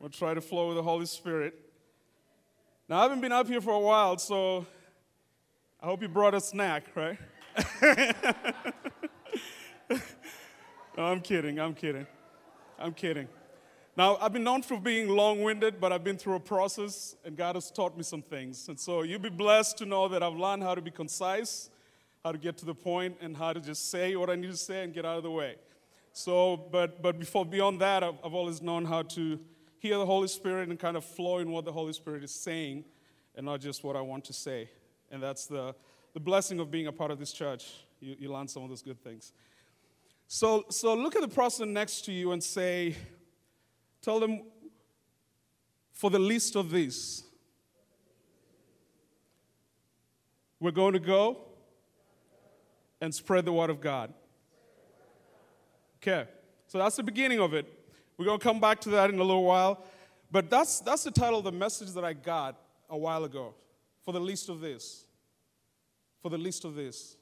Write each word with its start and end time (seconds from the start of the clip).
We'll 0.00 0.10
try 0.10 0.32
to 0.32 0.40
flow 0.40 0.68
with 0.68 0.76
the 0.76 0.82
Holy 0.82 1.06
Spirit. 1.06 1.54
Now, 2.88 3.00
I 3.00 3.02
haven't 3.02 3.20
been 3.20 3.32
up 3.32 3.48
here 3.48 3.60
for 3.60 3.72
a 3.72 3.80
while, 3.80 4.16
so 4.16 4.64
I 5.82 5.86
hope 5.86 6.02
you 6.02 6.08
brought 6.08 6.34
a 6.34 6.40
snack, 6.40 6.84
right? 6.94 7.18
no, 9.90 9.98
I'm 10.96 11.20
kidding, 11.20 11.58
I'm 11.58 11.74
kidding. 11.74 12.06
I'm 12.78 12.94
kidding. 12.94 13.26
Now, 13.96 14.18
I've 14.20 14.32
been 14.32 14.44
known 14.44 14.62
for 14.62 14.78
being 14.78 15.08
long 15.08 15.42
winded, 15.42 15.80
but 15.80 15.92
I've 15.92 16.04
been 16.04 16.16
through 16.16 16.36
a 16.36 16.40
process, 16.40 17.16
and 17.24 17.36
God 17.36 17.56
has 17.56 17.68
taught 17.68 17.96
me 17.96 18.04
some 18.04 18.22
things. 18.22 18.68
And 18.68 18.78
so 18.78 19.02
you'll 19.02 19.18
be 19.18 19.30
blessed 19.30 19.78
to 19.78 19.86
know 19.86 20.06
that 20.06 20.22
I've 20.22 20.36
learned 20.36 20.62
how 20.62 20.76
to 20.76 20.80
be 20.80 20.92
concise, 20.92 21.70
how 22.22 22.30
to 22.30 22.38
get 22.38 22.56
to 22.58 22.64
the 22.64 22.74
point, 22.74 23.16
and 23.20 23.36
how 23.36 23.52
to 23.52 23.58
just 23.58 23.90
say 23.90 24.14
what 24.14 24.30
I 24.30 24.36
need 24.36 24.52
to 24.52 24.56
say 24.56 24.84
and 24.84 24.94
get 24.94 25.04
out 25.04 25.16
of 25.16 25.24
the 25.24 25.30
way. 25.32 25.56
So, 26.12 26.56
but, 26.56 27.02
but 27.02 27.18
before, 27.18 27.44
beyond 27.44 27.80
that, 27.80 28.04
I've, 28.04 28.14
I've 28.24 28.34
always 28.34 28.62
known 28.62 28.84
how 28.84 29.02
to 29.02 29.40
hear 29.78 29.98
the 29.98 30.06
Holy 30.06 30.28
Spirit 30.28 30.68
and 30.68 30.78
kind 30.78 30.96
of 30.96 31.04
flow 31.04 31.38
in 31.38 31.50
what 31.50 31.64
the 31.64 31.72
Holy 31.72 31.92
Spirit 31.92 32.24
is 32.24 32.34
saying 32.34 32.84
and 33.34 33.46
not 33.46 33.60
just 33.60 33.84
what 33.84 33.96
I 33.96 34.00
want 34.00 34.24
to 34.26 34.32
say. 34.32 34.68
And 35.10 35.22
that's 35.22 35.46
the, 35.46 35.74
the 36.12 36.20
blessing 36.20 36.58
of 36.60 36.70
being 36.70 36.88
a 36.88 36.92
part 36.92 37.10
of 37.10 37.18
this 37.18 37.32
church. 37.32 37.72
You, 38.00 38.16
you 38.18 38.32
learn 38.32 38.48
some 38.48 38.62
of 38.64 38.68
those 38.68 38.82
good 38.82 39.02
things. 39.02 39.32
So, 40.26 40.66
so 40.68 40.94
look 40.94 41.16
at 41.16 41.22
the 41.22 41.28
person 41.28 41.72
next 41.72 42.04
to 42.06 42.12
you 42.12 42.32
and 42.32 42.42
say, 42.42 42.96
tell 44.02 44.20
them, 44.20 44.42
for 45.92 46.10
the 46.10 46.18
least 46.18 46.54
of 46.56 46.70
these, 46.70 47.24
we're 50.60 50.70
going 50.70 50.92
to 50.92 51.00
go 51.00 51.38
and 53.00 53.14
spread 53.14 53.44
the 53.44 53.52
word 53.52 53.70
of 53.70 53.80
God. 53.80 54.12
Okay, 56.02 56.28
so 56.66 56.78
that's 56.78 56.96
the 56.96 57.02
beginning 57.02 57.40
of 57.40 57.54
it. 57.54 57.77
We're 58.18 58.24
going 58.24 58.40
to 58.40 58.44
come 58.44 58.60
back 58.60 58.80
to 58.80 58.90
that 58.90 59.10
in 59.10 59.18
a 59.20 59.24
little 59.24 59.44
while. 59.44 59.84
But 60.30 60.50
that's, 60.50 60.80
that's 60.80 61.04
the 61.04 61.10
title 61.10 61.38
of 61.38 61.44
the 61.44 61.52
message 61.52 61.92
that 61.92 62.04
I 62.04 62.12
got 62.12 62.60
a 62.90 62.98
while 62.98 63.24
ago 63.24 63.54
for 64.04 64.12
the 64.12 64.20
least 64.20 64.48
of 64.48 64.60
this. 64.60 65.06
For 66.20 66.28
the 66.28 66.36
least 66.36 66.64
of 66.64 66.74
this. 66.74 67.16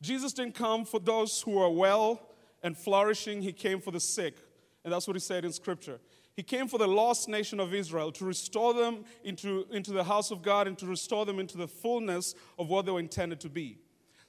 Jesus 0.00 0.32
didn't 0.32 0.54
come 0.54 0.86
for 0.86 0.98
those 0.98 1.42
who 1.42 1.58
are 1.58 1.70
well 1.70 2.22
and 2.62 2.76
flourishing, 2.76 3.42
He 3.42 3.52
came 3.52 3.80
for 3.80 3.90
the 3.90 4.00
sick. 4.00 4.36
And 4.82 4.92
that's 4.92 5.06
what 5.06 5.14
He 5.14 5.20
said 5.20 5.44
in 5.44 5.52
Scripture. 5.52 6.00
He 6.34 6.42
came 6.42 6.68
for 6.68 6.78
the 6.78 6.88
lost 6.88 7.28
nation 7.28 7.60
of 7.60 7.74
Israel 7.74 8.10
to 8.12 8.24
restore 8.24 8.72
them 8.72 9.04
into, 9.24 9.66
into 9.70 9.92
the 9.92 10.04
house 10.04 10.30
of 10.30 10.40
God 10.40 10.66
and 10.66 10.78
to 10.78 10.86
restore 10.86 11.26
them 11.26 11.38
into 11.38 11.58
the 11.58 11.68
fullness 11.68 12.34
of 12.58 12.68
what 12.68 12.86
they 12.86 12.92
were 12.92 13.00
intended 13.00 13.40
to 13.40 13.50
be. 13.50 13.78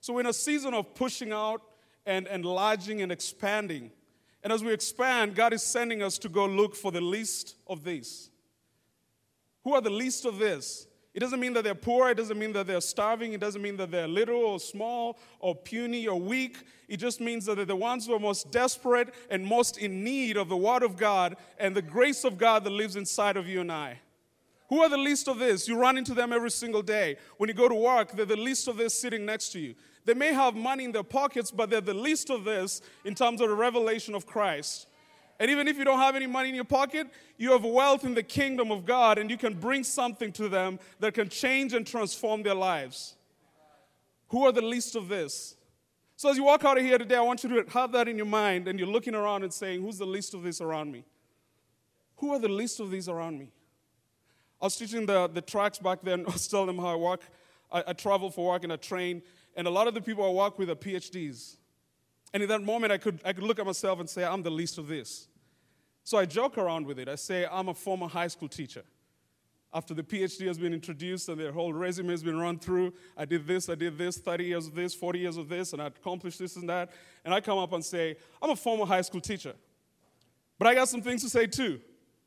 So, 0.02 0.18
in 0.18 0.26
a 0.26 0.34
season 0.34 0.74
of 0.74 0.94
pushing 0.94 1.32
out 1.32 1.62
and 2.06 2.28
enlarging 2.28 3.02
and 3.02 3.12
expanding, 3.12 3.92
and 4.44 4.52
as 4.52 4.64
we 4.64 4.74
expand, 4.74 5.36
God 5.36 5.54
is 5.54 5.64
sending 5.64 6.02
us 6.02 6.18
to 6.20 6.30
go 6.30 6.46
look 6.46 6.76
for 6.76 6.92
the 6.92 7.02
least 7.02 7.56
of 7.68 7.84
these. 7.84 8.30
Who 9.64 9.74
are 9.74 9.82
the 9.82 9.92
least 9.92 10.26
of 10.26 10.40
this? 10.40 10.88
It 11.14 11.20
doesn't 11.20 11.40
mean 11.40 11.54
that 11.54 11.66
they're 11.66 11.76
poor. 11.76 12.10
It 12.10 12.16
doesn't 12.16 12.40
mean 12.40 12.54
that 12.54 12.68
they're 12.68 12.82
starving. 12.82 13.34
It 13.34 13.42
doesn't 13.42 13.62
mean 13.62 13.76
that 13.78 13.92
they're 13.92 14.08
little 14.08 14.38
or 14.38 14.60
small 14.60 15.20
or 15.40 15.54
puny 15.54 16.08
or 16.08 16.20
weak. 16.20 16.58
It 16.88 16.98
just 16.98 17.20
means 17.20 17.46
that 17.46 17.56
they're 17.56 17.66
the 17.66 17.76
ones 17.76 18.08
who 18.08 18.14
are 18.16 18.20
most 18.20 18.52
desperate 18.52 19.14
and 19.30 19.46
most 19.46 19.78
in 19.78 20.04
need 20.04 20.38
of 20.38 20.48
the 20.48 20.58
Word 20.58 20.84
of 20.84 20.96
God 20.96 21.36
and 21.60 21.76
the 21.76 21.82
grace 21.82 22.24
of 22.24 22.38
God 22.38 22.64
that 22.64 22.70
lives 22.70 22.96
inside 22.96 23.36
of 23.36 23.48
you 23.48 23.62
and 23.62 23.72
I. 23.72 24.00
Who 24.70 24.82
are 24.82 24.90
the 24.90 24.98
least 24.98 25.28
of 25.28 25.38
this? 25.38 25.68
You 25.68 25.78
run 25.78 25.98
into 25.98 26.14
them 26.14 26.32
every 26.32 26.50
single 26.50 26.82
day. 26.82 27.18
When 27.36 27.50
you 27.50 27.54
go 27.54 27.68
to 27.68 27.76
work, 27.76 28.14
they're 28.14 28.26
the 28.26 28.38
least 28.38 28.70
of 28.70 28.78
this 28.78 28.98
sitting 28.98 29.26
next 29.26 29.50
to 29.50 29.60
you. 29.60 29.76
They 30.06 30.14
may 30.14 30.34
have 30.34 30.56
money 30.56 30.84
in 30.86 30.92
their 30.92 31.04
pockets, 31.04 31.52
but 31.52 31.70
they're 31.70 31.82
the 31.82 31.94
least 31.94 32.30
of 32.30 32.44
this 32.44 32.82
in 33.06 33.16
terms 33.16 33.42
of 33.42 33.50
the 33.50 33.56
revelation 33.56 34.16
of 34.16 34.26
Christ. 34.26 34.88
And 35.40 35.50
even 35.50 35.68
if 35.68 35.78
you 35.78 35.84
don't 35.84 36.00
have 36.00 36.16
any 36.16 36.28
money 36.28 36.50
in 36.50 36.56
your 36.56 36.64
pocket, 36.64 37.08
you 37.38 37.52
have 37.52 37.64
wealth 37.64 38.04
in 38.04 38.14
the 38.14 38.24
kingdom 38.24 38.72
of 38.72 38.86
God, 38.86 39.18
and 39.18 39.30
you 39.30 39.38
can 39.38 39.56
bring 39.56 39.84
something 39.84 40.32
to 40.34 40.48
them 40.50 40.80
that 41.00 41.14
can 41.14 41.30
change 41.30 41.74
and 41.74 41.86
transform 41.86 42.44
their 42.44 42.56
lives. 42.56 43.16
Who 44.30 44.46
are 44.46 44.52
the 44.52 44.62
least 44.62 44.96
of 44.96 45.08
this? 45.08 45.56
So 46.16 46.30
as 46.30 46.38
you 46.38 46.44
walk 46.44 46.64
out 46.64 46.78
of 46.78 46.84
here 46.84 47.00
today, 47.00 47.16
I 47.16 47.22
want 47.22 47.44
you 47.44 47.64
to 47.64 47.70
have 47.72 47.92
that 47.94 48.08
in 48.08 48.18
your 48.18 48.28
mind, 48.28 48.68
and 48.68 48.78
you're 48.78 48.88
looking 48.88 49.16
around 49.16 49.42
and 49.44 49.52
saying, 49.52 49.82
Who's 49.82 49.98
the 49.98 50.06
least 50.06 50.36
of 50.36 50.44
this 50.44 50.62
around 50.62 50.92
me? 50.92 51.06
Who 52.18 52.32
are 52.34 52.40
the 52.40 52.48
least 52.48 52.80
of 52.80 52.92
these 52.92 53.10
around 53.10 53.40
me? 53.40 53.50
I 54.62 54.66
was 54.66 54.78
teaching 54.78 55.08
the, 55.08 55.28
the 55.28 55.42
tracks 55.42 55.80
back 55.80 56.02
then. 56.04 56.24
I 56.28 56.32
was 56.34 56.48
telling 56.48 56.68
them 56.68 56.78
how 56.78 56.90
I 56.90 56.96
work. 56.96 57.22
I, 57.72 57.84
I 57.88 57.94
travel 57.94 58.30
for 58.30 58.52
work 58.52 58.64
and 58.64 58.72
I 58.72 58.76
train. 58.76 59.24
And 59.56 59.68
a 59.68 59.70
lot 59.70 59.88
of 59.88 59.94
the 59.94 60.02
people 60.02 60.26
I 60.26 60.30
work 60.30 60.58
with 60.58 60.70
are 60.70 60.76
PhDs. 60.76 61.58
And 62.34 62.42
in 62.42 62.50
that 62.50 62.62
moment, 62.62 62.94
I 62.94 62.98
could, 62.98 63.20
I 63.26 63.34
could 63.34 63.44
look 63.44 63.60
at 63.60 63.66
myself 63.66 64.00
and 64.00 64.10
say, 64.10 64.24
I'm 64.24 64.44
the 64.44 64.52
least 64.52 64.78
of 64.78 64.88
this. 64.88 65.28
So 66.04 66.18
I 66.18 66.26
joke 66.26 66.58
around 66.58 66.86
with 66.86 67.00
it. 67.00 67.10
I 67.10 67.16
say, 67.16 67.46
I'm 67.52 67.70
a 67.70 67.74
former 67.74 68.08
high 68.08 68.28
school 68.28 68.48
teacher. 68.48 68.84
After 69.74 69.94
the 69.94 70.04
PhD 70.04 70.48
has 70.48 70.58
been 70.58 70.74
introduced 70.74 71.30
and 71.30 71.40
their 71.40 71.52
whole 71.52 71.72
resume 71.72 72.10
has 72.10 72.24
been 72.24 72.38
run 72.38 72.60
through, 72.60 72.94
I 73.16 73.24
did 73.24 73.48
this, 73.48 73.70
I 73.70 73.76
did 73.76 73.98
this, 73.98 74.18
30 74.18 74.44
years 74.44 74.68
of 74.68 74.76
this, 74.76 74.94
40 74.94 75.20
years 75.20 75.38
of 75.38 75.48
this, 75.48 75.72
and 75.72 75.82
I 75.82 75.88
accomplished 75.88 76.40
this 76.40 76.58
and 76.58 76.68
that. 76.70 76.92
And 77.24 77.34
I 77.34 77.40
come 77.40 77.58
up 77.58 77.72
and 77.72 77.84
say, 77.84 78.18
I'm 78.42 78.50
a 78.50 78.56
former 78.56 78.86
high 78.86 79.02
school 79.02 79.22
teacher. 79.22 79.54
But 80.60 80.68
I 80.68 80.76
got 80.76 80.90
some 80.90 81.02
things 81.02 81.24
to 81.24 81.30
say 81.30 81.48
too. 81.48 81.80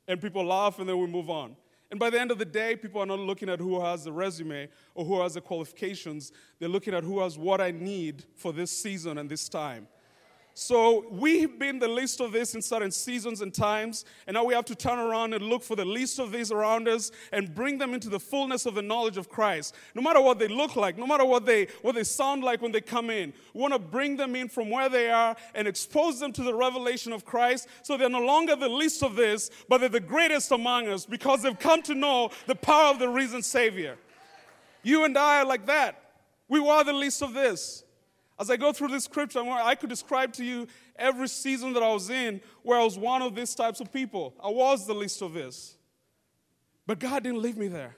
And 0.08 0.20
people 0.20 0.44
laugh 0.44 0.78
and 0.78 0.88
then 0.88 0.98
we 0.98 1.06
move 1.06 1.28
on. 1.28 1.56
And 1.94 2.00
by 2.00 2.10
the 2.10 2.20
end 2.20 2.32
of 2.32 2.38
the 2.38 2.44
day, 2.44 2.74
people 2.74 3.00
are 3.00 3.06
not 3.06 3.20
looking 3.20 3.48
at 3.48 3.60
who 3.60 3.80
has 3.80 4.02
the 4.02 4.10
resume 4.10 4.68
or 4.96 5.04
who 5.04 5.20
has 5.20 5.34
the 5.34 5.40
qualifications. 5.40 6.32
They're 6.58 6.68
looking 6.68 6.92
at 6.92 7.04
who 7.04 7.20
has 7.20 7.38
what 7.38 7.60
I 7.60 7.70
need 7.70 8.24
for 8.34 8.52
this 8.52 8.72
season 8.72 9.16
and 9.16 9.30
this 9.30 9.48
time. 9.48 9.86
So 10.56 11.04
we've 11.10 11.58
been 11.58 11.80
the 11.80 11.88
least 11.88 12.20
of 12.20 12.30
this 12.30 12.54
in 12.54 12.62
certain 12.62 12.92
seasons 12.92 13.40
and 13.40 13.52
times, 13.52 14.04
and 14.28 14.34
now 14.34 14.44
we 14.44 14.54
have 14.54 14.64
to 14.66 14.76
turn 14.76 15.00
around 15.00 15.34
and 15.34 15.44
look 15.44 15.64
for 15.64 15.74
the 15.74 15.84
least 15.84 16.20
of 16.20 16.30
these 16.30 16.52
around 16.52 16.86
us 16.86 17.10
and 17.32 17.52
bring 17.52 17.76
them 17.76 17.92
into 17.92 18.08
the 18.08 18.20
fullness 18.20 18.64
of 18.64 18.76
the 18.76 18.82
knowledge 18.82 19.16
of 19.16 19.28
Christ. 19.28 19.74
No 19.96 20.02
matter 20.02 20.20
what 20.20 20.38
they 20.38 20.46
look 20.46 20.76
like, 20.76 20.96
no 20.96 21.08
matter 21.08 21.24
what 21.24 21.44
they 21.44 21.66
what 21.82 21.96
they 21.96 22.04
sound 22.04 22.44
like 22.44 22.62
when 22.62 22.70
they 22.70 22.80
come 22.80 23.10
in, 23.10 23.32
we 23.52 23.62
want 23.62 23.72
to 23.72 23.80
bring 23.80 24.16
them 24.16 24.36
in 24.36 24.48
from 24.48 24.70
where 24.70 24.88
they 24.88 25.10
are 25.10 25.34
and 25.56 25.66
expose 25.66 26.20
them 26.20 26.32
to 26.32 26.44
the 26.44 26.54
revelation 26.54 27.12
of 27.12 27.24
Christ, 27.24 27.66
so 27.82 27.96
they're 27.96 28.08
no 28.08 28.24
longer 28.24 28.54
the 28.54 28.68
least 28.68 29.02
of 29.02 29.16
this, 29.16 29.50
but 29.68 29.78
they're 29.78 29.88
the 29.88 29.98
greatest 29.98 30.52
among 30.52 30.86
us 30.86 31.04
because 31.04 31.42
they've 31.42 31.58
come 31.58 31.82
to 31.82 31.96
know 31.96 32.30
the 32.46 32.54
power 32.54 32.92
of 32.92 33.00
the 33.00 33.08
risen 33.08 33.42
Savior. 33.42 33.96
You 34.84 35.04
and 35.04 35.18
I 35.18 35.40
are 35.40 35.46
like 35.46 35.66
that. 35.66 36.00
We 36.48 36.60
were 36.60 36.84
the 36.84 36.92
least 36.92 37.22
of 37.22 37.34
this. 37.34 37.82
As 38.38 38.50
I 38.50 38.56
go 38.56 38.72
through 38.72 38.88
this 38.88 39.04
scripture, 39.04 39.40
I 39.40 39.74
could 39.74 39.88
describe 39.88 40.32
to 40.34 40.44
you 40.44 40.66
every 40.96 41.28
season 41.28 41.72
that 41.74 41.82
I 41.82 41.92
was 41.92 42.10
in 42.10 42.40
where 42.62 42.78
I 42.78 42.84
was 42.84 42.98
one 42.98 43.22
of 43.22 43.34
these 43.34 43.54
types 43.54 43.80
of 43.80 43.92
people. 43.92 44.34
I 44.42 44.48
was 44.48 44.86
the 44.86 44.94
least 44.94 45.22
of 45.22 45.34
this. 45.34 45.76
But 46.86 46.98
God 46.98 47.22
didn't 47.22 47.40
leave 47.40 47.56
me 47.56 47.68
there. 47.68 47.96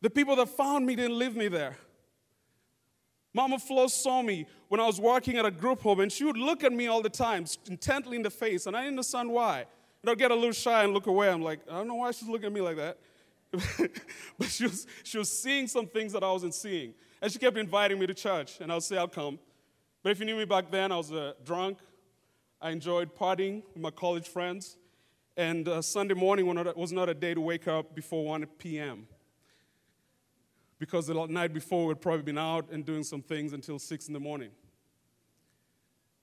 The 0.00 0.10
people 0.10 0.34
that 0.36 0.48
found 0.48 0.86
me 0.86 0.96
didn't 0.96 1.18
leave 1.18 1.36
me 1.36 1.48
there. 1.48 1.76
Mama 3.32 3.58
Flo 3.58 3.86
saw 3.86 4.22
me 4.22 4.46
when 4.68 4.80
I 4.80 4.86
was 4.86 5.00
working 5.00 5.36
at 5.36 5.46
a 5.46 5.50
group 5.50 5.82
home, 5.82 6.00
and 6.00 6.10
she 6.10 6.24
would 6.24 6.38
look 6.38 6.64
at 6.64 6.72
me 6.72 6.88
all 6.88 7.02
the 7.02 7.10
time, 7.10 7.44
intently 7.68 8.16
in 8.16 8.22
the 8.22 8.30
face, 8.30 8.66
and 8.66 8.76
I 8.76 8.80
didn't 8.80 8.94
understand 8.94 9.30
why. 9.30 9.66
And 10.02 10.10
I'd 10.10 10.18
get 10.18 10.30
a 10.30 10.34
little 10.34 10.52
shy 10.52 10.82
and 10.82 10.92
look 10.92 11.06
away. 11.06 11.30
I'm 11.30 11.42
like, 11.42 11.60
I 11.70 11.74
don't 11.74 11.86
know 11.86 11.96
why 11.96 12.10
she's 12.10 12.28
looking 12.28 12.46
at 12.46 12.52
me 12.52 12.60
like 12.60 12.76
that. 12.76 12.98
but 14.38 14.48
she 14.48 14.64
was, 14.64 14.86
she 15.04 15.18
was 15.18 15.30
seeing 15.30 15.68
some 15.68 15.86
things 15.86 16.12
that 16.12 16.24
I 16.24 16.30
wasn't 16.32 16.54
seeing. 16.54 16.94
And 17.22 17.30
she 17.30 17.38
kept 17.38 17.58
inviting 17.58 17.98
me 17.98 18.06
to 18.06 18.14
church, 18.14 18.60
and 18.60 18.72
I'll 18.72 18.80
say, 18.80 18.96
I'll 18.96 19.08
come. 19.08 19.38
But 20.02 20.12
if 20.12 20.20
you 20.20 20.26
knew 20.26 20.36
me 20.36 20.46
back 20.46 20.70
then, 20.70 20.90
I 20.90 20.96
was 20.96 21.12
uh, 21.12 21.34
drunk. 21.44 21.78
I 22.60 22.70
enjoyed 22.70 23.14
partying 23.14 23.62
with 23.74 23.82
my 23.82 23.90
college 23.90 24.28
friends. 24.28 24.76
And 25.36 25.68
uh, 25.68 25.82
Sunday 25.82 26.14
morning 26.14 26.46
was 26.76 26.92
not 26.92 27.08
a 27.08 27.14
day 27.14 27.34
to 27.34 27.40
wake 27.40 27.68
up 27.68 27.94
before 27.94 28.24
1 28.24 28.46
p.m. 28.58 29.06
Because 30.78 31.06
the 31.06 31.26
night 31.26 31.52
before, 31.52 31.86
we'd 31.86 32.00
probably 32.00 32.22
been 32.22 32.38
out 32.38 32.70
and 32.70 32.84
doing 32.84 33.04
some 33.04 33.22
things 33.22 33.52
until 33.52 33.78
6 33.78 34.08
in 34.08 34.14
the 34.14 34.20
morning. 34.20 34.50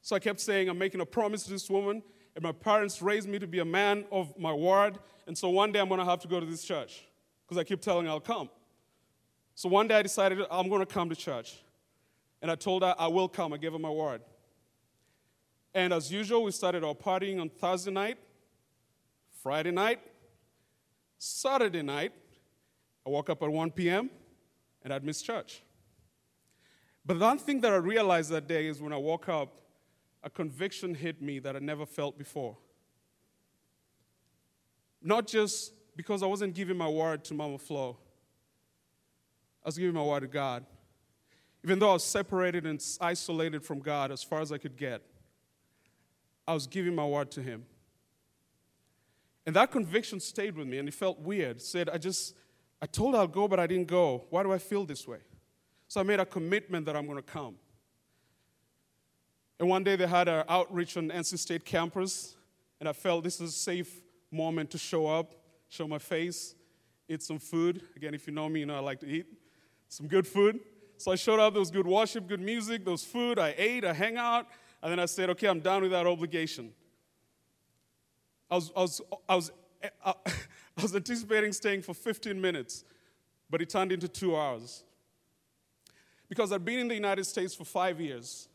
So 0.02 0.16
I 0.16 0.20
kept 0.20 0.40
saying, 0.40 0.70
I'm 0.70 0.78
making 0.78 1.02
a 1.02 1.06
promise 1.06 1.44
to 1.44 1.52
this 1.52 1.70
woman, 1.70 2.02
and 2.36 2.44
my 2.44 2.52
parents 2.52 3.02
raised 3.02 3.28
me 3.28 3.40
to 3.40 3.48
be 3.48 3.60
a 3.60 3.66
man 3.66 4.06
of 4.12 4.38
my 4.38 4.54
word. 4.54 4.98
And 5.28 5.38
so 5.38 5.50
one 5.50 5.72
day 5.72 5.80
I'm 5.80 5.90
going 5.90 6.00
to 6.00 6.06
have 6.06 6.20
to 6.22 6.28
go 6.28 6.40
to 6.40 6.46
this 6.46 6.64
church 6.64 7.06
because 7.46 7.58
I 7.60 7.64
keep 7.64 7.82
telling 7.82 8.06
her 8.06 8.12
I'll 8.12 8.20
come. 8.20 8.50
So 9.58 9.70
one 9.70 9.88
day 9.88 9.96
I 9.96 10.04
decided 10.04 10.38
I'm 10.52 10.70
going 10.70 10.82
to 10.82 10.86
come 10.86 11.10
to 11.10 11.16
church. 11.16 11.56
And 12.44 12.52
I 12.52 12.54
told 12.54 12.84
her 12.84 12.94
I 12.96 13.08
will 13.08 13.28
come. 13.28 13.54
I 13.54 13.58
gave 13.58 13.74
her 13.74 13.80
my 13.80 13.90
word. 13.90 14.22
And 15.74 15.92
as 15.92 16.12
usual, 16.12 16.44
we 16.44 16.52
started 16.52 16.84
our 16.84 16.94
partying 16.94 17.42
on 17.42 17.50
Thursday 17.50 17.90
night, 17.90 18.20
Friday 19.42 19.72
night, 19.72 20.00
Saturday 21.18 21.82
night. 21.82 22.12
I 23.04 23.10
woke 23.10 23.32
up 23.32 23.42
at 23.42 23.50
1 23.52 23.72
p.m. 23.72 24.12
and 24.84 24.94
I'd 24.94 25.04
miss 25.04 25.24
church. 25.24 25.64
But 27.04 27.18
the 27.18 27.26
one 27.26 27.40
thing 27.40 27.60
that 27.62 27.74
I 27.74 27.78
realized 27.78 28.30
that 28.30 28.48
day 28.48 28.68
is 28.68 28.80
when 28.80 28.94
I 28.94 28.98
woke 28.98 29.28
up, 29.28 29.58
a 30.22 30.30
conviction 30.30 30.94
hit 30.94 31.20
me 31.20 31.40
that 31.40 31.56
I 31.56 31.60
never 31.60 31.88
felt 31.88 32.16
before. 32.16 32.58
Not 35.02 35.26
just 35.26 35.74
because 35.96 36.22
I 36.22 36.28
wasn't 36.28 36.54
giving 36.54 36.78
my 36.78 36.88
word 36.88 37.24
to 37.24 37.34
Mama 37.34 37.58
Flo, 37.58 37.98
I 39.68 39.70
was 39.70 39.78
giving 39.78 39.96
my 39.96 40.02
word 40.02 40.22
to 40.22 40.28
God. 40.28 40.66
Even 41.62 41.78
though 41.78 41.90
I 41.90 41.94
was 41.94 42.04
separated 42.06 42.66
and 42.66 42.82
isolated 43.02 43.66
from 43.66 43.80
God 43.80 44.14
as 44.14 44.24
far 44.24 44.40
as 44.40 44.54
I 44.54 44.58
could 44.58 44.78
get, 44.78 45.02
I 46.48 46.54
was 46.54 46.68
giving 46.68 46.96
my 46.96 47.06
word 47.06 47.32
to 47.32 47.42
Him. 47.42 47.66
And 49.46 49.54
that 49.58 49.70
conviction 49.70 50.22
stayed 50.22 50.56
with 50.56 50.68
me 50.68 50.78
and 50.78 50.88
it 50.88 50.94
felt 50.94 51.20
weird. 51.20 51.62
Said, 51.62 51.90
I 51.90 51.98
just, 51.98 52.34
I 52.82 52.86
told 52.86 53.14
I'll 53.14 53.28
go, 53.28 53.46
but 53.46 53.60
I 53.60 53.68
didn't 53.68 53.90
go. 53.90 54.24
Why 54.30 54.42
do 54.42 54.54
I 54.54 54.58
feel 54.58 54.86
this 54.86 55.06
way? 55.06 55.20
So 55.90 56.00
I 56.00 56.04
made 56.04 56.22
a 56.22 56.26
commitment 56.26 56.86
that 56.86 56.96
I'm 56.96 57.06
going 57.06 57.18
to 57.18 57.22
come. 57.22 57.56
And 59.60 59.68
one 59.68 59.84
day 59.84 59.98
they 59.98 60.08
had 60.08 60.30
an 60.30 60.46
outreach 60.48 60.96
on 60.96 61.10
NC 61.10 61.40
State 61.40 61.66
campus, 61.66 62.38
and 62.80 62.88
I 62.88 62.94
felt 62.94 63.26
this 63.26 63.42
is 63.42 63.50
a 63.50 63.58
safe 63.58 64.00
moment 64.32 64.72
to 64.72 64.78
show 64.78 65.08
up, 65.08 65.36
show 65.68 65.90
my 65.90 65.98
face, 65.98 66.56
eat 67.10 67.22
some 67.22 67.40
food. 67.40 67.82
Again, 67.98 68.14
if 68.14 68.28
you 68.28 68.32
know 68.32 68.48
me, 68.48 68.62
you 68.62 68.66
know 68.66 68.78
I 68.78 68.80
like 68.80 69.02
to 69.02 69.08
eat 69.08 69.26
some 69.90 70.08
good 70.08 70.28
food. 70.28 70.60
So 70.98 71.12
I 71.12 71.16
showed 71.16 71.40
up, 71.40 71.54
there 71.54 71.60
was 71.60 71.72
good 71.72 71.88
worship, 71.88 72.28
good 72.28 72.42
music, 72.42 72.84
there 72.84 72.92
was 72.92 73.04
food, 73.04 73.38
I 73.38 73.54
ate, 73.58 73.86
I 73.86 73.94
hang 73.94 74.18
out, 74.18 74.48
and 74.82 74.92
then 74.92 75.00
I 75.00 75.06
said, 75.06 75.30
okay, 75.32 75.48
I'm 75.48 75.60
done 75.60 75.84
with 75.84 75.92
that 75.92 76.08
obligation. 76.08 76.72
I 78.50 78.56
was, 78.56 78.72
I 78.76 78.82
was, 78.82 79.02
I 79.30 79.36
was, 79.36 79.52
I 80.06 80.14
was 80.82 80.96
anticipating 80.96 81.52
staying 81.52 81.84
for 81.84 81.94
15 81.94 82.40
minutes, 82.40 82.84
but 83.50 83.62
it 83.62 83.70
turned 83.70 83.92
into 83.92 84.08
two 84.08 84.36
hours. 84.36 84.84
Because 86.30 86.52
I'd 86.52 86.66
been 86.66 86.80
in 86.80 86.88
the 86.88 86.96
United 86.96 87.26
States 87.26 87.56
for 87.56 87.64
five 87.64 88.02
years. 88.02 88.50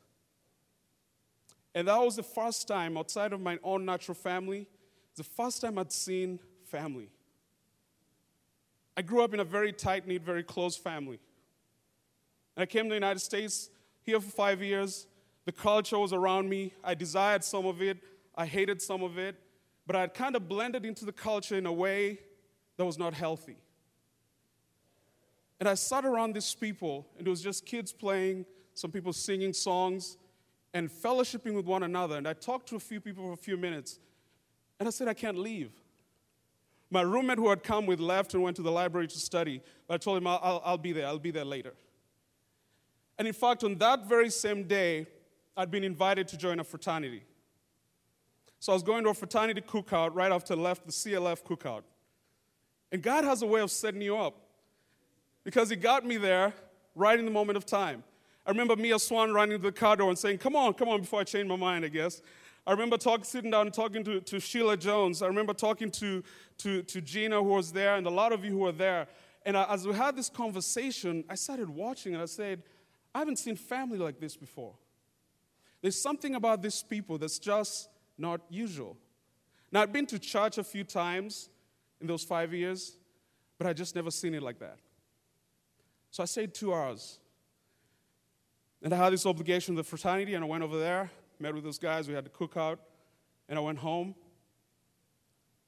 And 1.75 1.88
that 1.88 1.99
was 1.99 2.17
the 2.17 2.23
first 2.23 2.69
time, 2.69 2.99
outside 2.99 3.32
of 3.32 3.40
my 3.40 3.58
own 3.62 3.84
natural 3.84 4.14
family, 4.14 4.67
the 5.17 5.25
first 5.25 5.61
time 5.61 5.79
I'd 5.79 5.93
seen 5.93 6.38
family. 6.64 7.08
I 8.97 9.03
grew 9.03 9.23
up 9.23 9.33
in 9.35 9.41
a 9.41 9.44
very 9.44 9.73
tight 9.73 10.06
knit, 10.06 10.23
very 10.23 10.43
close 10.43 10.77
family. 10.77 11.19
And 12.56 12.62
I 12.62 12.67
came 12.67 12.85
to 12.85 12.89
the 12.91 12.94
United 12.97 13.21
States 13.21 13.71
here 14.03 14.21
for 14.21 14.31
five 14.31 14.62
years. 14.62 15.06
The 15.44 15.53
culture 15.53 15.99
was 15.99 16.12
around 16.12 16.49
me. 16.49 16.73
I 16.85 16.94
desired 16.94 17.43
some 17.43 17.67
of 17.67 17.81
it, 17.83 17.99
I 18.35 18.47
hated 18.47 18.81
some 18.83 19.03
of 19.03 19.19
it 19.19 19.37
but 19.87 19.97
I 19.97 20.00
had 20.00 20.15
kind 20.15 20.37
of 20.37 20.49
blended 20.49 20.85
into 20.85 21.05
the 21.05 21.12
culture 21.12 21.56
in 21.56 21.67
a 21.67 21.73
way 21.73 22.19
that 22.77 22.85
was 22.85 22.99
not 22.99 23.15
healthy. 23.15 23.56
And 25.61 25.69
I 25.69 25.75
sat 25.75 26.05
around 26.05 26.35
these 26.35 26.55
people, 26.55 27.06
and 27.19 27.27
it 27.27 27.31
was 27.31 27.43
just 27.43 27.67
kids 27.67 27.93
playing, 27.93 28.47
some 28.75 28.91
people 28.91 29.12
singing 29.12 29.53
songs, 29.53 30.17
and 30.75 30.91
fellowshipping 30.91 31.55
with 31.55 31.67
one 31.67 31.83
another. 31.83 32.17
And 32.17 32.27
I 32.27 32.33
talked 32.33 32.69
to 32.71 32.77
a 32.77 32.81
few 32.81 33.00
people 33.00 33.25
for 33.25 33.33
a 33.33 33.37
few 33.37 33.56
minutes, 33.56 33.99
and 34.79 34.89
I 34.89 34.91
said, 34.91 35.09
I 35.09 35.15
can't 35.15 35.39
leave. 35.39 35.73
My 36.93 37.00
roommate 37.00 37.39
who 37.39 37.49
had 37.49 37.62
come 37.62 37.87
with 37.87 38.00
left 38.00 38.35
and 38.35 38.43
went 38.43 38.55
to 38.56 38.62
the 38.62 38.71
library 38.71 39.09
to 39.09 39.19
study, 39.19 39.62
but 39.89 39.94
I 39.94 39.97
told 39.97 40.19
him, 40.19 40.27
I'll, 40.27 40.39
I'll, 40.43 40.62
I'll 40.62 40.79
be 40.79 40.93
there, 40.93 41.06
I'll 41.06 41.19
be 41.19 41.31
there 41.31 41.44
later. 41.44 41.73
And 43.19 43.27
in 43.27 43.33
fact, 43.33 43.65
on 43.65 43.77
that 43.79 44.06
very 44.06 44.29
same 44.29 44.65
day, 44.65 45.06
I'd 45.56 45.71
been 45.71 45.85
invited 45.85 46.29
to 46.29 46.37
join 46.37 46.61
a 46.61 46.65
fraternity. 46.65 47.23
So 48.59 48.73
I 48.73 48.75
was 48.75 48.83
going 48.83 49.05
to 49.05 49.11
a 49.11 49.15
fraternity 49.15 49.62
cookout 49.62 50.15
right 50.15 50.31
after 50.31 50.55
left 50.55 50.85
the 50.85 50.93
CLF 50.93 51.43
cookout. 51.44 51.83
And 52.93 53.03
God 53.03 53.25
has 53.25 53.41
a 53.41 53.47
way 53.47 53.62
of 53.62 53.71
setting 53.71 54.03
you 54.03 54.19
up 54.19 54.37
because 55.44 55.71
He 55.71 55.77
got 55.77 56.05
me 56.05 56.19
there 56.19 56.53
right 56.94 57.19
in 57.19 57.25
the 57.25 57.31
moment 57.31 57.56
of 57.56 57.65
time. 57.65 58.05
I 58.47 58.50
remember 58.50 58.75
Mia 58.77 58.99
Swan 58.99 59.33
running 59.33 59.59
to 59.59 59.62
the 59.62 59.73
car 59.73 59.97
door 59.97 60.09
and 60.09 60.19
saying, 60.19 60.39
Come 60.39 60.56
on, 60.56 60.75
come 60.75 60.89
on, 60.89 61.00
before 61.00 61.21
I 61.21 61.25
change 61.25 61.49
my 61.49 61.56
mind, 61.56 61.85
I 61.85 61.89
guess. 61.89 62.23
I 62.67 62.71
remember 62.71 62.97
talk, 62.97 63.25
sitting 63.25 63.50
down 63.50 63.67
and 63.67 63.75
talking 63.75 64.05
to, 64.05 64.21
to 64.21 64.39
Sheila 64.39 64.77
Jones. 64.77 65.21
I 65.21 65.27
remember 65.27 65.53
talking 65.53 65.91
to, 65.93 66.23
to, 66.59 66.83
to 66.83 67.00
Gina, 67.00 67.37
who 67.37 67.49
was 67.49 67.73
there, 67.73 67.97
and 67.97 68.06
a 68.06 68.11
lot 68.11 68.33
of 68.33 68.44
you 68.44 68.53
who 68.53 68.59
were 68.59 68.73
there. 68.73 69.09
And 69.44 69.56
I, 69.56 69.65
as 69.69 69.87
we 69.87 69.94
had 69.94 70.15
this 70.15 70.29
conversation, 70.29 71.25
I 71.29 71.35
started 71.35 71.69
watching 71.69 72.15
and 72.15 72.23
I 72.23 72.27
said, 72.27 72.62
I 73.15 73.19
haven't 73.19 73.39
seen 73.41 73.56
family 73.56 73.99
like 73.99 74.21
this 74.21 74.37
before. 74.37 74.75
There's 75.81 76.00
something 76.00 76.37
about 76.37 76.62
these 76.62 76.83
people 76.83 77.19
that's 77.19 77.41
just 77.41 77.89
not 78.17 78.41
usual. 78.49 78.97
Now, 79.73 79.83
I've 79.83 79.93
been 79.93 80.06
to 80.06 80.19
church 80.19 80.59
a 80.59 80.65
few 80.65 80.85
times 80.85 81.49
in 82.00 82.06
those 82.06 82.23
five 82.23 82.55
years, 82.55 82.97
but 83.59 83.67
I 83.67 83.73
just 83.73 83.97
never 83.97 84.11
seen 84.11 84.35
it 84.35 84.43
like 84.43 84.61
that. 84.61 84.79
So 86.12 86.23
I 86.23 86.27
stayed 86.27 86.55
two 86.55 86.73
hours. 86.73 87.19
And 88.82 88.93
I 88.93 88.96
had 88.96 89.12
this 89.12 89.26
obligation 89.26 89.75
with 89.75 89.87
the 89.87 89.88
fraternity, 89.88 90.34
and 90.34 90.44
I 90.44 90.46
went 90.49 90.64
over 90.64 90.79
there, 90.79 91.11
met 91.38 91.55
with 91.55 91.62
those 91.62 91.79
guys, 91.79 92.08
we 92.08 92.14
had 92.14 92.25
the 92.25 92.31
cookout, 92.31 92.79
and 93.49 93.58
I 93.58 93.62
went 93.62 93.79
home. 93.79 94.14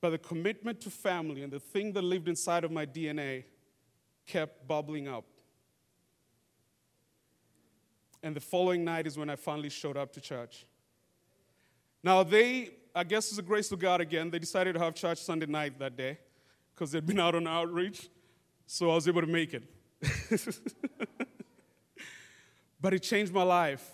But 0.00 0.10
the 0.10 0.18
commitment 0.18 0.80
to 0.82 0.90
family 0.90 1.42
and 1.42 1.52
the 1.52 1.60
thing 1.60 1.92
that 1.92 2.02
lived 2.02 2.28
inside 2.28 2.64
of 2.64 2.72
my 2.72 2.84
DNA 2.84 3.44
kept 4.26 4.66
bubbling 4.66 5.06
up. 5.06 5.24
And 8.22 8.34
the 8.34 8.40
following 8.40 8.84
night 8.84 9.06
is 9.06 9.16
when 9.16 9.30
I 9.30 9.36
finally 9.36 9.68
showed 9.68 9.96
up 9.96 10.12
to 10.14 10.20
church. 10.20 10.66
Now, 12.02 12.22
they, 12.22 12.70
I 12.94 13.04
guess 13.04 13.28
it's 13.28 13.38
a 13.38 13.42
grace 13.42 13.70
of 13.70 13.78
God 13.78 14.00
again, 14.00 14.30
they 14.30 14.38
decided 14.38 14.74
to 14.74 14.80
have 14.80 14.94
church 14.94 15.18
Sunday 15.18 15.46
night 15.46 15.78
that 15.78 15.96
day 15.96 16.18
because 16.74 16.90
they'd 16.90 17.06
been 17.06 17.20
out 17.20 17.34
on 17.34 17.46
outreach, 17.46 18.08
so 18.66 18.90
I 18.90 18.94
was 18.96 19.06
able 19.06 19.20
to 19.20 19.26
make 19.26 19.54
it. 19.54 19.62
but 22.84 22.92
it 22.92 22.98
changed 22.98 23.32
my 23.32 23.42
life. 23.42 23.92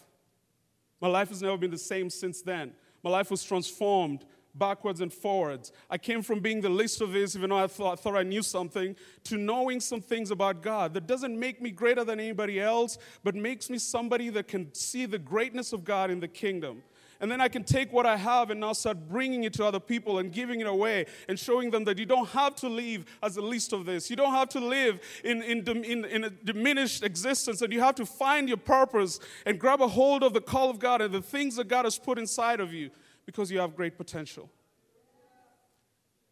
My 1.00 1.06
life 1.06 1.28
has 1.28 1.40
never 1.40 1.56
been 1.56 1.70
the 1.70 1.78
same 1.78 2.10
since 2.10 2.42
then. 2.42 2.72
My 3.04 3.10
life 3.10 3.30
was 3.30 3.44
transformed 3.44 4.24
backwards 4.52 5.00
and 5.00 5.12
forwards. 5.12 5.70
I 5.88 5.96
came 5.96 6.22
from 6.22 6.40
being 6.40 6.60
the 6.60 6.70
least 6.70 7.00
of 7.00 7.12
this, 7.12 7.36
even 7.36 7.50
though 7.50 7.58
I 7.58 7.68
thought, 7.68 7.92
I 7.92 8.02
thought, 8.02 8.16
I 8.16 8.24
knew 8.24 8.42
something, 8.42 8.96
to 9.22 9.36
knowing 9.36 9.78
some 9.78 10.00
things 10.00 10.32
about 10.32 10.60
God 10.60 10.92
that 10.94 11.06
doesn't 11.06 11.38
make 11.38 11.62
me 11.62 11.70
greater 11.70 12.02
than 12.02 12.18
anybody 12.18 12.58
else, 12.58 12.98
but 13.22 13.36
makes 13.36 13.70
me 13.70 13.78
somebody 13.78 14.28
that 14.30 14.48
can 14.48 14.74
see 14.74 15.06
the 15.06 15.20
greatness 15.20 15.72
of 15.72 15.84
God 15.84 16.10
in 16.10 16.18
the 16.18 16.26
kingdom. 16.26 16.82
And 17.20 17.30
then 17.30 17.40
I 17.40 17.48
can 17.48 17.64
take 17.64 17.92
what 17.92 18.06
I 18.06 18.16
have 18.16 18.50
and 18.50 18.60
now 18.60 18.72
start 18.72 19.08
bringing 19.08 19.44
it 19.44 19.52
to 19.54 19.64
other 19.64 19.78
people 19.78 20.18
and 20.18 20.32
giving 20.32 20.60
it 20.60 20.66
away 20.66 21.04
and 21.28 21.38
showing 21.38 21.70
them 21.70 21.84
that 21.84 21.98
you 21.98 22.06
don't 22.06 22.28
have 22.30 22.54
to 22.56 22.68
live 22.68 23.04
as 23.22 23.34
the 23.34 23.42
least 23.42 23.74
of 23.74 23.84
this. 23.84 24.08
You 24.08 24.16
don't 24.16 24.32
have 24.32 24.48
to 24.50 24.60
live 24.60 25.00
in, 25.22 25.42
in, 25.42 25.68
in, 25.68 26.04
in 26.06 26.24
a 26.24 26.30
diminished 26.30 27.02
existence, 27.02 27.60
and 27.60 27.72
you 27.74 27.80
have 27.80 27.94
to 27.96 28.06
find 28.06 28.48
your 28.48 28.56
purpose 28.56 29.20
and 29.44 29.58
grab 29.58 29.82
a 29.82 29.88
hold 29.88 30.22
of 30.22 30.32
the 30.32 30.40
call 30.40 30.70
of 30.70 30.78
God 30.78 31.02
and 31.02 31.12
the 31.12 31.20
things 31.20 31.56
that 31.56 31.68
God 31.68 31.84
has 31.84 31.98
put 31.98 32.18
inside 32.18 32.58
of 32.58 32.72
you 32.72 32.90
because 33.26 33.50
you 33.50 33.58
have 33.58 33.76
great 33.76 33.98
potential. 33.98 34.50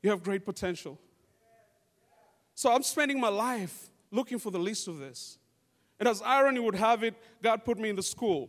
You 0.03 0.11
have 0.11 0.23
great 0.23 0.47
potential. 0.47 0.99
So 2.55 2.73
I'm 2.73 2.83
spending 2.83 3.21
my 3.21 3.29
life 3.29 3.91
looking 4.11 4.39
for 4.39 4.51
the 4.51 4.59
least 4.59 4.89
of 4.89 4.99
this. 4.99 5.39
And 6.01 6.09
as 6.09 6.23
irony 6.23 6.61
would 6.61 6.77
have 6.77 7.03
it, 7.03 7.15
God 7.43 7.65
put 7.65 7.79
me 7.79 7.91
in 7.91 7.97
the 7.97 8.03
school. 8.03 8.49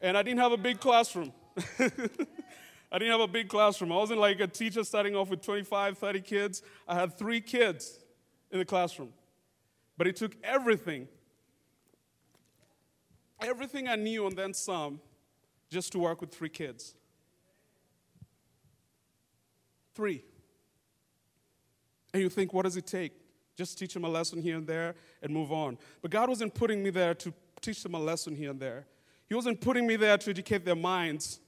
And 0.00 0.16
I 0.16 0.22
didn't 0.22 0.40
have 0.40 0.52
a 0.52 0.56
big 0.56 0.80
classroom. 0.80 1.32
I 2.90 2.98
didn't 2.98 3.12
have 3.12 3.20
a 3.20 3.28
big 3.28 3.48
classroom. 3.48 3.92
I 3.92 3.96
wasn't 3.96 4.20
like 4.20 4.40
a 4.40 4.46
teacher 4.46 4.82
starting 4.84 5.14
off 5.14 5.28
with 5.28 5.42
25, 5.42 5.98
30 5.98 6.20
kids. 6.20 6.62
I 6.86 6.94
had 6.94 7.18
three 7.18 7.40
kids 7.40 7.98
in 8.50 8.58
the 8.58 8.64
classroom. 8.64 9.12
But 9.96 10.06
it 10.06 10.16
took 10.16 10.36
everything, 10.42 11.08
everything 13.42 13.88
I 13.88 13.96
knew 13.96 14.26
and 14.26 14.36
then 14.36 14.54
some, 14.54 15.00
just 15.70 15.92
to 15.92 15.98
work 15.98 16.20
with 16.20 16.30
three 16.32 16.48
kids. 16.48 16.94
Three. 19.94 20.24
And 22.14 22.22
you 22.22 22.28
think, 22.28 22.54
what 22.54 22.62
does 22.62 22.76
it 22.76 22.86
take? 22.86 23.12
Just 23.56 23.78
teach 23.78 23.92
them 23.92 24.04
a 24.04 24.08
lesson 24.08 24.40
here 24.40 24.56
and 24.56 24.66
there 24.66 24.94
and 25.20 25.32
move 25.32 25.50
on. 25.50 25.76
But 26.00 26.12
God 26.12 26.28
wasn't 26.28 26.54
putting 26.54 26.82
me 26.82 26.90
there 26.90 27.12
to 27.14 27.34
teach 27.60 27.82
them 27.82 27.94
a 27.94 27.98
lesson 27.98 28.36
here 28.36 28.50
and 28.50 28.60
there. 28.60 28.86
He 29.28 29.34
wasn't 29.34 29.60
putting 29.60 29.86
me 29.86 29.96
there 29.96 30.16
to 30.16 30.30
educate 30.30 30.64
their 30.64 30.76
minds, 30.76 31.40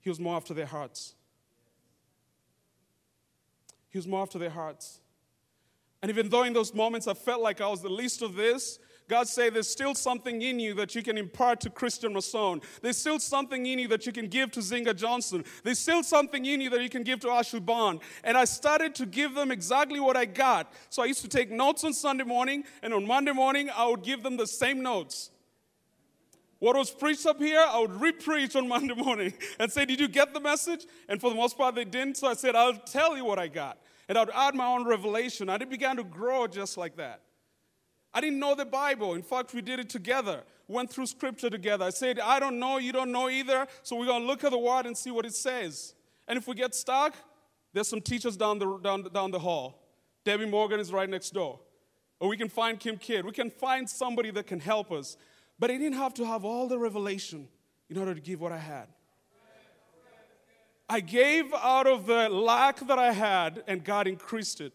He 0.00 0.08
was 0.08 0.20
more 0.20 0.36
after 0.36 0.54
their 0.54 0.66
hearts. 0.66 1.14
He 3.88 3.98
was 3.98 4.06
more 4.06 4.22
after 4.22 4.38
their 4.38 4.50
hearts. 4.50 5.00
And 6.02 6.10
even 6.10 6.28
though 6.28 6.42
in 6.42 6.52
those 6.52 6.74
moments 6.74 7.08
I 7.08 7.14
felt 7.14 7.40
like 7.40 7.60
I 7.60 7.66
was 7.66 7.80
the 7.80 7.88
least 7.88 8.20
of 8.20 8.34
this, 8.34 8.78
God 9.08 9.28
said 9.28 9.54
there's 9.54 9.68
still 9.68 9.94
something 9.94 10.42
in 10.42 10.58
you 10.58 10.74
that 10.74 10.94
you 10.94 11.02
can 11.02 11.16
impart 11.16 11.60
to 11.60 11.70
Christian 11.70 12.12
Masson. 12.12 12.60
There's 12.82 12.98
still 12.98 13.18
something 13.18 13.64
in 13.64 13.78
you 13.78 13.88
that 13.88 14.04
you 14.04 14.12
can 14.12 14.26
give 14.26 14.50
to 14.52 14.60
Zinga 14.60 14.94
Johnson. 14.96 15.44
There's 15.62 15.78
still 15.78 16.02
something 16.02 16.44
in 16.44 16.60
you 16.60 16.70
that 16.70 16.82
you 16.82 16.88
can 16.88 17.04
give 17.04 17.20
to 17.20 17.28
Ashu 17.28 17.64
Bond. 17.64 18.00
And 18.24 18.36
I 18.36 18.44
started 18.44 18.94
to 18.96 19.06
give 19.06 19.34
them 19.34 19.50
exactly 19.50 20.00
what 20.00 20.16
I 20.16 20.24
got. 20.24 20.72
So 20.90 21.02
I 21.02 21.06
used 21.06 21.22
to 21.22 21.28
take 21.28 21.50
notes 21.50 21.84
on 21.84 21.92
Sunday 21.92 22.24
morning, 22.24 22.64
and 22.82 22.92
on 22.92 23.06
Monday 23.06 23.32
morning, 23.32 23.70
I 23.74 23.86
would 23.86 24.02
give 24.02 24.22
them 24.22 24.36
the 24.36 24.46
same 24.46 24.82
notes. 24.82 25.30
What 26.66 26.74
was 26.74 26.90
preached 26.90 27.26
up 27.26 27.38
here, 27.38 27.64
I 27.64 27.78
would 27.78 27.92
repreach 27.92 28.56
on 28.56 28.66
Monday 28.66 28.94
morning 28.94 29.32
and 29.60 29.70
say, 29.70 29.84
Did 29.84 30.00
you 30.00 30.08
get 30.08 30.34
the 30.34 30.40
message? 30.40 30.84
And 31.08 31.20
for 31.20 31.30
the 31.30 31.36
most 31.36 31.56
part, 31.56 31.76
they 31.76 31.84
didn't. 31.84 32.16
So 32.16 32.26
I 32.26 32.34
said, 32.34 32.56
I'll 32.56 32.74
tell 32.74 33.16
you 33.16 33.24
what 33.24 33.38
I 33.38 33.46
got. 33.46 33.78
And 34.08 34.18
I'd 34.18 34.30
add 34.30 34.56
my 34.56 34.66
own 34.66 34.84
revelation. 34.84 35.48
And 35.48 35.62
it 35.62 35.70
began 35.70 35.96
to 35.96 36.02
grow 36.02 36.48
just 36.48 36.76
like 36.76 36.96
that. 36.96 37.20
I 38.12 38.20
didn't 38.20 38.40
know 38.40 38.56
the 38.56 38.64
Bible. 38.64 39.14
In 39.14 39.22
fact, 39.22 39.54
we 39.54 39.62
did 39.62 39.78
it 39.78 39.88
together, 39.88 40.42
went 40.66 40.90
through 40.90 41.06
scripture 41.06 41.50
together. 41.50 41.84
I 41.84 41.90
said, 41.90 42.18
I 42.18 42.40
don't 42.40 42.58
know, 42.58 42.78
you 42.78 42.90
don't 42.90 43.12
know 43.12 43.28
either. 43.28 43.68
So 43.84 43.94
we're 43.94 44.06
going 44.06 44.22
to 44.22 44.26
look 44.26 44.42
at 44.42 44.50
the 44.50 44.58
word 44.58 44.86
and 44.86 44.98
see 44.98 45.12
what 45.12 45.24
it 45.24 45.36
says. 45.36 45.94
And 46.26 46.36
if 46.36 46.48
we 46.48 46.56
get 46.56 46.74
stuck, 46.74 47.14
there's 47.74 47.86
some 47.86 48.00
teachers 48.00 48.36
down 48.36 48.58
the, 48.58 48.78
down, 48.78 49.04
down 49.14 49.30
the 49.30 49.38
hall. 49.38 49.86
Debbie 50.24 50.46
Morgan 50.46 50.80
is 50.80 50.92
right 50.92 51.08
next 51.08 51.30
door. 51.30 51.60
Or 52.18 52.28
we 52.28 52.36
can 52.36 52.48
find 52.48 52.80
Kim 52.80 52.96
Kidd. 52.96 53.24
We 53.24 53.30
can 53.30 53.50
find 53.50 53.88
somebody 53.88 54.32
that 54.32 54.48
can 54.48 54.58
help 54.58 54.90
us. 54.90 55.16
But 55.58 55.70
I 55.70 55.78
didn't 55.78 55.98
have 55.98 56.14
to 56.14 56.26
have 56.26 56.44
all 56.44 56.68
the 56.68 56.78
revelation 56.78 57.48
in 57.88 57.98
order 57.98 58.14
to 58.14 58.20
give 58.20 58.40
what 58.40 58.52
I 58.52 58.58
had. 58.58 58.88
I 60.88 61.00
gave 61.00 61.52
out 61.52 61.86
of 61.86 62.06
the 62.06 62.28
lack 62.28 62.86
that 62.86 62.98
I 62.98 63.12
had, 63.12 63.64
and 63.66 63.82
God 63.82 64.06
increased 64.06 64.60
it. 64.60 64.72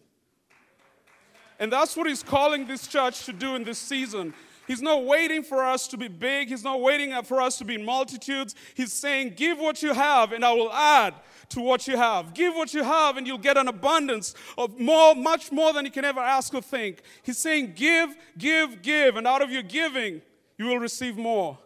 And 1.58 1.72
that's 1.72 1.96
what 1.96 2.08
He's 2.08 2.24
calling 2.24 2.66
this 2.66 2.88
church 2.88 3.26
to 3.26 3.34
do 3.34 3.56
in 3.56 3.64
this 3.64 3.80
season. 3.80 4.34
He's 4.68 4.82
not 4.82 5.06
waiting 5.06 5.44
for 5.44 5.64
us 5.64 5.88
to 5.90 5.98
be 5.98 6.08
big. 6.08 6.50
He's 6.50 6.64
not 6.64 6.82
waiting 6.82 7.14
for 7.24 7.42
us 7.42 7.58
to 7.58 7.66
be 7.66 7.76
in 7.76 7.86
multitudes. 7.86 8.56
He's 8.74 8.94
saying, 8.94 9.34
Give 9.36 9.58
what 9.58 9.82
you 9.82 9.94
have, 9.94 10.32
and 10.34 10.44
I 10.44 10.54
will 10.54 10.72
add 10.72 11.14
to 11.50 11.62
what 11.62 11.88
you 11.88 11.98
have. 11.98 12.34
Give 12.34 12.56
what 12.56 12.74
you 12.74 12.84
have, 12.84 13.18
and 13.18 13.28
you'll 13.28 13.38
get 13.38 13.58
an 13.58 13.68
abundance 13.68 14.34
of 14.58 14.80
more, 14.80 15.16
much 15.16 15.52
more 15.52 15.72
than 15.72 15.86
you 15.86 15.92
can 15.92 16.06
ever 16.06 16.20
ask 16.20 16.54
or 16.54 16.62
think. 16.62 17.02
He's 17.24 17.38
saying, 17.38 17.74
Give, 17.76 18.16
give, 18.38 18.82
give, 18.82 19.16
and 19.16 19.28
out 19.28 19.42
of 19.42 19.52
your 19.52 19.64
giving, 19.64 20.22
you 20.62 20.68
will 20.68 20.78
receive 20.78 21.18
more. 21.18 21.58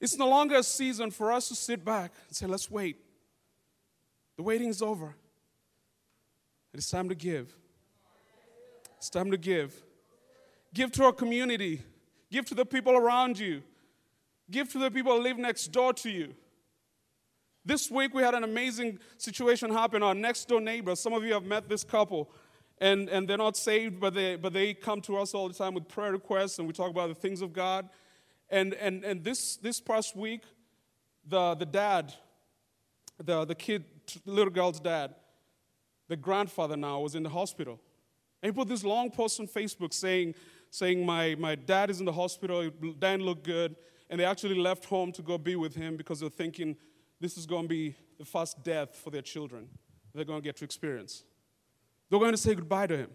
It's 0.00 0.18
no 0.18 0.28
longer 0.28 0.56
a 0.56 0.62
season 0.64 1.12
for 1.12 1.30
us 1.30 1.46
to 1.48 1.54
sit 1.54 1.84
back 1.84 2.12
and 2.26 2.36
say, 2.36 2.46
Let's 2.46 2.68
wait. 2.68 2.96
The 4.36 4.42
waiting 4.42 4.70
is 4.70 4.82
over. 4.82 5.14
It's 6.72 6.90
time 6.90 7.08
to 7.10 7.14
give. 7.14 7.54
It's 8.98 9.08
time 9.08 9.30
to 9.30 9.36
give. 9.36 9.72
Give 10.74 10.90
to 10.92 11.04
our 11.04 11.12
community. 11.12 11.82
Give 12.28 12.44
to 12.46 12.56
the 12.56 12.66
people 12.66 12.96
around 12.96 13.38
you. 13.38 13.62
Give 14.50 14.68
to 14.72 14.78
the 14.78 14.90
people 14.90 15.16
who 15.16 15.22
live 15.22 15.38
next 15.38 15.68
door 15.68 15.92
to 15.92 16.10
you. 16.10 16.34
This 17.64 17.88
week 17.88 18.12
we 18.14 18.24
had 18.24 18.34
an 18.34 18.42
amazing 18.42 18.98
situation 19.16 19.70
happen. 19.70 20.02
Our 20.02 20.14
next 20.14 20.48
door 20.48 20.60
neighbor, 20.60 20.96
some 20.96 21.12
of 21.12 21.22
you 21.22 21.32
have 21.34 21.44
met 21.44 21.68
this 21.68 21.84
couple, 21.84 22.28
and, 22.84 23.08
and 23.08 23.26
they're 23.26 23.38
not 23.38 23.56
saved, 23.56 23.98
but 23.98 24.12
they, 24.12 24.36
but 24.36 24.52
they 24.52 24.74
come 24.74 25.00
to 25.02 25.16
us 25.16 25.32
all 25.32 25.48
the 25.48 25.54
time 25.54 25.72
with 25.72 25.88
prayer 25.88 26.12
requests, 26.12 26.58
and 26.58 26.66
we 26.68 26.74
talk 26.74 26.90
about 26.90 27.08
the 27.08 27.14
things 27.14 27.40
of 27.40 27.54
God. 27.54 27.88
And, 28.50 28.74
and, 28.74 29.02
and 29.04 29.24
this, 29.24 29.56
this 29.56 29.80
past 29.80 30.14
week, 30.14 30.42
the, 31.26 31.54
the 31.54 31.64
dad, 31.64 32.12
the, 33.16 33.46
the 33.46 33.54
kid, 33.54 33.86
little 34.26 34.52
girl's 34.52 34.80
dad, 34.80 35.14
the 36.08 36.16
grandfather 36.16 36.76
now 36.76 37.00
was 37.00 37.14
in 37.14 37.22
the 37.22 37.30
hospital. 37.30 37.80
And 38.42 38.52
he 38.52 38.54
put 38.54 38.68
this 38.68 38.84
long 38.84 39.10
post 39.10 39.40
on 39.40 39.46
Facebook 39.48 39.94
saying, 39.94 40.34
saying 40.70 41.06
my, 41.06 41.36
my 41.38 41.54
dad 41.54 41.88
is 41.88 42.00
in 42.00 42.04
the 42.04 42.12
hospital, 42.12 42.68
Dan 42.98 43.20
looked 43.20 43.44
good, 43.44 43.76
and 44.10 44.20
they 44.20 44.26
actually 44.26 44.56
left 44.56 44.84
home 44.84 45.10
to 45.12 45.22
go 45.22 45.38
be 45.38 45.56
with 45.56 45.74
him 45.74 45.96
because 45.96 46.20
they're 46.20 46.28
thinking 46.28 46.76
this 47.18 47.38
is 47.38 47.46
going 47.46 47.62
to 47.62 47.68
be 47.68 47.96
the 48.18 48.26
first 48.26 48.62
death 48.62 48.94
for 48.94 49.08
their 49.08 49.22
children 49.22 49.68
they're 50.14 50.24
going 50.24 50.40
to 50.40 50.44
get 50.44 50.56
to 50.56 50.64
experience. 50.64 51.24
They're 52.08 52.18
going 52.18 52.32
to 52.32 52.36
say 52.36 52.54
goodbye 52.54 52.86
to 52.86 52.96
him. 52.96 53.10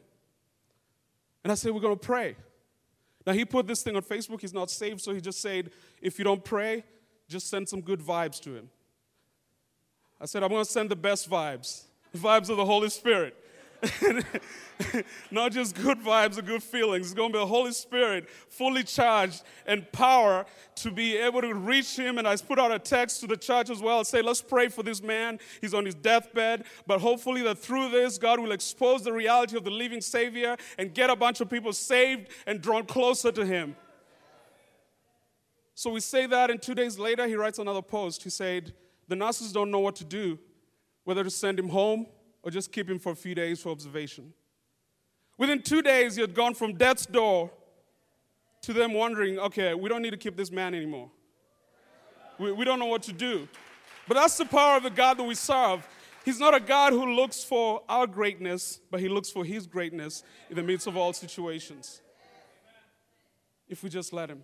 And 1.44 1.52
I 1.52 1.56
said, 1.56 1.72
We're 1.72 1.82
going 1.82 1.98
to 1.98 2.06
pray. 2.06 2.36
Now, 3.26 3.34
he 3.34 3.46
put 3.46 3.68
this 3.68 3.84
thing 3.84 3.96
on 3.96 4.02
Facebook. 4.02 4.42
He's 4.42 4.54
not 4.54 4.72
saved, 4.72 5.02
so 5.02 5.14
he 5.14 5.22
just 5.22 5.42
said, 5.42 5.72
If 6.02 6.18
you 6.18 6.26
don't 6.26 6.44
pray, 6.44 6.84
just 7.28 7.50
send 7.50 7.70
some 7.70 7.82
good 7.82 8.02
vibes 8.02 8.40
to 8.42 8.56
him. 8.56 8.70
I 10.20 10.26
said, 10.26 10.44
I'm 10.44 10.50
going 10.50 10.66
to 10.66 10.70
send 10.70 10.90
the 10.90 10.96
best 10.96 11.30
vibes, 11.30 11.84
the 12.12 12.18
vibes 12.18 12.50
of 12.50 12.58
the 12.58 12.66
Holy 12.66 12.90
Spirit. 12.90 13.36
Not 15.32 15.52
just 15.52 15.76
good 15.76 16.00
vibes 16.00 16.38
or 16.38 16.42
good 16.42 16.64
feelings. 16.64 17.08
It's 17.08 17.14
going 17.14 17.32
to 17.32 17.38
be 17.38 17.40
the 17.40 17.48
Holy 17.48 17.72
Spirit 17.72 18.30
fully 18.50 18.84
charged 18.84 19.44
and 19.66 19.90
power 19.92 20.46
to 20.76 20.92
be 20.92 21.18
able 21.18 21.42
to 21.42 21.54
reach 21.54 21.96
him. 21.96 22.18
And 22.18 22.28
I 22.28 22.36
put 22.36 22.60
out 22.60 22.72
a 22.72 22.80
text 22.80 23.22
to 23.22 23.28
the 23.28 23.38
church 23.38 23.70
as 23.70 23.82
well. 23.82 24.04
Say, 24.04 24.22
let's 24.22 24.42
pray 24.42 24.68
for 24.68 24.84
this 24.84 25.02
man. 25.02 25.40
He's 25.62 25.74
on 25.74 25.86
his 25.86 25.96
deathbed. 25.96 26.66
But 26.88 27.00
hopefully, 27.00 27.42
that 27.44 27.58
through 27.58 27.90
this, 27.90 28.18
God 28.18 28.40
will 28.40 28.52
expose 28.52 29.04
the 29.04 29.14
reality 29.14 29.56
of 29.56 29.64
the 29.64 29.72
living 29.72 30.02
Savior 30.02 30.58
and 30.78 30.94
get 30.94 31.10
a 31.10 31.16
bunch 31.16 31.42
of 31.42 31.50
people 31.50 31.74
saved 31.74 32.30
and 32.46 32.62
drawn 32.62 32.86
closer 32.86 33.32
to 33.32 33.46
him. 33.46 33.76
So 35.76 35.90
we 35.90 36.02
say 36.02 36.26
that, 36.26 36.52
and 36.52 36.62
two 36.62 36.76
days 36.76 37.00
later, 37.00 37.26
he 37.26 37.36
writes 37.36 37.60
another 37.60 37.82
post. 37.82 38.24
He 38.24 38.30
said, 38.30 38.74
The 39.08 39.16
nurses 39.16 39.54
don't 39.54 39.72
know 39.72 39.80
what 39.80 39.96
to 39.98 40.04
do, 40.04 40.38
whether 41.06 41.24
to 41.24 41.30
send 41.30 41.58
him 41.58 41.70
home 41.70 42.08
or 42.44 42.52
just 42.52 42.72
keep 42.72 42.90
him 42.90 43.00
for 43.00 43.12
a 43.12 43.16
few 43.16 43.36
days 43.36 43.62
for 43.62 43.70
observation. 43.70 44.34
Within 45.38 45.62
two 45.62 45.82
days, 45.82 46.16
he 46.16 46.22
had 46.22 46.34
gone 46.34 46.54
from 46.54 46.76
death's 46.76 47.06
door 47.06 47.50
to 48.62 48.74
them 48.74 48.94
wondering, 48.94 49.40
okay, 49.40 49.74
we 49.74 49.90
don't 49.90 50.02
need 50.02 50.12
to 50.12 50.18
keep 50.18 50.36
this 50.36 50.52
man 50.52 50.74
anymore. 50.74 51.10
We, 52.38 52.52
we 52.52 52.66
don't 52.66 52.80
know 52.80 52.86
what 52.86 53.04
to 53.04 53.14
do. 53.14 53.48
But 54.08 54.16
that's 54.16 54.38
the 54.38 54.46
power 54.46 54.78
of 54.78 54.84
the 54.84 54.90
God 54.90 55.18
that 55.18 55.24
we 55.24 55.36
serve. 55.36 55.88
He's 56.26 56.40
not 56.40 56.54
a 56.54 56.60
God 56.60 56.94
who 56.94 57.16
looks 57.16 57.44
for 57.44 57.82
our 57.88 58.06
greatness, 58.06 58.80
but 58.92 59.00
he 59.00 59.08
looks 59.08 59.30
for 59.30 59.46
his 59.46 59.66
greatness 59.66 60.24
in 60.50 60.56
the 60.56 60.64
midst 60.64 60.88
of 60.88 60.98
all 60.98 61.14
situations. 61.14 62.02
If 63.68 63.84
we 63.84 63.90
just 63.90 64.12
let 64.12 64.30
him. 64.30 64.44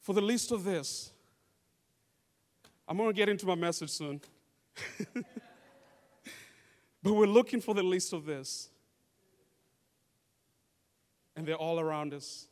For 0.00 0.14
the 0.14 0.22
least 0.22 0.52
of 0.52 0.64
this, 0.64 1.10
I'm 2.88 2.96
going 2.96 3.10
to 3.10 3.14
get 3.14 3.28
into 3.28 3.44
my 3.44 3.56
message 3.56 3.90
soon. 3.90 4.20
But 7.06 7.14
we're 7.14 7.26
looking 7.26 7.60
for 7.60 7.72
the 7.72 7.84
least 7.84 8.12
of 8.12 8.26
this. 8.26 8.68
And 11.36 11.46
they're 11.46 11.54
all 11.54 11.78
around 11.78 12.12
us. 12.12 12.48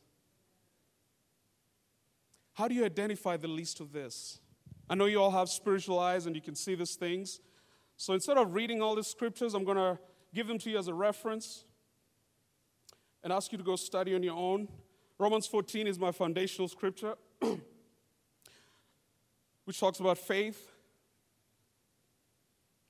How 2.53 2.69
do 2.69 2.73
you 2.73 2.85
identify 2.85 3.35
the 3.35 3.49
least 3.49 3.81
of 3.81 3.91
this? 3.91 4.39
I 4.89 4.95
know 4.95 5.07
you 5.07 5.21
all 5.21 5.31
have 5.31 5.49
spiritual 5.49 5.99
eyes 5.99 6.25
and 6.25 6.37
you 6.37 6.41
can 6.41 6.55
see 6.55 6.73
these 6.73 6.95
things. 6.95 7.41
So 7.97 8.13
instead 8.13 8.37
of 8.37 8.53
reading 8.53 8.81
all 8.81 8.95
the 8.95 9.03
scriptures, 9.03 9.55
I'm 9.55 9.65
going 9.65 9.75
to 9.75 9.99
give 10.33 10.47
them 10.47 10.57
to 10.59 10.69
you 10.69 10.77
as 10.77 10.87
a 10.87 10.93
reference 10.93 11.65
and 13.25 13.33
ask 13.33 13.51
you 13.51 13.57
to 13.57 13.63
go 13.65 13.75
study 13.75 14.15
on 14.15 14.23
your 14.23 14.37
own. 14.37 14.69
Romans 15.19 15.47
14 15.47 15.85
is 15.85 15.99
my 15.99 16.13
foundational 16.13 16.69
scripture, 16.69 17.15
which 19.65 19.81
talks 19.81 19.99
about 19.99 20.17
faith. 20.17 20.74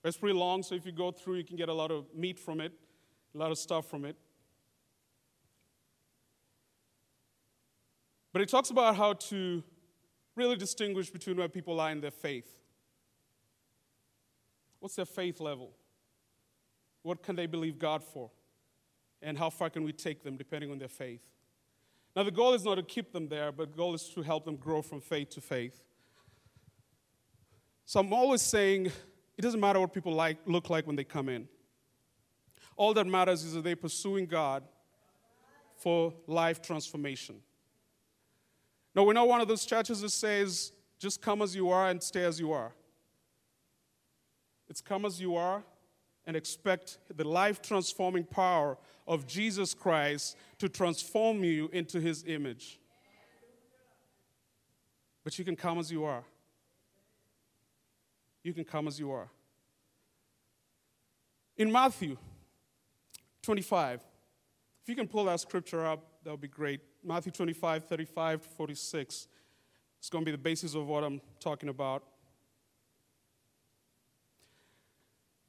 It's 0.06 0.18
pretty 0.18 0.38
long, 0.38 0.62
so 0.62 0.76
if 0.76 0.86
you 0.86 0.92
go 0.92 1.10
through, 1.10 1.38
you 1.38 1.44
can 1.44 1.56
get 1.56 1.68
a 1.68 1.74
lot 1.74 1.90
of 1.90 2.06
meat 2.14 2.38
from 2.38 2.62
it, 2.62 2.72
a 3.34 3.38
lot 3.38 3.50
of 3.50 3.58
stuff 3.58 3.90
from 3.90 4.06
it. 4.06 4.16
But 8.32 8.44
it 8.44 8.50
talks 8.50 8.70
about 8.70 8.96
how 8.96 9.14
to 9.14 9.64
really 10.36 10.58
distinguish 10.58 11.10
between 11.10 11.38
where 11.38 11.50
people 11.50 11.80
are 11.80 11.90
in 11.90 12.02
their 12.02 12.12
faith. 12.12 12.56
What's 14.80 14.96
their 14.96 15.06
faith 15.06 15.40
level? 15.40 15.72
What 17.02 17.24
can 17.24 17.36
they 17.36 17.48
believe 17.48 17.80
God 17.80 18.04
for? 18.04 18.30
And 19.24 19.40
how 19.40 19.50
far 19.50 19.72
can 19.72 19.84
we 19.84 19.92
take 19.92 20.22
them 20.22 20.38
depending 20.38 20.70
on 20.70 20.78
their 20.78 20.88
faith? 20.88 21.24
Now, 22.16 22.22
the 22.22 22.32
goal 22.32 22.54
is 22.54 22.64
not 22.64 22.76
to 22.76 22.84
keep 22.84 23.12
them 23.12 23.28
there, 23.28 23.52
but 23.52 23.72
the 23.72 23.78
goal 23.78 23.96
is 23.96 24.08
to 24.10 24.22
help 24.22 24.46
them 24.46 24.56
grow 24.56 24.84
from 24.84 25.02
faith 25.02 25.30
to 25.32 25.42
faith. 25.42 25.82
So 27.86 28.00
I'm 28.00 28.14
always 28.14 28.44
saying, 28.44 28.92
it 29.38 29.42
doesn't 29.42 29.60
matter 29.60 29.80
what 29.80 29.94
people 29.94 30.14
like, 30.14 30.38
look 30.46 30.70
like 30.70 30.88
when 30.88 30.96
they 30.96 31.04
come 31.04 31.30
in. 31.30 31.48
All 32.78 32.94
that 32.94 33.08
matters 33.08 33.44
is 33.44 33.54
that 33.54 33.64
they're 33.64 33.76
pursuing 33.76 34.26
God 34.26 34.64
for 35.78 36.14
life 36.28 36.62
transformation. 36.62 37.36
No, 38.94 39.04
we're 39.04 39.14
not 39.14 39.28
one 39.28 39.42
of 39.42 39.48
those 39.48 39.66
churches 39.66 40.02
that 40.02 40.10
says, 40.10 40.72
just 41.00 41.22
come 41.22 41.42
as 41.42 41.56
you 41.56 41.70
are 41.70 41.90
and 41.90 42.02
stay 42.02 42.24
as 42.24 42.40
you 42.40 42.54
are. 42.54 42.74
It's 44.70 44.82
come 44.82 45.06
as 45.06 45.20
you 45.20 45.36
are 45.36 45.64
and 46.26 46.36
expect 46.36 46.98
the 47.16 47.28
life 47.28 47.62
transforming 47.62 48.24
power 48.24 48.78
of 49.08 49.28
Jesus 49.28 49.74
Christ 49.74 50.38
to 50.60 50.70
transform 50.70 51.44
you 51.44 51.70
into 51.74 52.00
his 52.00 52.24
image. 52.26 52.80
But 55.24 55.38
you 55.38 55.46
can 55.46 55.56
come 55.56 55.78
as 55.78 55.92
you 55.92 56.06
are 56.06 56.24
you 58.46 58.54
can 58.54 58.64
come 58.64 58.88
as 58.88 59.00
you 59.00 59.12
are. 59.12 59.28
In 61.58 61.72
Matthew 61.72 62.16
25, 63.42 64.02
if 64.84 64.90
you 64.90 64.96
can 64.96 65.08
pull 65.08 65.26
that 65.26 65.40
scripture 65.40 65.84
up, 65.84 66.06
that 66.24 66.30
would 66.30 66.42
be 66.42 66.48
great. 66.48 66.80
Matthew 67.04 67.32
25, 67.32 67.86
35 67.86 68.44
to 68.44 68.50
46. 68.50 69.28
It's 69.98 70.10
going 70.10 70.24
to 70.24 70.26
be 70.26 70.32
the 70.32 70.38
basis 70.38 70.76
of 70.76 70.86
what 70.86 71.04
I'm 71.04 71.22
talking 71.40 71.70
about. 71.70 72.04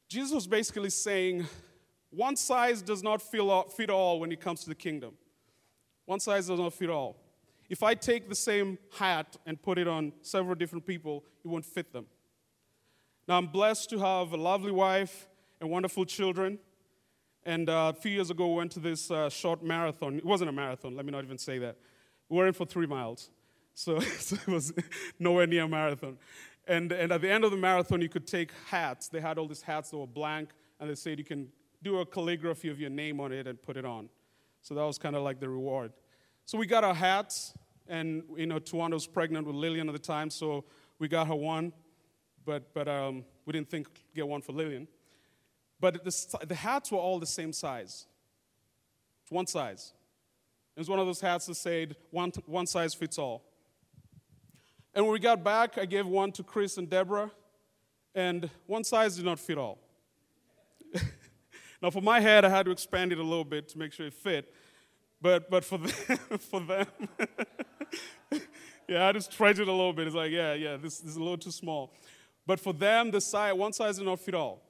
Jesus 0.09 0.33
was 0.33 0.47
basically 0.47 0.89
saying, 0.89 1.47
one 2.09 2.37
size 2.37 2.81
does 2.81 3.03
not 3.03 3.21
fit 3.21 3.91
all 3.91 4.21
when 4.21 4.33
it 4.33 4.41
comes 4.41 4.63
to 4.63 4.71
the 4.71 4.75
kingdom. 4.75 5.13
One 6.07 6.21
size 6.21 6.47
does 6.47 6.59
not 6.59 6.73
fit 6.73 6.89
all. 6.89 7.17
If 7.69 7.83
I 7.83 7.93
take 7.93 8.31
the 8.31 8.35
same 8.35 8.79
hat 8.99 9.37
and 9.45 9.61
put 9.61 9.77
it 9.77 9.87
on 9.87 10.13
several 10.23 10.55
different 10.55 10.87
people, 10.87 11.25
it 11.45 11.49
won't 11.49 11.67
fit 11.67 11.93
them. 11.93 12.07
Now, 13.29 13.39
I'm 13.39 13.49
blessed 13.49 13.91
to 13.91 13.99
have 13.99 14.33
a 14.33 14.37
lovely 14.37 14.71
wife 14.71 15.27
and 15.61 15.69
wonderful 15.69 16.05
children. 16.05 16.61
And 17.45 17.69
uh, 17.69 17.93
a 17.97 18.01
few 18.01 18.13
years 18.13 18.31
ago, 18.31 18.47
we 18.47 18.55
went 18.55 18.71
to 18.73 18.81
this 18.81 19.11
uh, 19.11 19.29
short 19.29 19.65
marathon. 19.65 20.17
It 20.19 20.25
wasn't 20.25 20.51
a 20.51 20.53
marathon, 20.53 20.95
let 20.95 21.05
me 21.05 21.11
not 21.11 21.25
even 21.25 21.37
say 21.37 21.59
that. 21.59 21.77
We 22.29 22.37
were 22.37 22.47
in 22.47 22.53
for 22.53 22.67
three 22.67 22.87
miles. 22.87 23.31
So, 23.75 23.99
so 24.19 24.37
it 24.37 24.47
was 24.47 24.73
nowhere 25.19 25.49
near 25.49 25.65
a 25.65 25.69
marathon. 25.69 26.19
And, 26.69 26.93
and 26.93 27.11
at 27.11 27.21
the 27.21 27.29
end 27.29 27.43
of 27.45 27.51
the 27.51 27.57
marathon, 27.57 28.01
you 28.01 28.09
could 28.09 28.29
take 28.29 28.53
hats. 28.69 29.09
They 29.09 29.21
had 29.21 29.39
all 29.39 29.49
these 29.49 29.63
hats 29.63 29.91
that 29.91 29.97
were 29.97 30.07
blank, 30.07 30.51
and 30.79 30.89
they 30.89 30.95
said 30.95 31.19
you 31.19 31.25
can 31.25 31.49
do 31.83 31.99
a 31.99 32.07
calligraphy 32.07 32.69
of 32.69 32.79
your 32.79 32.91
name 32.91 33.19
on 33.19 33.33
it 33.33 33.49
and 33.49 33.61
put 33.61 33.77
it 33.77 33.85
on. 33.85 34.09
So 34.63 34.75
that 34.75 34.85
was 34.85 34.99
kind 34.99 35.17
of 35.17 35.23
like 35.23 35.41
the 35.41 35.49
reward. 35.49 35.93
So 36.45 36.59
we 36.59 36.67
got 36.67 36.85
our 36.85 36.95
hats, 36.95 37.55
and 37.89 38.23
you 38.37 38.47
know, 38.47 38.61
Tuanda 38.61 38.93
was 38.93 39.07
pregnant 39.09 39.49
with 39.49 39.57
Lillian 39.57 39.89
at 39.89 39.93
the 39.93 39.99
time, 39.99 40.31
so 40.31 40.65
we 41.01 41.09
got 41.09 41.27
her 41.27 41.35
one. 41.35 41.73
But, 42.47 42.73
but 42.73 42.89
um, 42.89 43.25
we 43.45 43.53
didn't 43.53 43.69
think 43.69 43.89
get 44.15 44.27
one 44.27 44.41
for 44.41 44.53
Lillian. 44.53 44.89
But 45.81 46.05
the, 46.05 46.47
the 46.47 46.55
hats 46.55 46.91
were 46.91 46.99
all 46.99 47.19
the 47.19 47.27
same 47.27 47.53
size. 47.53 48.07
It's 49.23 49.31
one 49.31 49.47
size. 49.47 49.93
It 50.75 50.81
was 50.81 50.89
one 50.89 50.99
of 50.99 51.07
those 51.07 51.21
hats 51.21 51.47
that 51.47 51.57
said, 51.57 51.97
one, 52.11 52.33
one 52.47 52.67
size 52.67 52.95
fits 52.95 53.19
all. 53.19 53.43
And 54.95 55.05
when 55.05 55.13
we 55.13 55.19
got 55.19 55.45
back, 55.45 55.77
I 55.77 55.85
gave 55.85 56.07
one 56.07 56.33
to 56.33 56.43
Chris 56.43 56.79
and 56.79 56.89
Deborah, 56.89 57.31
and 58.15 58.49
one 58.67 58.85
size 58.85 59.17
did 59.17 59.27
not 59.27 59.39
fit 59.39 59.59
all. 59.59 59.79
now, 61.83 61.91
for 61.91 62.01
my 62.01 62.21
head, 62.21 62.47
I 62.47 62.49
had 62.49 62.65
to 62.65 62.73
expand 62.73 63.13
it 63.13 63.19
a 63.19 63.23
little 63.23 63.45
bit 63.45 63.69
to 63.71 63.79
make 63.79 63.93
sure 63.93 64.07
it 64.07 64.15
fit. 64.15 64.55
But, 65.21 65.51
but 65.51 65.65
for 65.65 65.79
them, 65.79 65.89
for 66.39 66.61
them 66.61 66.87
yeah, 68.89 69.09
I 69.09 69.13
just 69.13 69.33
stretched 69.33 69.59
it 69.59 69.69
a 69.69 69.73
little 69.73 69.93
bit. 69.93 70.07
It's 70.07 70.17
like, 70.17 70.31
yeah, 70.31 70.55
yeah, 70.55 70.77
this, 70.77 70.99
this 71.01 71.11
is 71.11 71.17
a 71.17 71.21
little 71.21 71.39
too 71.39 71.51
small. 71.51 71.93
But 72.47 72.61
for 72.61 72.73
them, 72.73 73.11
the 73.11 73.21
size, 73.21 73.55
one 73.55 73.73
size 73.73 73.99
did 73.99 74.05
not 74.07 74.21
fit 74.21 74.35
all. 74.35 74.63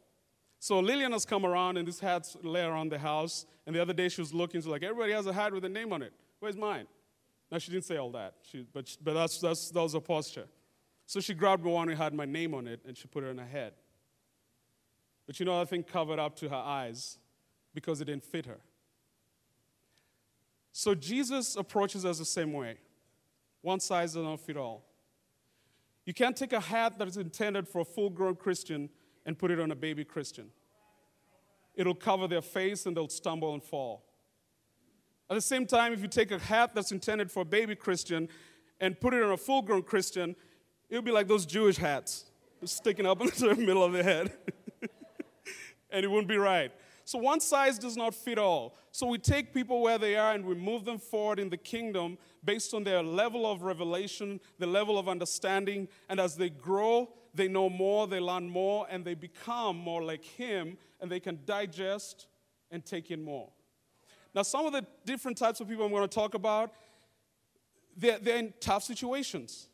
So 0.58 0.80
Lillian 0.80 1.12
has 1.12 1.24
come 1.24 1.44
around 1.44 1.76
and 1.76 1.86
this 1.86 2.00
hat's 2.00 2.36
lay 2.42 2.62
around 2.62 2.90
the 2.90 2.98
house. 2.98 3.44
And 3.66 3.76
the 3.76 3.82
other 3.82 3.92
day 3.92 4.08
she 4.08 4.20
was 4.20 4.32
looking, 4.32 4.60
she's 4.60 4.66
like, 4.66 4.82
everybody 4.82 5.12
has 5.12 5.26
a 5.26 5.32
hat 5.32 5.52
with 5.52 5.64
a 5.64 5.68
name 5.68 5.92
on 5.92 6.02
it. 6.02 6.12
Where's 6.40 6.56
mine? 6.56 6.86
Now 7.50 7.58
she 7.58 7.70
didn't 7.70 7.84
say 7.84 7.96
all 7.96 8.10
that, 8.12 8.34
she, 8.42 8.66
but, 8.72 8.96
but 9.02 9.14
that's, 9.14 9.38
that's, 9.38 9.70
that 9.70 9.80
was 9.80 9.94
a 9.94 10.00
posture. 10.00 10.46
So 11.06 11.20
she 11.20 11.34
grabbed 11.34 11.62
the 11.62 11.68
one 11.68 11.86
that 11.88 11.96
had 11.96 12.14
my 12.14 12.24
name 12.24 12.54
on 12.54 12.66
it 12.66 12.80
and 12.86 12.96
she 12.96 13.06
put 13.06 13.22
it 13.22 13.30
on 13.30 13.38
her 13.38 13.46
head. 13.46 13.74
But 15.26 15.38
you 15.38 15.46
know, 15.46 15.58
that 15.58 15.68
thing 15.68 15.82
covered 15.82 16.18
up 16.18 16.34
to 16.36 16.48
her 16.48 16.56
eyes 16.56 17.18
because 17.74 18.00
it 18.00 18.06
didn't 18.06 18.24
fit 18.24 18.46
her. 18.46 18.58
So 20.72 20.94
Jesus 20.94 21.56
approaches 21.56 22.04
us 22.04 22.18
the 22.18 22.24
same 22.24 22.52
way. 22.52 22.78
One 23.62 23.80
size 23.80 24.14
does 24.14 24.24
not 24.24 24.40
fit 24.40 24.56
all. 24.56 24.84
You 26.06 26.14
can't 26.14 26.36
take 26.36 26.52
a 26.52 26.60
hat 26.60 26.98
that 26.98 27.08
is 27.08 27.16
intended 27.16 27.68
for 27.68 27.80
a 27.80 27.84
full 27.84 28.10
grown 28.10 28.36
Christian 28.36 28.88
and 29.26 29.36
put 29.36 29.50
it 29.50 29.60
on 29.60 29.72
a 29.72 29.74
baby 29.74 30.04
Christian. 30.04 30.50
It'll 31.74 31.96
cover 31.96 32.28
their 32.28 32.40
face 32.40 32.86
and 32.86 32.96
they'll 32.96 33.08
stumble 33.08 33.52
and 33.52 33.62
fall. 33.62 34.04
At 35.28 35.34
the 35.34 35.42
same 35.42 35.66
time, 35.66 35.92
if 35.92 36.00
you 36.00 36.08
take 36.08 36.30
a 36.30 36.38
hat 36.38 36.74
that's 36.74 36.92
intended 36.92 37.30
for 37.30 37.40
a 37.40 37.44
baby 37.44 37.74
Christian 37.74 38.28
and 38.80 38.98
put 38.98 39.12
it 39.12 39.22
on 39.22 39.32
a 39.32 39.36
full 39.36 39.62
grown 39.62 39.82
Christian, 39.82 40.36
it'll 40.88 41.02
be 41.02 41.10
like 41.10 41.26
those 41.26 41.44
Jewish 41.44 41.76
hats 41.76 42.26
sticking 42.64 43.04
up 43.04 43.20
into 43.20 43.48
the 43.48 43.56
middle 43.56 43.82
of 43.82 43.92
the 43.92 44.04
head. 44.04 44.32
and 45.90 46.04
it 46.04 46.08
wouldn't 46.08 46.28
be 46.28 46.38
right. 46.38 46.70
So 47.06 47.20
one 47.20 47.38
size 47.38 47.78
does 47.78 47.96
not 47.96 48.16
fit 48.16 48.36
all. 48.36 48.74
So 48.90 49.06
we 49.06 49.18
take 49.18 49.54
people 49.54 49.80
where 49.80 49.96
they 49.96 50.16
are 50.16 50.32
and 50.32 50.44
we 50.44 50.56
move 50.56 50.84
them 50.84 50.98
forward 50.98 51.38
in 51.38 51.48
the 51.48 51.56
kingdom 51.56 52.18
based 52.44 52.74
on 52.74 52.82
their 52.82 53.00
level 53.00 53.46
of 53.48 53.62
revelation, 53.62 54.40
the 54.58 54.66
level 54.66 54.98
of 54.98 55.08
understanding, 55.08 55.86
and 56.08 56.18
as 56.18 56.34
they 56.34 56.50
grow, 56.50 57.08
they 57.32 57.46
know 57.46 57.70
more, 57.70 58.08
they 58.08 58.18
learn 58.18 58.50
more, 58.50 58.88
and 58.90 59.04
they 59.04 59.14
become 59.14 59.76
more 59.76 60.02
like 60.02 60.24
Him, 60.24 60.76
and 61.00 61.08
they 61.08 61.20
can 61.20 61.38
digest 61.46 62.26
and 62.72 62.84
take 62.84 63.12
in 63.12 63.22
more. 63.22 63.50
Now, 64.34 64.42
some 64.42 64.66
of 64.66 64.72
the 64.72 64.84
different 65.04 65.38
types 65.38 65.60
of 65.60 65.68
people 65.68 65.84
I'm 65.84 65.92
going 65.92 66.02
to 66.02 66.12
talk 66.12 66.34
about, 66.34 66.72
they're, 67.96 68.18
they're 68.18 68.38
in 68.38 68.52
tough 68.58 68.82
situations. 68.82 69.68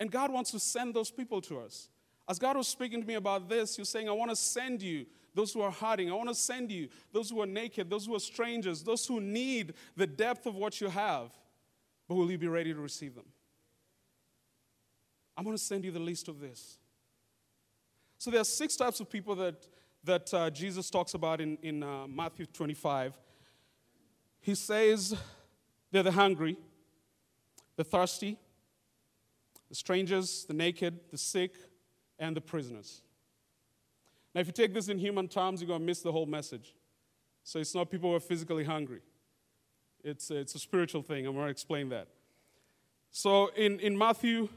And 0.00 0.10
God 0.10 0.32
wants 0.32 0.50
to 0.52 0.58
send 0.58 0.94
those 0.94 1.10
people 1.10 1.42
to 1.42 1.58
us. 1.60 1.90
As 2.26 2.38
God 2.38 2.56
was 2.56 2.68
speaking 2.68 3.02
to 3.02 3.06
me 3.06 3.14
about 3.14 3.50
this, 3.50 3.76
He 3.76 3.82
was 3.82 3.90
saying, 3.90 4.08
I 4.08 4.12
want 4.12 4.30
to 4.30 4.36
send 4.36 4.80
you 4.80 5.04
those 5.40 5.54
who 5.54 5.62
are 5.62 5.70
hiding. 5.70 6.10
I 6.10 6.14
want 6.14 6.28
to 6.28 6.34
send 6.34 6.70
you 6.70 6.90
those 7.14 7.30
who 7.30 7.40
are 7.40 7.46
naked, 7.46 7.88
those 7.88 8.04
who 8.04 8.14
are 8.14 8.20
strangers, 8.20 8.82
those 8.82 9.06
who 9.06 9.22
need 9.22 9.72
the 9.96 10.06
depth 10.06 10.44
of 10.44 10.54
what 10.54 10.82
you 10.82 10.88
have. 10.88 11.32
But 12.06 12.16
will 12.16 12.30
you 12.30 12.36
be 12.36 12.46
ready 12.46 12.74
to 12.74 12.78
receive 12.78 13.14
them? 13.14 13.24
I'm 15.34 15.44
going 15.44 15.56
to 15.56 15.62
send 15.62 15.86
you 15.86 15.92
the 15.92 15.98
list 15.98 16.28
of 16.28 16.40
this. 16.40 16.76
So 18.18 18.30
there 18.30 18.42
are 18.42 18.44
six 18.44 18.76
types 18.76 19.00
of 19.00 19.08
people 19.08 19.34
that, 19.36 19.66
that 20.04 20.34
uh, 20.34 20.50
Jesus 20.50 20.90
talks 20.90 21.14
about 21.14 21.40
in, 21.40 21.56
in 21.62 21.82
uh, 21.82 22.06
Matthew 22.06 22.44
25. 22.44 23.18
He 24.40 24.54
says 24.54 25.16
they're 25.90 26.02
the 26.02 26.12
hungry, 26.12 26.58
the 27.76 27.84
thirsty, 27.84 28.36
the 29.70 29.74
strangers, 29.74 30.44
the 30.44 30.52
naked, 30.52 31.00
the 31.10 31.16
sick, 31.16 31.54
and 32.18 32.36
the 32.36 32.42
prisoners. 32.42 33.00
Now, 34.34 34.40
if 34.40 34.46
you 34.46 34.52
take 34.52 34.72
this 34.72 34.88
in 34.88 34.98
human 34.98 35.28
terms, 35.28 35.60
you're 35.60 35.68
going 35.68 35.80
to 35.80 35.86
miss 35.86 36.00
the 36.00 36.12
whole 36.12 36.26
message. 36.26 36.74
So 37.42 37.58
it's 37.58 37.74
not 37.74 37.90
people 37.90 38.10
who 38.10 38.16
are 38.16 38.20
physically 38.20 38.64
hungry, 38.64 39.00
it's, 40.04 40.30
it's 40.30 40.54
a 40.54 40.58
spiritual 40.58 41.02
thing. 41.02 41.26
I'm 41.26 41.34
going 41.34 41.46
to 41.46 41.50
explain 41.50 41.88
that. 41.90 42.08
So 43.10 43.48
in, 43.56 43.80
in 43.80 43.98
Matthew 43.98 44.48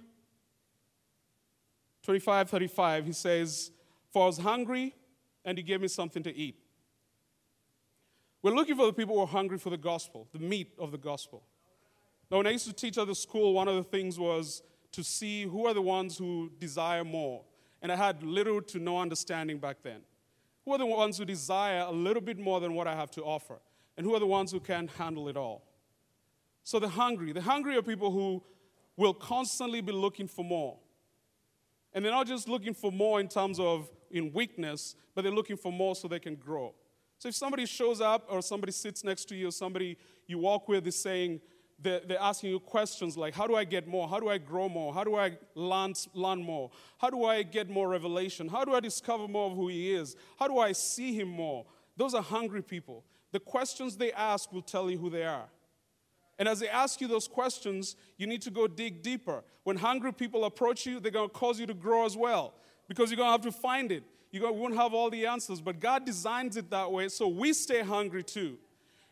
25 2.03 2.49
35, 2.49 3.05
he 3.05 3.11
says, 3.13 3.71
For 4.11 4.23
I 4.23 4.25
was 4.27 4.37
hungry, 4.37 4.93
and 5.43 5.57
he 5.57 5.63
gave 5.63 5.81
me 5.81 5.87
something 5.87 6.23
to 6.23 6.35
eat. 6.35 6.55
We're 8.41 8.53
looking 8.53 8.75
for 8.75 8.85
the 8.85 8.93
people 8.93 9.15
who 9.15 9.21
are 9.21 9.27
hungry 9.27 9.57
for 9.57 9.69
the 9.69 9.77
gospel, 9.77 10.27
the 10.33 10.39
meat 10.39 10.73
of 10.77 10.91
the 10.91 10.97
gospel. 10.97 11.43
Now, 12.29 12.37
when 12.37 12.47
I 12.47 12.51
used 12.51 12.67
to 12.67 12.73
teach 12.73 12.97
at 12.97 13.07
the 13.07 13.15
school, 13.15 13.53
one 13.53 13.67
of 13.67 13.75
the 13.75 13.83
things 13.83 14.19
was 14.19 14.63
to 14.91 15.03
see 15.03 15.43
who 15.43 15.65
are 15.65 15.73
the 15.73 15.81
ones 15.81 16.17
who 16.17 16.51
desire 16.59 17.03
more 17.03 17.43
and 17.83 17.91
I 17.91 17.95
had 17.97 18.23
little 18.23 18.61
to 18.61 18.79
no 18.79 18.97
understanding 18.97 19.59
back 19.59 19.77
then. 19.83 19.99
Who 20.65 20.71
are 20.71 20.77
the 20.77 20.85
ones 20.85 21.17
who 21.17 21.25
desire 21.25 21.81
a 21.81 21.91
little 21.91 22.21
bit 22.21 22.39
more 22.39 22.61
than 22.61 22.73
what 22.73 22.87
I 22.87 22.95
have 22.95 23.11
to 23.11 23.21
offer? 23.21 23.59
And 23.97 24.05
who 24.05 24.15
are 24.15 24.19
the 24.19 24.25
ones 24.25 24.51
who 24.51 24.61
can't 24.61 24.89
handle 24.91 25.27
it 25.27 25.35
all? 25.35 25.67
So 26.63 26.79
the 26.79 26.87
hungry. 26.87 27.33
The 27.33 27.41
hungry 27.41 27.75
are 27.75 27.81
people 27.81 28.09
who 28.09 28.41
will 28.95 29.13
constantly 29.13 29.81
be 29.81 29.91
looking 29.91 30.29
for 30.29 30.45
more. 30.45 30.77
And 31.93 32.03
they're 32.03 32.11
not 32.11 32.25
just 32.25 32.47
looking 32.47 32.73
for 32.73 32.91
more 32.91 33.19
in 33.19 33.27
terms 33.27 33.59
of 33.59 33.91
in 34.09 34.31
weakness, 34.31 34.95
but 35.13 35.23
they're 35.23 35.33
looking 35.33 35.57
for 35.57 35.71
more 35.71 35.95
so 35.95 36.07
they 36.07 36.19
can 36.19 36.35
grow. 36.35 36.73
So 37.17 37.29
if 37.29 37.35
somebody 37.35 37.65
shows 37.65 37.99
up 37.99 38.27
or 38.29 38.41
somebody 38.41 38.71
sits 38.71 39.03
next 39.03 39.25
to 39.25 39.35
you 39.35 39.49
or 39.49 39.51
somebody 39.51 39.97
you 40.25 40.39
walk 40.39 40.69
with 40.69 40.87
is 40.87 40.95
saying, 40.95 41.41
they're, 41.79 42.01
they're 42.05 42.21
asking 42.21 42.51
you 42.51 42.59
questions 42.59 43.17
like 43.17 43.33
how 43.33 43.47
do 43.47 43.55
I 43.55 43.63
get 43.63 43.87
more? 43.87 44.07
How 44.07 44.19
do 44.19 44.29
I 44.29 44.37
grow 44.37 44.69
more? 44.69 44.93
How 44.93 45.03
do 45.03 45.15
I 45.15 45.37
learn, 45.55 45.93
learn 46.13 46.41
more? 46.43 46.71
How 46.97 47.09
do 47.09 47.25
I 47.25 47.43
get 47.43 47.69
more 47.69 47.89
revelation? 47.89 48.47
How 48.47 48.63
do 48.63 48.73
I 48.73 48.79
discover 48.79 49.27
more 49.27 49.51
of 49.51 49.55
who 49.55 49.67
He 49.67 49.93
is? 49.93 50.15
How 50.39 50.47
do 50.47 50.59
I 50.59 50.71
see 50.71 51.13
Him 51.13 51.29
more? 51.29 51.65
Those 51.97 52.13
are 52.13 52.21
hungry 52.21 52.61
people. 52.61 53.03
The 53.31 53.39
questions 53.39 53.97
they 53.97 54.11
ask 54.13 54.51
will 54.51 54.61
tell 54.61 54.89
you 54.89 54.97
who 54.97 55.09
they 55.09 55.25
are. 55.25 55.49
And 56.39 56.47
as 56.47 56.59
they 56.59 56.69
ask 56.69 56.99
you 56.99 57.07
those 57.07 57.27
questions, 57.27 57.95
you 58.17 58.27
need 58.27 58.41
to 58.43 58.51
go 58.51 58.67
dig 58.67 59.01
deeper. 59.01 59.43
When 59.63 59.77
hungry 59.77 60.13
people 60.13 60.45
approach 60.45 60.85
you, 60.85 60.99
they're 60.99 61.11
going 61.11 61.29
to 61.29 61.33
cause 61.33 61.59
you 61.59 61.65
to 61.67 61.73
grow 61.73 62.05
as 62.05 62.17
well 62.17 62.55
because 62.87 63.09
you're 63.09 63.17
going 63.17 63.27
to 63.27 63.31
have 63.31 63.41
to 63.41 63.51
find 63.51 63.91
it. 63.91 64.03
You 64.31 64.51
won't 64.51 64.75
have 64.75 64.93
all 64.93 65.11
the 65.11 65.27
answers, 65.27 65.61
but 65.61 65.79
God 65.79 66.05
designs 66.05 66.57
it 66.57 66.71
that 66.71 66.91
way 66.91 67.07
so 67.09 67.27
we 67.27 67.53
stay 67.53 67.81
hungry 67.81 68.23
too. 68.23 68.57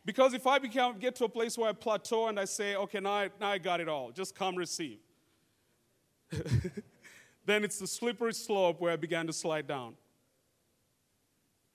Because 0.03 0.33
if 0.33 0.47
I 0.47 0.57
become, 0.57 0.97
get 0.97 1.15
to 1.17 1.25
a 1.25 1.29
place 1.29 1.57
where 1.57 1.69
I 1.69 1.73
plateau 1.73 2.27
and 2.27 2.39
I 2.39 2.45
say, 2.45 2.75
okay, 2.75 2.99
now 2.99 3.11
I, 3.11 3.29
now 3.39 3.49
I 3.49 3.57
got 3.59 3.79
it 3.79 3.87
all, 3.87 4.11
just 4.11 4.35
come 4.35 4.55
receive, 4.55 4.99
then 7.45 7.63
it's 7.63 7.77
the 7.77 7.87
slippery 7.87 8.33
slope 8.33 8.81
where 8.81 8.91
I 8.91 8.95
began 8.95 9.27
to 9.27 9.33
slide 9.33 9.67
down. 9.67 9.93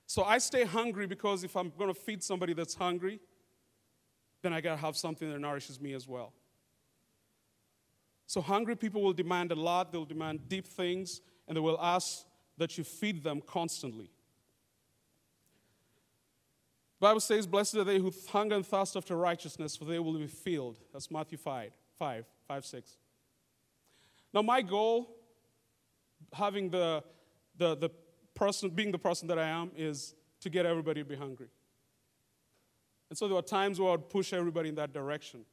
So 0.07 0.25
I 0.25 0.39
stay 0.39 0.65
hungry 0.65 1.07
because 1.07 1.45
if 1.45 1.57
I'm 1.57 1.73
going 1.79 1.93
to 1.93 2.01
feed 2.01 2.23
somebody 2.23 2.53
that's 2.53 2.75
hungry, 2.75 3.21
then 4.43 4.53
I 4.53 4.61
got 4.61 4.77
to 4.77 4.81
have 4.81 4.97
something 4.97 5.31
that 5.31 5.39
nourishes 5.39 5.81
me 5.81 5.93
as 5.93 6.07
well. 6.07 6.33
So 8.27 8.41
hungry 8.41 8.77
people 8.77 9.03
will 9.03 9.13
demand 9.13 9.53
a 9.53 9.55
lot, 9.55 9.93
they'll 9.93 10.05
demand 10.05 10.49
deep 10.49 10.67
things, 10.67 11.21
and 11.47 11.57
they 11.57 11.61
will 11.61 11.81
ask 11.81 12.25
that 12.59 12.77
you 12.77 12.85
feed 12.85 13.23
them 13.23 13.41
constantly. 13.41 14.11
Bible 16.99 17.21
says, 17.21 17.47
Blessed 17.47 17.77
are 17.77 17.85
they 17.85 17.99
who 17.99 18.13
hunger 18.31 18.57
and 18.57 18.67
thirst 18.67 18.97
after 18.97 19.17
righteousness, 19.17 19.77
for 19.77 19.85
they 19.85 19.99
will 19.99 20.15
be 20.15 20.27
filled. 20.27 20.79
That's 20.93 21.11
Matthew 21.11 21.39
5, 21.39 21.73
5, 21.99 22.27
5, 22.49 22.65
6. 22.65 22.97
Now, 24.33 24.43
my 24.43 24.63
goal, 24.63 25.17
having 26.33 26.71
the, 26.71 27.03
the, 27.57 27.77
the 27.77 27.91
person, 28.35 28.71
being 28.71 28.93
the 28.93 28.99
person 28.99 29.29
that 29.29 29.39
I 29.39 29.49
am, 29.49 29.71
is 29.77 30.15
to 30.41 30.51
get 30.51 30.65
everybody 30.65 31.03
to 31.03 31.09
be 31.09 31.17
hungry. 31.17 31.49
And 33.09 33.19
so 33.19 33.29
there 33.29 33.37
were 33.37 33.43
times 33.43 33.79
where 33.79 33.89
I 33.89 33.93
would 33.93 34.09
push 34.09 34.33
everybody 34.33 34.69
in 34.69 34.75
that 34.77 34.93
direction 34.93 35.45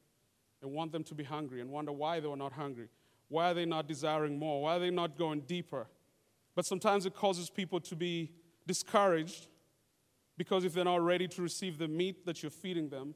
and 0.62 0.72
want 0.72 0.92
them 0.92 1.04
to 1.04 1.14
be 1.14 1.24
hungry 1.24 1.60
and 1.60 1.70
wonder 1.70 1.92
why 1.92 2.20
they 2.20 2.26
were 2.26 2.36
not 2.36 2.52
hungry. 2.52 2.88
Why 3.28 3.50
are 3.50 3.54
they 3.54 3.64
not 3.64 3.86
desiring 3.86 4.38
more? 4.38 4.62
Why 4.62 4.76
are 4.76 4.78
they 4.80 4.90
not 4.90 5.16
going 5.18 5.40
deeper? 5.42 5.86
But 6.54 6.66
sometimes 6.66 7.06
it 7.06 7.14
causes 7.14 7.50
people 7.50 7.80
to 7.80 7.96
be 7.96 8.32
discouraged 8.66 9.48
because 10.36 10.64
if 10.64 10.72
they're 10.72 10.84
not 10.84 11.02
ready 11.02 11.28
to 11.28 11.42
receive 11.42 11.78
the 11.78 11.88
meat 11.88 12.26
that 12.26 12.42
you're 12.42 12.50
feeding 12.50 12.88
them, 12.88 13.14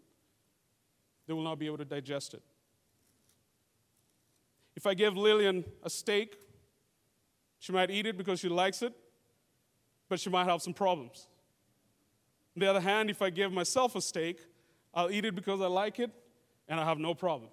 they 1.26 1.35
will 1.35 1.42
not 1.42 1.59
be 1.59 1.66
able 1.66 1.78
to 1.78 1.85
digest 1.85 2.35
it. 2.35 2.42
If 4.76 4.87
I 4.87 4.94
give 4.94 5.16
Lillian 5.16 5.64
a 5.83 5.90
steak, 5.90 6.38
she 7.59 7.72
might 7.72 7.90
eat 7.90 8.07
it 8.07 8.16
because 8.16 8.40
she 8.40 8.48
likes 8.48 8.83
it, 8.83 8.92
but 10.09 10.20
she 10.20 10.31
might 10.31 10.44
have 10.44 10.62
some 10.62 10.72
problems. 10.72 11.26
On 12.57 12.61
the 12.61 12.66
other 12.66 12.81
hand, 12.81 13.11
if 13.11 13.20
I 13.20 13.31
give 13.31 13.52
myself 13.52 13.96
a 13.96 14.00
steak, 14.00 14.40
I'll 14.94 15.11
eat 15.11 15.24
it 15.24 15.35
because 15.35 15.61
I 15.61 15.66
like 15.66 15.98
it 15.98 16.11
and 16.68 16.78
I 16.78 16.85
have 16.85 16.98
no 16.98 17.14
problem. 17.14 17.50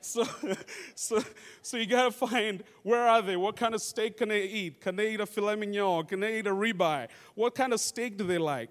So, 0.00 0.24
so, 0.94 1.22
so 1.62 1.76
you 1.76 1.86
gotta 1.86 2.10
find 2.10 2.62
where 2.82 3.08
are 3.08 3.22
they? 3.22 3.36
What 3.36 3.56
kind 3.56 3.74
of 3.74 3.82
steak 3.82 4.16
can 4.18 4.28
they 4.28 4.44
eat? 4.44 4.80
Can 4.80 4.96
they 4.96 5.14
eat 5.14 5.20
a 5.20 5.26
filet 5.26 5.56
mignon? 5.56 6.06
Can 6.06 6.20
they 6.20 6.38
eat 6.38 6.46
a 6.46 6.50
ribeye? 6.50 7.08
What 7.34 7.54
kind 7.54 7.72
of 7.72 7.80
steak 7.80 8.16
do 8.16 8.24
they 8.24 8.38
like? 8.38 8.70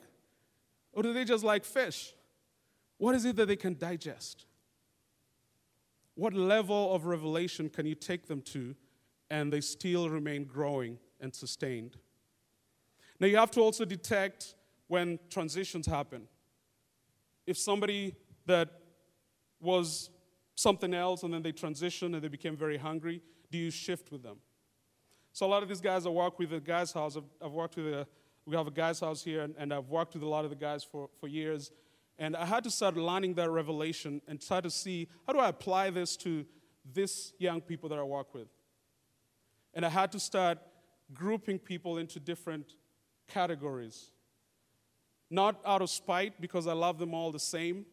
Or 0.94 1.04
do 1.04 1.14
they 1.14 1.24
just 1.24 1.44
like 1.44 1.66
fish? 1.66 2.14
What 2.98 3.16
is 3.16 3.26
it 3.26 3.36
that 3.38 3.48
they 3.48 3.56
can 3.56 3.78
digest? 3.78 4.46
What 6.16 6.34
level 6.34 6.94
of 6.94 7.06
revelation 7.06 7.70
can 7.70 7.86
you 7.86 7.96
take 7.96 8.28
them 8.28 8.42
to 8.44 8.76
and 9.30 9.52
they 9.52 9.62
still 9.62 10.10
remain 10.10 10.44
growing 10.44 11.00
and 11.20 11.34
sustained? 11.34 11.98
Now, 13.20 13.28
you 13.28 13.38
have 13.38 13.52
to 13.52 13.62
also 13.62 13.86
detect 13.86 14.56
when 14.88 15.20
transitions 15.30 15.86
happen. 15.86 16.28
If 17.48 17.58
somebody 17.58 18.16
that 18.46 18.70
was 19.60 20.10
something 20.56 20.94
else 20.94 21.24
and 21.24 21.34
then 21.34 21.42
they 21.42 21.54
transitioned 21.54 22.14
and 22.14 22.22
they 22.22 22.28
became 22.28 22.58
very 22.58 22.78
hungry, 22.78 23.22
do 23.52 23.58
you 23.58 23.72
shift 23.72 24.12
with 24.12 24.24
them? 24.24 24.38
So, 25.34 25.46
a 25.46 25.50
lot 25.50 25.64
of 25.64 25.70
these 25.70 25.82
guys 25.82 26.06
I 26.06 26.10
work 26.10 26.40
with 26.40 26.52
at 26.52 26.64
Guy's 26.64 26.92
House, 26.92 27.16
I've, 27.16 27.24
I've 27.42 27.52
worked 27.52 27.78
with 27.78 27.88
a, 27.88 28.08
we 28.46 28.56
have 28.56 28.68
a 28.68 28.72
Guy's 28.72 29.00
House 29.00 29.24
here, 29.24 29.42
and, 29.42 29.56
and 29.58 29.74
I've 29.74 29.90
worked 29.90 30.14
with 30.14 30.24
a 30.24 30.28
lot 30.28 30.44
of 30.44 30.50
the 30.50 30.56
guys 30.56 30.84
for, 30.84 31.10
for 31.20 31.28
years. 31.28 31.72
And 32.18 32.36
I 32.36 32.46
had 32.46 32.64
to 32.64 32.72
start 32.72 32.98
learning 32.98 33.36
that 33.36 33.50
revelation 33.50 34.22
and 34.28 34.42
try 34.42 34.62
to 34.62 34.70
see 34.70 35.08
how 35.26 35.34
do 35.34 35.40
I 35.40 35.50
apply 35.50 35.90
this 35.90 36.18
to 36.18 36.46
this 36.94 37.34
young 37.40 37.62
people 37.62 37.90
that 37.90 38.00
I 38.00 38.04
work 38.04 38.34
with. 38.34 38.48
And 39.74 39.86
I 39.86 39.90
had 39.90 40.12
to 40.12 40.20
start 40.20 40.58
grouping 41.14 41.60
people 41.60 41.98
into 41.98 42.20
different 42.20 42.76
categories. 43.28 44.12
Not 45.30 45.62
out 45.66 45.82
of 45.82 45.90
spite 45.90 46.42
because 46.42 46.68
I 46.68 46.74
love 46.74 47.00
them 47.00 47.14
all 47.14 47.32
the 47.32 47.40
same, 47.40 47.86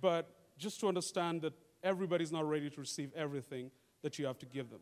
but 0.00 0.30
just 0.58 0.80
to 0.80 0.88
understand 0.88 1.42
that 1.42 1.54
everybody's 1.82 2.30
not 2.30 2.48
ready 2.48 2.70
to 2.70 2.80
receive 2.80 3.10
everything 3.16 3.70
that 4.02 4.18
you 4.18 4.26
have 4.26 4.38
to 4.38 4.46
give 4.46 4.70
them. 4.70 4.80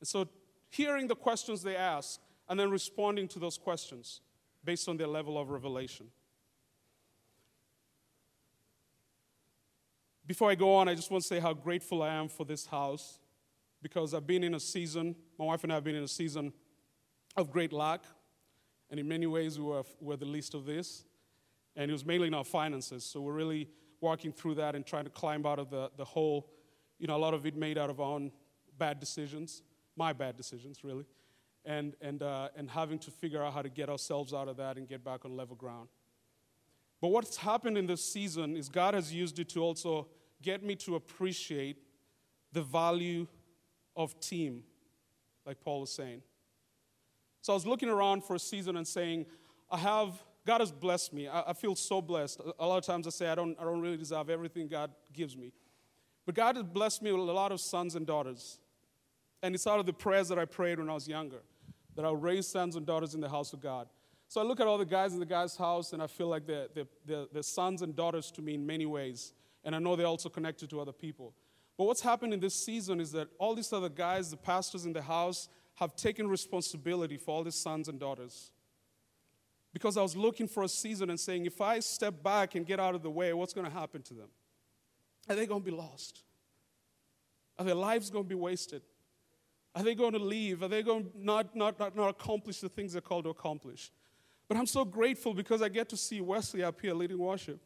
And 0.00 0.06
so, 0.06 0.28
hearing 0.70 1.08
the 1.08 1.16
questions 1.16 1.62
they 1.62 1.76
ask 1.76 2.20
and 2.48 2.58
then 2.58 2.70
responding 2.70 3.28
to 3.28 3.38
those 3.38 3.58
questions 3.58 4.20
based 4.64 4.88
on 4.88 4.96
their 4.96 5.06
level 5.06 5.38
of 5.38 5.50
revelation. 5.50 6.06
Before 10.26 10.50
I 10.50 10.54
go 10.54 10.74
on, 10.74 10.88
I 10.88 10.94
just 10.94 11.10
want 11.10 11.22
to 11.22 11.28
say 11.28 11.38
how 11.38 11.54
grateful 11.54 12.02
I 12.02 12.12
am 12.14 12.28
for 12.28 12.44
this 12.44 12.66
house 12.66 13.18
because 13.80 14.12
I've 14.12 14.26
been 14.26 14.44
in 14.44 14.54
a 14.54 14.60
season, 14.60 15.16
my 15.38 15.46
wife 15.46 15.62
and 15.62 15.72
I 15.72 15.76
have 15.76 15.84
been 15.84 15.94
in 15.94 16.02
a 16.02 16.08
season 16.08 16.52
of 17.36 17.50
great 17.50 17.72
lack. 17.72 18.02
And 18.90 18.98
in 18.98 19.08
many 19.08 19.26
ways, 19.26 19.58
we 19.58 19.64
were, 19.64 19.84
were 20.00 20.16
the 20.16 20.26
least 20.26 20.54
of 20.54 20.66
this. 20.66 21.04
And 21.76 21.90
it 21.90 21.92
was 21.92 22.04
mainly 22.04 22.28
in 22.28 22.34
our 22.34 22.44
finances. 22.44 23.04
So 23.04 23.20
we're 23.20 23.32
really 23.32 23.68
walking 24.00 24.32
through 24.32 24.56
that 24.56 24.74
and 24.74 24.84
trying 24.84 25.04
to 25.04 25.10
climb 25.10 25.46
out 25.46 25.58
of 25.58 25.70
the, 25.70 25.90
the 25.96 26.04
hole. 26.04 26.50
You 26.98 27.06
know, 27.06 27.16
a 27.16 27.18
lot 27.18 27.34
of 27.34 27.46
it 27.46 27.56
made 27.56 27.78
out 27.78 27.90
of 27.90 28.00
our 28.00 28.12
own 28.14 28.32
bad 28.76 29.00
decisions, 29.00 29.62
my 29.96 30.12
bad 30.12 30.36
decisions, 30.36 30.84
really. 30.84 31.04
And, 31.64 31.94
and, 32.00 32.22
uh, 32.22 32.48
and 32.56 32.70
having 32.70 32.98
to 33.00 33.10
figure 33.10 33.42
out 33.42 33.52
how 33.52 33.60
to 33.60 33.68
get 33.68 33.90
ourselves 33.90 34.32
out 34.32 34.48
of 34.48 34.56
that 34.56 34.78
and 34.78 34.88
get 34.88 35.04
back 35.04 35.26
on 35.26 35.36
level 35.36 35.54
ground. 35.54 35.88
But 37.00 37.08
what's 37.08 37.36
happened 37.36 37.76
in 37.76 37.86
this 37.86 38.02
season 38.02 38.56
is 38.56 38.68
God 38.68 38.94
has 38.94 39.12
used 39.12 39.38
it 39.38 39.50
to 39.50 39.60
also 39.60 40.08
get 40.40 40.62
me 40.62 40.76
to 40.76 40.96
appreciate 40.96 41.76
the 42.52 42.62
value 42.62 43.26
of 43.96 44.18
team, 44.20 44.62
like 45.44 45.60
Paul 45.60 45.80
was 45.80 45.92
saying. 45.92 46.22
So 47.42 47.52
I 47.52 47.54
was 47.54 47.66
looking 47.66 47.88
around 47.88 48.24
for 48.24 48.34
a 48.34 48.38
season 48.38 48.76
and 48.76 48.86
saying, 48.86 49.26
I 49.70 49.78
have, 49.78 50.12
God 50.46 50.60
has 50.60 50.72
blessed 50.72 51.12
me. 51.12 51.28
I, 51.28 51.50
I 51.50 51.52
feel 51.52 51.74
so 51.74 52.00
blessed. 52.00 52.40
A 52.58 52.66
lot 52.66 52.78
of 52.78 52.84
times 52.84 53.06
I 53.06 53.10
say 53.10 53.28
I 53.28 53.34
don't, 53.34 53.56
I 53.60 53.64
don't 53.64 53.80
really 53.80 53.96
deserve 53.96 54.30
everything 54.30 54.68
God 54.68 54.90
gives 55.12 55.36
me. 55.36 55.52
But 56.24 56.34
God 56.34 56.56
has 56.56 56.64
blessed 56.64 57.02
me 57.02 57.12
with 57.12 57.28
a 57.28 57.32
lot 57.32 57.52
of 57.52 57.60
sons 57.60 57.94
and 57.94 58.06
daughters. 58.06 58.58
And 59.42 59.54
it's 59.54 59.66
out 59.66 59.78
of 59.78 59.86
the 59.86 59.92
prayers 59.92 60.28
that 60.28 60.38
I 60.38 60.44
prayed 60.44 60.78
when 60.78 60.90
I 60.90 60.94
was 60.94 61.08
younger 61.08 61.42
that 61.94 62.04
I'll 62.04 62.16
raise 62.16 62.46
sons 62.46 62.76
and 62.76 62.86
daughters 62.86 63.14
in 63.14 63.20
the 63.20 63.28
house 63.28 63.52
of 63.52 63.60
God. 63.60 63.88
So 64.28 64.40
I 64.40 64.44
look 64.44 64.60
at 64.60 64.68
all 64.68 64.78
the 64.78 64.84
guys 64.84 65.14
in 65.14 65.20
the 65.20 65.26
guy's 65.26 65.56
house 65.56 65.92
and 65.92 66.00
I 66.00 66.06
feel 66.06 66.28
like 66.28 66.46
they're, 66.46 66.68
they're, 66.72 66.86
they're, 67.04 67.24
they're 67.32 67.42
sons 67.42 67.82
and 67.82 67.96
daughters 67.96 68.30
to 68.32 68.42
me 68.42 68.54
in 68.54 68.64
many 68.64 68.86
ways 68.86 69.32
and 69.64 69.74
I 69.74 69.78
know 69.78 69.96
they're 69.96 70.06
also 70.06 70.28
connected 70.28 70.70
to 70.70 70.80
other 70.80 70.92
people. 70.92 71.34
But 71.76 71.84
what's 71.84 72.00
happened 72.00 72.32
in 72.32 72.40
this 72.40 72.54
season 72.54 73.00
is 73.00 73.12
that 73.12 73.28
all 73.38 73.54
these 73.54 73.72
other 73.72 73.88
guys, 73.88 74.30
the 74.30 74.36
pastors 74.36 74.84
in 74.84 74.92
the 74.92 75.02
house, 75.02 75.48
have 75.74 75.94
taken 75.94 76.28
responsibility 76.28 77.16
for 77.16 77.32
all 77.32 77.44
these 77.44 77.54
sons 77.54 77.88
and 77.88 78.00
daughters. 78.00 78.50
Because 79.72 79.96
I 79.96 80.02
was 80.02 80.16
looking 80.16 80.48
for 80.48 80.62
a 80.62 80.68
season 80.68 81.10
and 81.10 81.20
saying, 81.20 81.46
if 81.46 81.60
I 81.60 81.78
step 81.80 82.22
back 82.22 82.54
and 82.54 82.66
get 82.66 82.80
out 82.80 82.94
of 82.94 83.02
the 83.02 83.10
way, 83.10 83.32
what's 83.32 83.52
going 83.52 83.66
to 83.66 83.72
happen 83.72 84.02
to 84.02 84.14
them? 84.14 84.28
Are 85.28 85.36
they 85.36 85.46
going 85.46 85.60
to 85.60 85.64
be 85.64 85.76
lost? 85.76 86.22
Are 87.58 87.64
their 87.64 87.74
lives 87.74 88.10
going 88.10 88.24
to 88.24 88.28
be 88.28 88.34
wasted? 88.34 88.82
Are 89.78 89.84
they 89.84 89.94
going 89.94 90.12
to 90.14 90.18
leave? 90.18 90.64
Are 90.64 90.68
they 90.68 90.82
going 90.82 91.04
to 91.04 91.10
not, 91.14 91.54
not, 91.54 91.78
not, 91.78 91.94
not 91.94 92.08
accomplish 92.08 92.58
the 92.58 92.68
things 92.68 92.94
they're 92.94 93.00
called 93.00 93.24
to 93.24 93.30
accomplish? 93.30 93.92
But 94.48 94.56
I'm 94.56 94.66
so 94.66 94.84
grateful 94.84 95.34
because 95.34 95.62
I 95.62 95.68
get 95.68 95.88
to 95.90 95.96
see 95.96 96.20
Wesley 96.20 96.64
up 96.64 96.80
here 96.80 96.94
leading 96.94 97.18
worship. 97.18 97.60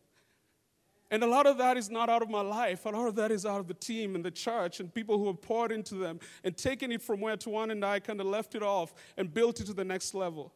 And 1.11 1.23
a 1.23 1.27
lot 1.27 1.47
of 1.47 1.57
that 1.57 1.79
is 1.79 1.89
not 1.89 2.11
out 2.11 2.21
of 2.21 2.29
my 2.29 2.43
life. 2.43 2.85
A 2.85 2.91
lot 2.91 3.09
of 3.09 3.15
that 3.15 3.33
is 3.33 3.47
out 3.47 3.61
of 3.61 3.67
the 3.67 3.73
team 3.73 4.15
and 4.15 4.23
the 4.23 4.31
church 4.31 4.79
and 4.79 4.93
people 4.93 5.17
who 5.17 5.27
have 5.29 5.41
poured 5.41 5.73
into 5.73 5.95
them 5.95 6.21
and 6.45 6.55
taken 6.55 6.93
it 6.93 7.01
from 7.01 7.19
where 7.19 7.35
Tuan 7.35 7.71
and 7.71 7.83
I 7.83 7.99
kind 7.99 8.21
of 8.21 8.27
left 8.27 8.55
it 8.55 8.63
off 8.63 8.93
and 9.17 9.33
built 9.33 9.61
it 9.61 9.67
to 9.69 9.73
the 9.73 9.85
next 9.85 10.13
level. 10.13 10.53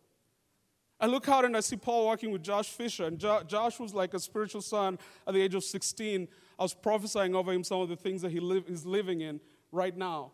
I 1.01 1.07
look 1.07 1.27
out 1.27 1.47
and 1.47 1.57
I 1.57 1.61
see 1.61 1.77
Paul 1.77 2.05
walking 2.05 2.33
with 2.33 2.43
Josh 2.43 2.69
Fisher, 2.69 3.07
and 3.07 3.19
jo- 3.19 3.43
Josh 3.47 3.81
was 3.81 3.95
like 3.95 4.13
a 4.13 4.19
spiritual 4.19 4.63
son 4.63 4.99
at 5.27 5.33
the 5.33 5.41
age 5.41 5.55
of 5.55 5.65
16. 5.65 6.29
I 6.59 6.63
was 6.63 6.75
prophesying 6.75 7.35
over 7.35 7.51
him 7.51 7.65
some 7.65 7.81
of 7.81 7.89
the 7.89 7.97
things 7.97 8.21
that 8.23 8.31
he 8.31 8.41
li- 8.41 8.65
is 8.67 8.85
living 8.85 9.23
in 9.23 9.41
right 9.73 9.97
now. 9.97 10.33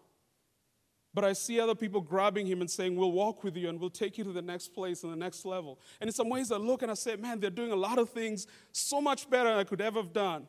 But 1.14 1.24
I 1.24 1.34
see 1.34 1.60
other 1.60 1.74
people 1.74 2.00
grabbing 2.00 2.46
him 2.46 2.60
and 2.60 2.70
saying, 2.70 2.96
We'll 2.96 3.12
walk 3.12 3.44
with 3.44 3.56
you 3.56 3.68
and 3.68 3.78
we'll 3.78 3.90
take 3.90 4.16
you 4.16 4.24
to 4.24 4.32
the 4.32 4.42
next 4.42 4.68
place 4.68 5.02
and 5.02 5.12
the 5.12 5.16
next 5.16 5.44
level. 5.44 5.78
And 6.00 6.08
in 6.08 6.14
some 6.14 6.30
ways, 6.30 6.50
I 6.50 6.56
look 6.56 6.82
and 6.82 6.90
I 6.90 6.94
say, 6.94 7.16
Man, 7.16 7.38
they're 7.38 7.50
doing 7.50 7.72
a 7.72 7.76
lot 7.76 7.98
of 7.98 8.10
things 8.10 8.46
so 8.72 9.00
much 9.00 9.28
better 9.28 9.50
than 9.50 9.58
I 9.58 9.64
could 9.64 9.80
ever 9.80 10.00
have 10.00 10.12
done. 10.12 10.46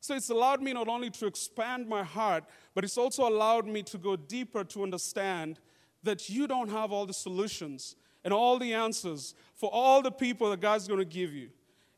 So 0.00 0.14
it's 0.14 0.30
allowed 0.30 0.62
me 0.62 0.72
not 0.72 0.88
only 0.88 1.10
to 1.10 1.26
expand 1.26 1.86
my 1.86 2.02
heart, 2.02 2.44
but 2.74 2.84
it's 2.84 2.96
also 2.96 3.28
allowed 3.28 3.66
me 3.66 3.82
to 3.84 3.98
go 3.98 4.16
deeper 4.16 4.64
to 4.64 4.82
understand 4.82 5.60
that 6.02 6.30
you 6.30 6.46
don't 6.46 6.70
have 6.70 6.90
all 6.90 7.04
the 7.04 7.12
solutions 7.12 7.96
and 8.24 8.32
all 8.32 8.58
the 8.58 8.72
answers 8.72 9.34
for 9.54 9.70
all 9.70 10.00
the 10.02 10.10
people 10.10 10.50
that 10.50 10.60
God's 10.60 10.88
going 10.88 10.98
to 10.98 11.04
give 11.04 11.32
you. 11.34 11.50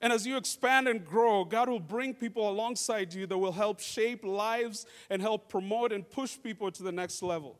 And 0.02 0.12
as 0.12 0.26
you 0.26 0.36
expand 0.36 0.88
and 0.88 1.04
grow, 1.04 1.44
God 1.44 1.68
will 1.68 1.78
bring 1.78 2.12
people 2.12 2.50
alongside 2.50 3.14
you 3.14 3.24
that 3.28 3.38
will 3.38 3.52
help 3.52 3.78
shape 3.78 4.24
lives 4.24 4.84
and 5.08 5.22
help 5.22 5.48
promote 5.48 5.92
and 5.92 6.08
push 6.10 6.36
people 6.42 6.72
to 6.72 6.82
the 6.82 6.90
next 6.90 7.22
level. 7.22 7.56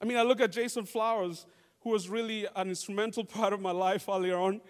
I 0.00 0.04
mean, 0.04 0.16
I 0.16 0.22
look 0.22 0.40
at 0.40 0.52
Jason 0.52 0.86
Flowers, 0.86 1.46
who 1.80 1.90
was 1.90 2.08
really 2.08 2.46
an 2.54 2.68
instrumental 2.68 3.24
part 3.38 3.52
of 3.52 3.60
my 3.60 3.72
life 3.72 4.08
earlier 4.08 4.38
on, 4.38 4.60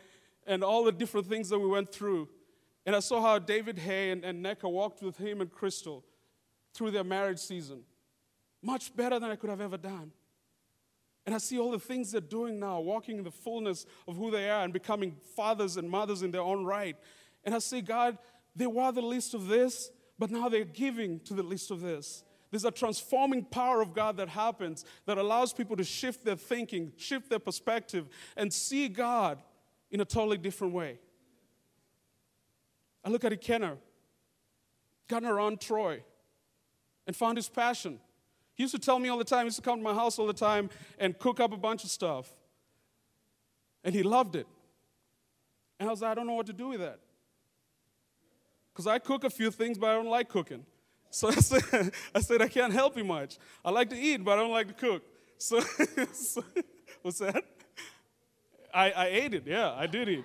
and 0.46 0.64
all 0.64 0.82
the 0.82 0.92
different 0.92 1.26
things 1.26 1.50
that 1.50 1.58
we 1.58 1.68
went 1.68 1.92
through. 1.92 2.26
And 2.86 2.96
I 2.96 3.00
saw 3.00 3.20
how 3.20 3.38
David 3.38 3.78
Hay 3.80 4.10
and, 4.10 4.24
and 4.24 4.42
Neka 4.42 4.70
walked 4.70 5.02
with 5.02 5.18
him 5.18 5.42
and 5.42 5.52
Crystal 5.52 6.02
through 6.72 6.92
their 6.92 7.04
marriage 7.04 7.38
season. 7.38 7.82
Much 8.62 8.96
better 8.96 9.18
than 9.18 9.30
I 9.30 9.36
could 9.36 9.50
have 9.50 9.60
ever 9.60 9.76
done. 9.76 10.10
And 11.28 11.34
I 11.34 11.38
see 11.38 11.58
all 11.58 11.70
the 11.70 11.78
things 11.78 12.12
they're 12.12 12.22
doing 12.22 12.58
now, 12.58 12.80
walking 12.80 13.18
in 13.18 13.22
the 13.22 13.30
fullness 13.30 13.84
of 14.06 14.16
who 14.16 14.30
they 14.30 14.48
are 14.48 14.64
and 14.64 14.72
becoming 14.72 15.14
fathers 15.36 15.76
and 15.76 15.86
mothers 15.90 16.22
in 16.22 16.30
their 16.30 16.40
own 16.40 16.64
right. 16.64 16.96
And 17.44 17.54
I 17.54 17.58
say, 17.58 17.82
God, 17.82 18.16
they 18.56 18.66
were 18.66 18.90
the 18.92 19.02
least 19.02 19.34
of 19.34 19.46
this, 19.46 19.90
but 20.18 20.30
now 20.30 20.48
they're 20.48 20.64
giving 20.64 21.20
to 21.24 21.34
the 21.34 21.42
least 21.42 21.70
of 21.70 21.82
this. 21.82 22.24
There's 22.50 22.64
a 22.64 22.70
transforming 22.70 23.44
power 23.44 23.82
of 23.82 23.92
God 23.92 24.16
that 24.16 24.30
happens 24.30 24.86
that 25.04 25.18
allows 25.18 25.52
people 25.52 25.76
to 25.76 25.84
shift 25.84 26.24
their 26.24 26.34
thinking, 26.34 26.94
shift 26.96 27.28
their 27.28 27.38
perspective, 27.38 28.08
and 28.34 28.50
see 28.50 28.88
God 28.88 29.42
in 29.90 30.00
a 30.00 30.06
totally 30.06 30.38
different 30.38 30.72
way. 30.72 30.98
I 33.04 33.10
look 33.10 33.22
at 33.24 33.32
Ikenna, 33.32 33.76
gotten 35.08 35.28
around 35.28 35.60
Troy, 35.60 36.02
and 37.06 37.14
found 37.14 37.36
his 37.36 37.50
passion. 37.50 38.00
He 38.58 38.64
used 38.64 38.74
to 38.74 38.80
tell 38.80 38.98
me 38.98 39.08
all 39.08 39.16
the 39.16 39.24
time, 39.24 39.42
he 39.42 39.44
used 39.44 39.56
to 39.56 39.62
come 39.62 39.78
to 39.78 39.84
my 39.84 39.94
house 39.94 40.18
all 40.18 40.26
the 40.26 40.32
time 40.32 40.68
and 40.98 41.16
cook 41.16 41.38
up 41.38 41.52
a 41.52 41.56
bunch 41.56 41.84
of 41.84 41.90
stuff. 41.90 42.28
And 43.84 43.94
he 43.94 44.02
loved 44.02 44.34
it. 44.34 44.48
And 45.78 45.88
I 45.88 45.92
was 45.92 46.02
like, 46.02 46.10
I 46.10 46.14
don't 46.14 46.26
know 46.26 46.34
what 46.34 46.46
to 46.46 46.52
do 46.52 46.70
with 46.70 46.80
that. 46.80 46.98
Because 48.72 48.88
I 48.88 48.98
cook 48.98 49.22
a 49.22 49.30
few 49.30 49.52
things, 49.52 49.78
but 49.78 49.90
I 49.90 49.94
don't 49.94 50.08
like 50.08 50.28
cooking. 50.28 50.66
So 51.08 51.28
I 51.28 51.34
said, 51.36 51.92
I 52.12 52.20
said, 52.20 52.42
I 52.42 52.48
can't 52.48 52.72
help 52.72 52.96
you 52.96 53.04
much. 53.04 53.38
I 53.64 53.70
like 53.70 53.90
to 53.90 53.96
eat, 53.96 54.24
but 54.24 54.32
I 54.32 54.42
don't 54.42 54.50
like 54.50 54.66
to 54.66 54.74
cook. 54.74 55.04
So, 55.38 55.60
so 56.12 56.42
what's 57.02 57.18
that? 57.18 57.44
I, 58.74 58.90
I 58.90 59.06
ate 59.06 59.34
it, 59.34 59.44
yeah, 59.46 59.72
I 59.72 59.86
did 59.86 60.08
eat. 60.08 60.24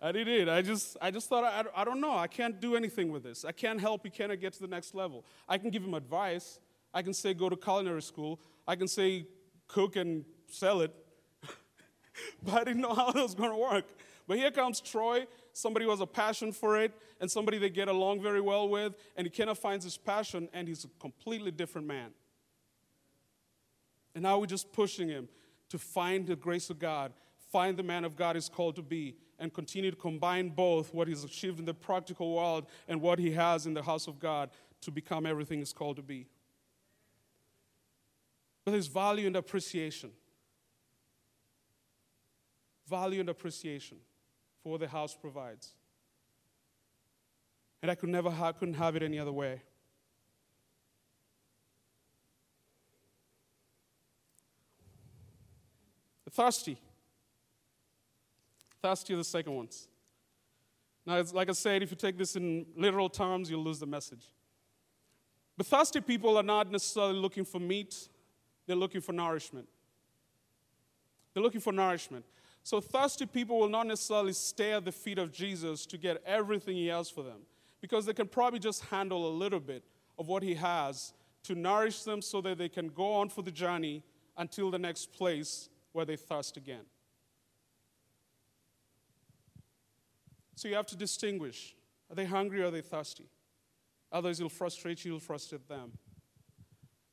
I 0.00 0.12
did 0.12 0.28
it. 0.28 0.48
I 0.48 0.62
just, 0.62 0.96
I 1.02 1.10
just 1.10 1.28
thought, 1.28 1.42
I, 1.42 1.64
I 1.74 1.84
don't 1.84 2.00
know. 2.00 2.16
I 2.16 2.28
can't 2.28 2.60
do 2.60 2.76
anything 2.76 3.10
with 3.10 3.24
this. 3.24 3.44
I 3.44 3.50
can't 3.50 3.80
help 3.80 4.04
you. 4.04 4.10
Can 4.12 4.30
I 4.30 4.36
get 4.36 4.52
to 4.52 4.60
the 4.60 4.68
next 4.68 4.94
level? 4.94 5.24
I 5.48 5.58
can 5.58 5.70
give 5.70 5.82
him 5.82 5.94
advice, 5.94 6.60
I 6.96 7.02
can 7.02 7.12
say 7.12 7.34
go 7.34 7.50
to 7.50 7.56
culinary 7.56 8.00
school. 8.00 8.40
I 8.66 8.74
can 8.74 8.88
say 8.88 9.26
cook 9.68 9.96
and 9.96 10.24
sell 10.48 10.80
it. 10.80 10.94
but 12.42 12.54
I 12.54 12.64
didn't 12.64 12.80
know 12.80 12.94
how 12.94 13.12
that 13.12 13.22
was 13.22 13.34
going 13.34 13.50
to 13.50 13.56
work. 13.56 13.84
But 14.26 14.38
here 14.38 14.50
comes 14.50 14.80
Troy 14.80 15.26
somebody 15.56 15.86
who 15.86 15.90
has 15.90 16.00
a 16.02 16.06
passion 16.06 16.52
for 16.52 16.78
it, 16.78 16.92
and 17.18 17.30
somebody 17.30 17.56
they 17.56 17.70
get 17.70 17.88
along 17.88 18.20
very 18.20 18.42
well 18.42 18.68
with, 18.68 18.94
and 19.16 19.26
he 19.26 19.30
kind 19.30 19.48
of 19.48 19.58
finds 19.58 19.84
his 19.84 19.96
passion, 19.96 20.48
and 20.52 20.68
he's 20.68 20.84
a 20.84 20.88
completely 21.00 21.50
different 21.50 21.86
man. 21.86 22.10
And 24.14 24.22
now 24.22 24.38
we're 24.38 24.46
just 24.46 24.70
pushing 24.72 25.08
him 25.08 25.28
to 25.70 25.78
find 25.78 26.26
the 26.26 26.36
grace 26.36 26.68
of 26.68 26.78
God, 26.78 27.12
find 27.50 27.76
the 27.76 27.82
man 27.82 28.04
of 28.04 28.16
God 28.16 28.36
he's 28.36 28.50
called 28.50 28.76
to 28.76 28.82
be, 28.82 29.16
and 29.38 29.52
continue 29.52 29.90
to 29.90 29.96
combine 29.96 30.50
both 30.50 30.92
what 30.92 31.08
he's 31.08 31.24
achieved 31.24 31.58
in 31.58 31.64
the 31.64 31.74
practical 31.74 32.34
world 32.34 32.66
and 32.86 33.00
what 33.00 33.18
he 33.18 33.32
has 33.32 33.66
in 33.66 33.72
the 33.72 33.82
house 33.82 34.06
of 34.06 34.18
God 34.18 34.50
to 34.82 34.90
become 34.90 35.24
everything 35.24 35.58
he's 35.58 35.72
called 35.72 35.96
to 35.96 36.02
be. 36.02 36.26
But 38.66 38.72
there's 38.72 38.88
value 38.88 39.28
and 39.28 39.36
appreciation. 39.36 40.10
Value 42.88 43.20
and 43.20 43.28
appreciation 43.28 43.98
for 44.60 44.72
what 44.72 44.80
the 44.80 44.88
house 44.88 45.14
provides. 45.14 45.74
And 47.80 47.92
I 47.92 47.94
could 47.94 48.08
never 48.08 48.28
have, 48.28 48.58
couldn't 48.58 48.74
have 48.74 48.96
it 48.96 49.04
any 49.04 49.20
other 49.20 49.30
way. 49.30 49.62
The 56.24 56.30
thirsty. 56.32 56.76
Thirsty 58.82 59.14
are 59.14 59.18
the 59.18 59.24
second 59.24 59.54
ones. 59.54 59.86
Now, 61.06 61.22
like 61.32 61.48
I 61.48 61.52
said, 61.52 61.84
if 61.84 61.92
you 61.92 61.96
take 61.96 62.18
this 62.18 62.34
in 62.34 62.66
literal 62.76 63.08
terms, 63.08 63.48
you'll 63.48 63.62
lose 63.62 63.78
the 63.78 63.86
message. 63.86 64.24
But 65.56 65.66
thirsty 65.66 66.00
people 66.00 66.36
are 66.36 66.42
not 66.42 66.72
necessarily 66.72 67.14
looking 67.14 67.44
for 67.44 67.60
meat, 67.60 68.08
they're 68.66 68.76
looking 68.76 69.00
for 69.00 69.12
nourishment. 69.12 69.68
They're 71.32 71.42
looking 71.42 71.60
for 71.60 71.72
nourishment. 71.72 72.24
So, 72.62 72.80
thirsty 72.80 73.26
people 73.26 73.60
will 73.60 73.68
not 73.68 73.86
necessarily 73.86 74.32
stay 74.32 74.72
at 74.72 74.84
the 74.84 74.90
feet 74.90 75.18
of 75.18 75.32
Jesus 75.32 75.86
to 75.86 75.96
get 75.96 76.22
everything 76.26 76.74
he 76.74 76.88
has 76.88 77.08
for 77.08 77.22
them 77.22 77.42
because 77.80 78.06
they 78.06 78.12
can 78.12 78.26
probably 78.26 78.58
just 78.58 78.84
handle 78.86 79.28
a 79.28 79.30
little 79.30 79.60
bit 79.60 79.84
of 80.18 80.26
what 80.26 80.42
he 80.42 80.54
has 80.54 81.12
to 81.44 81.54
nourish 81.54 82.02
them 82.02 82.20
so 82.20 82.40
that 82.40 82.58
they 82.58 82.68
can 82.68 82.88
go 82.88 83.12
on 83.12 83.28
for 83.28 83.42
the 83.42 83.52
journey 83.52 84.02
until 84.36 84.70
the 84.70 84.78
next 84.78 85.12
place 85.12 85.68
where 85.92 86.04
they 86.04 86.16
thirst 86.16 86.56
again. 86.56 86.84
So, 90.56 90.66
you 90.66 90.74
have 90.74 90.86
to 90.86 90.96
distinguish 90.96 91.76
are 92.10 92.16
they 92.16 92.24
hungry 92.24 92.62
or 92.62 92.66
are 92.66 92.70
they 92.70 92.80
thirsty? 92.80 93.28
Others 94.10 94.40
will 94.40 94.48
frustrate 94.48 95.04
you, 95.04 95.12
you'll 95.12 95.20
frustrate 95.20 95.68
them. 95.68 95.92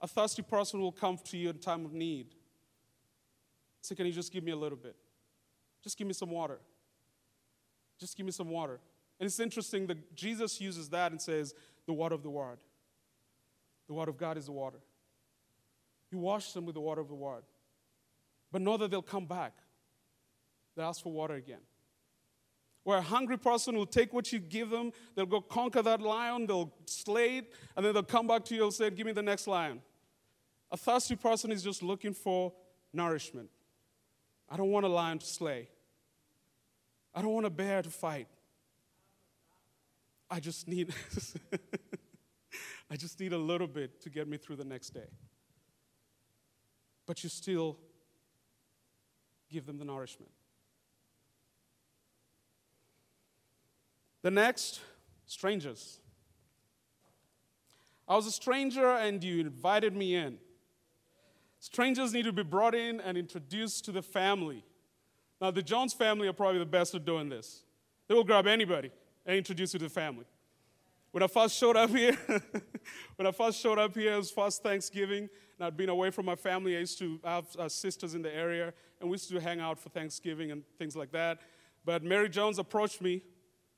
A 0.03 0.07
thirsty 0.07 0.41
person 0.41 0.81
will 0.81 0.91
come 0.91 1.17
to 1.29 1.37
you 1.37 1.49
in 1.49 1.59
time 1.59 1.85
of 1.85 1.93
need. 1.93 2.27
Say, 3.81 3.95
Can 3.95 4.05
you 4.05 4.11
just 4.11 4.33
give 4.33 4.43
me 4.43 4.51
a 4.51 4.55
little 4.55 4.77
bit? 4.77 4.97
Just 5.81 5.97
give 5.97 6.05
me 6.05 6.13
some 6.13 6.29
water. 6.29 6.59
Just 7.97 8.17
give 8.17 8.25
me 8.25 8.33
some 8.33 8.49
water. 8.49 8.81
And 9.19 9.25
it's 9.25 9.39
interesting 9.39 9.87
that 9.87 10.13
Jesus 10.13 10.59
uses 10.59 10.89
that 10.89 11.13
and 11.13 11.21
says, 11.21 11.55
The 11.87 11.93
water 11.93 12.15
of 12.15 12.21
the 12.21 12.29
Word. 12.29 12.57
The 13.87 13.93
Word 13.93 14.09
of 14.09 14.17
God 14.17 14.37
is 14.37 14.47
the 14.47 14.51
water. 14.51 14.79
You 16.11 16.17
wash 16.17 16.51
them 16.51 16.65
with 16.65 16.75
the 16.75 16.81
water 16.81 16.99
of 16.99 17.07
the 17.07 17.15
Word. 17.15 17.43
But 18.51 18.61
know 18.61 18.75
that 18.75 18.91
they'll 18.91 19.01
come 19.01 19.25
back. 19.25 19.53
They'll 20.75 20.87
ask 20.87 21.01
for 21.01 21.13
water 21.13 21.35
again. 21.35 21.61
Where 22.83 22.97
a 22.97 23.01
hungry 23.01 23.37
person 23.37 23.77
will 23.77 23.85
take 23.85 24.11
what 24.11 24.33
you 24.33 24.39
give 24.39 24.69
them, 24.69 24.91
they'll 25.15 25.25
go 25.25 25.39
conquer 25.39 25.81
that 25.81 26.01
lion, 26.01 26.45
they'll 26.45 26.73
slay 26.85 27.37
it, 27.37 27.53
and 27.77 27.85
then 27.85 27.93
they'll 27.93 28.03
come 28.03 28.27
back 28.27 28.43
to 28.45 28.55
you 28.55 28.65
and 28.65 28.73
say, 28.73 28.89
Give 28.89 29.05
me 29.05 29.13
the 29.13 29.21
next 29.21 29.47
lion. 29.47 29.81
A 30.73 30.77
thirsty 30.77 31.15
person 31.15 31.51
is 31.51 31.62
just 31.62 31.83
looking 31.83 32.15
for 32.15 32.51
nourishment. 32.91 33.47
I 34.49 34.57
don't 34.57 34.71
want 34.71 34.88
a 34.88 34.89
lion 34.89 35.19
to 35.19 35.25
slay. 35.25 35.69
I 37.13 37.21
don't 37.21 37.31
want 37.31 37.45
a 37.45 37.51
bear 37.51 37.83
to 37.83 37.91
fight. 37.91 38.27
I 40.31 40.39
just 40.39 40.67
need 40.67 40.91
I 42.89 42.95
just 42.95 43.19
need 43.19 43.33
a 43.33 43.38
little 43.38 43.67
bit 43.67 44.01
to 44.01 44.09
get 44.09 44.27
me 44.27 44.38
through 44.38 44.55
the 44.55 44.65
next 44.65 44.89
day. 44.89 45.09
But 47.05 47.23
you 47.23 47.29
still 47.29 47.77
give 49.51 49.67
them 49.67 49.77
the 49.77 49.86
nourishment. 49.86 50.31
The 54.23 54.31
next, 54.31 54.81
strangers. 55.27 55.99
I 58.07 58.15
was 58.15 58.25
a 58.25 58.31
stranger 58.31 58.88
and 58.88 59.23
you 59.23 59.39
invited 59.39 59.95
me 59.95 60.15
in. 60.15 60.39
Strangers 61.63 62.12
need 62.12 62.26
to 62.26 62.34
be 62.34 62.43
brought 62.43 62.76
in 62.76 62.99
and 62.99 63.17
introduced 63.17 63.86
to 63.86 63.93
the 63.93 64.02
family. 64.02 64.65
Now, 65.39 65.49
the 65.49 65.62
Jones 65.62 65.93
family 65.93 66.28
are 66.28 66.34
probably 66.34 66.60
the 66.60 66.65
best 66.65 66.93
at 66.93 67.06
doing 67.06 67.30
this. 67.30 67.63
They 68.10 68.13
will 68.13 68.26
grab 68.26 68.47
anybody 68.47 68.91
and 69.26 69.38
introduce 69.38 69.71
you 69.71 69.80
to 69.80 69.86
the 69.86 69.89
family. 69.89 70.26
When 71.12 71.23
I 71.23 71.28
first 71.28 71.58
showed 71.58 71.78
up 71.78 71.89
here, 71.89 72.17
when 73.15 73.26
I 73.26 73.32
first 73.32 73.62
showed 73.62 73.80
up 73.80 73.95
here, 73.95 74.12
it 74.12 74.17
was 74.17 74.30
first 74.30 74.62
Thanksgiving, 74.62 75.30
and 75.58 75.65
I'd 75.65 75.78
been 75.78 75.88
away 75.88 76.10
from 76.10 76.26
my 76.26 76.36
family. 76.36 76.76
I 76.76 76.82
used 76.82 76.99
to 76.99 77.17
have 77.23 77.45
uh, 77.58 77.69
sisters 77.69 78.13
in 78.13 78.21
the 78.21 78.36
area, 78.36 78.73
and 78.99 79.10
we 79.10 79.13
used 79.13 79.30
to 79.30 79.39
hang 79.39 79.62
out 79.62 79.80
for 79.80 79.88
Thanksgiving 79.88 80.52
and 80.52 80.63
things 80.78 80.97
like 80.97 81.13
that. 81.13 81.39
But 81.86 82.04
Mary 82.04 82.28
Jones 82.28 82.60
approached 82.60 83.02
me 83.02 83.23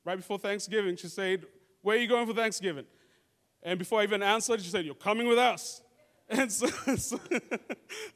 right 0.03 0.17
before 0.17 0.39
Thanksgiving, 0.39 0.95
she 0.95 1.07
said, 1.07 1.45
Where 1.83 1.95
are 1.95 1.99
you 1.99 2.07
going 2.07 2.25
for 2.25 2.33
Thanksgiving? 2.33 2.85
And 3.61 3.77
before 3.77 4.01
I 4.01 4.05
even 4.05 4.23
answered, 4.23 4.59
she 4.63 4.69
said, 4.69 4.85
You're 4.85 4.95
coming 4.95 5.27
with 5.27 5.37
us. 5.37 5.83
And 6.29 6.51
so, 6.51 6.67
so 6.97 7.19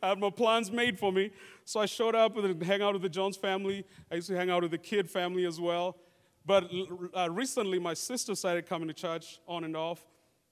I 0.02 0.10
had 0.10 0.20
my 0.20 0.30
plans 0.30 0.72
made 0.72 0.98
for 0.98 1.12
me. 1.12 1.32
So 1.66 1.80
I 1.80 1.86
showed 1.86 2.16
up 2.16 2.38
and 2.38 2.62
hang 2.64 2.82
out 2.82 2.94
with 2.94 3.04
the 3.04 3.10
Jones 3.10 3.38
family. 3.38 3.86
I 4.12 4.16
used 4.16 4.28
to 4.28 4.36
hang 4.36 4.50
out 4.50 4.64
with 4.64 4.72
the 4.72 4.78
Kidd 4.78 5.10
family 5.10 5.46
as 5.46 5.60
well. 5.60 5.98
But 6.46 6.72
uh, 7.16 7.30
recently, 7.30 7.78
my 7.78 7.94
sister 7.94 8.34
started 8.34 8.66
coming 8.66 8.88
to 8.88 8.94
church 8.94 9.40
on 9.48 9.64
and 9.64 9.76
off. 9.78 10.06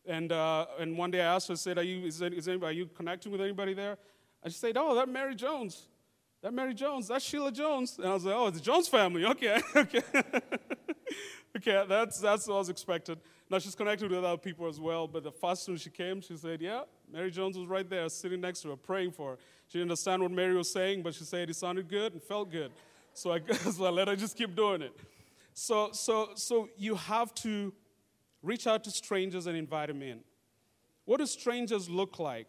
And, 0.06 0.32
uh, 0.32 0.68
and 0.80 0.98
one 0.98 1.12
day 1.12 1.22
I 1.22 1.36
asked 1.36 1.48
her, 1.48 1.54
I 1.54 1.56
said, 1.56 1.78
are 1.78 1.84
you, 1.84 2.06
is, 2.06 2.20
there, 2.20 2.32
is 2.32 2.48
anybody, 2.48 2.70
are 2.70 2.80
you 2.80 2.86
connecting 2.86 3.32
with 3.32 3.42
anybody 3.42 3.74
there? 3.74 3.98
And 4.44 4.54
she 4.54 4.60
said, 4.60 4.78
Oh, 4.78 4.96
that 4.96 5.10
Mary 5.10 5.36
Jones. 5.36 5.88
That 6.42 6.54
Mary 6.54 6.74
Jones. 6.74 7.08
That's 7.08 7.26
Sheila 7.26 7.52
Jones. 7.52 7.98
And 7.98 8.08
I 8.08 8.14
was 8.14 8.24
like, 8.24 8.36
Oh, 8.36 8.48
it's 8.48 8.58
the 8.58 8.64
Jones 8.64 8.88
family. 8.88 9.26
Okay, 9.26 9.60
okay. 9.76 10.02
okay, 11.58 11.86
that's, 11.88 12.20
that's 12.20 12.48
what 12.48 12.56
I 12.56 12.60
was 12.60 12.70
expecting. 12.70 13.18
Now 13.50 13.60
she's 13.60 13.76
connected 13.76 14.10
with 14.10 14.24
other 14.24 14.38
people 14.38 14.68
as 14.68 14.80
well, 14.80 15.08
but 15.08 15.24
the 15.24 15.32
first 15.32 15.66
time 15.66 15.78
she 15.78 15.90
came, 15.90 16.22
she 16.22 16.38
said, 16.38 16.62
Yeah, 16.62 16.84
Mary 17.12 17.32
Jones 17.32 17.58
was 17.58 17.68
right 17.68 17.90
there 17.90 18.08
sitting 18.10 18.42
next 18.42 18.62
to 18.62 18.70
her, 18.70 18.76
praying 18.76 19.12
for 19.12 19.32
her. 19.32 19.38
She 19.68 19.78
didn't 19.78 19.92
understand 19.92 20.22
what 20.22 20.32
Mary 20.32 20.56
was 20.56 20.72
saying, 20.72 21.04
but 21.04 21.14
she 21.14 21.24
said 21.24 21.50
it 21.50 21.56
sounded 21.56 21.88
good 21.88 22.14
and 22.14 22.22
felt 22.22 22.52
good. 22.52 22.72
So 23.14 23.32
I, 23.32 23.40
so 23.72 23.84
I 23.86 23.90
let 23.90 24.10
her 24.10 24.16
just 24.16 24.38
keep 24.38 24.56
doing 24.56 24.84
it. 24.84 24.92
So, 25.56 25.90
so, 25.92 26.30
so 26.36 26.70
you 26.78 26.94
have 26.94 27.34
to 27.36 27.74
reach 28.44 28.68
out 28.68 28.84
to 28.84 28.92
strangers 28.92 29.48
and 29.48 29.58
invite 29.58 29.88
them 29.88 30.04
in. 30.04 30.20
What 31.06 31.18
do 31.18 31.26
strangers 31.26 31.90
look 31.90 32.20
like? 32.20 32.46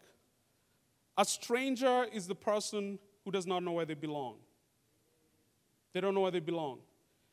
A 1.17 1.25
stranger 1.25 2.05
is 2.13 2.27
the 2.27 2.35
person 2.35 2.99
who 3.25 3.31
does 3.31 3.47
not 3.47 3.63
know 3.63 3.71
where 3.71 3.85
they 3.85 3.95
belong. 3.95 4.35
They 5.91 6.01
don't 6.01 6.13
know 6.13 6.21
where 6.21 6.29
they 6.29 6.39
belong. 6.39 6.81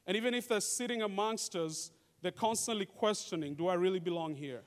And 0.06 0.16
even 0.16 0.32
if 0.32 0.48
they're 0.48 0.60
sitting 0.60 1.02
amongst 1.02 1.54
us, 1.56 1.90
they're 2.22 2.32
constantly 2.32 2.86
questioning 2.86 3.54
do 3.54 3.68
I 3.68 3.74
really 3.74 4.00
belong 4.00 4.34
here? 4.34 4.62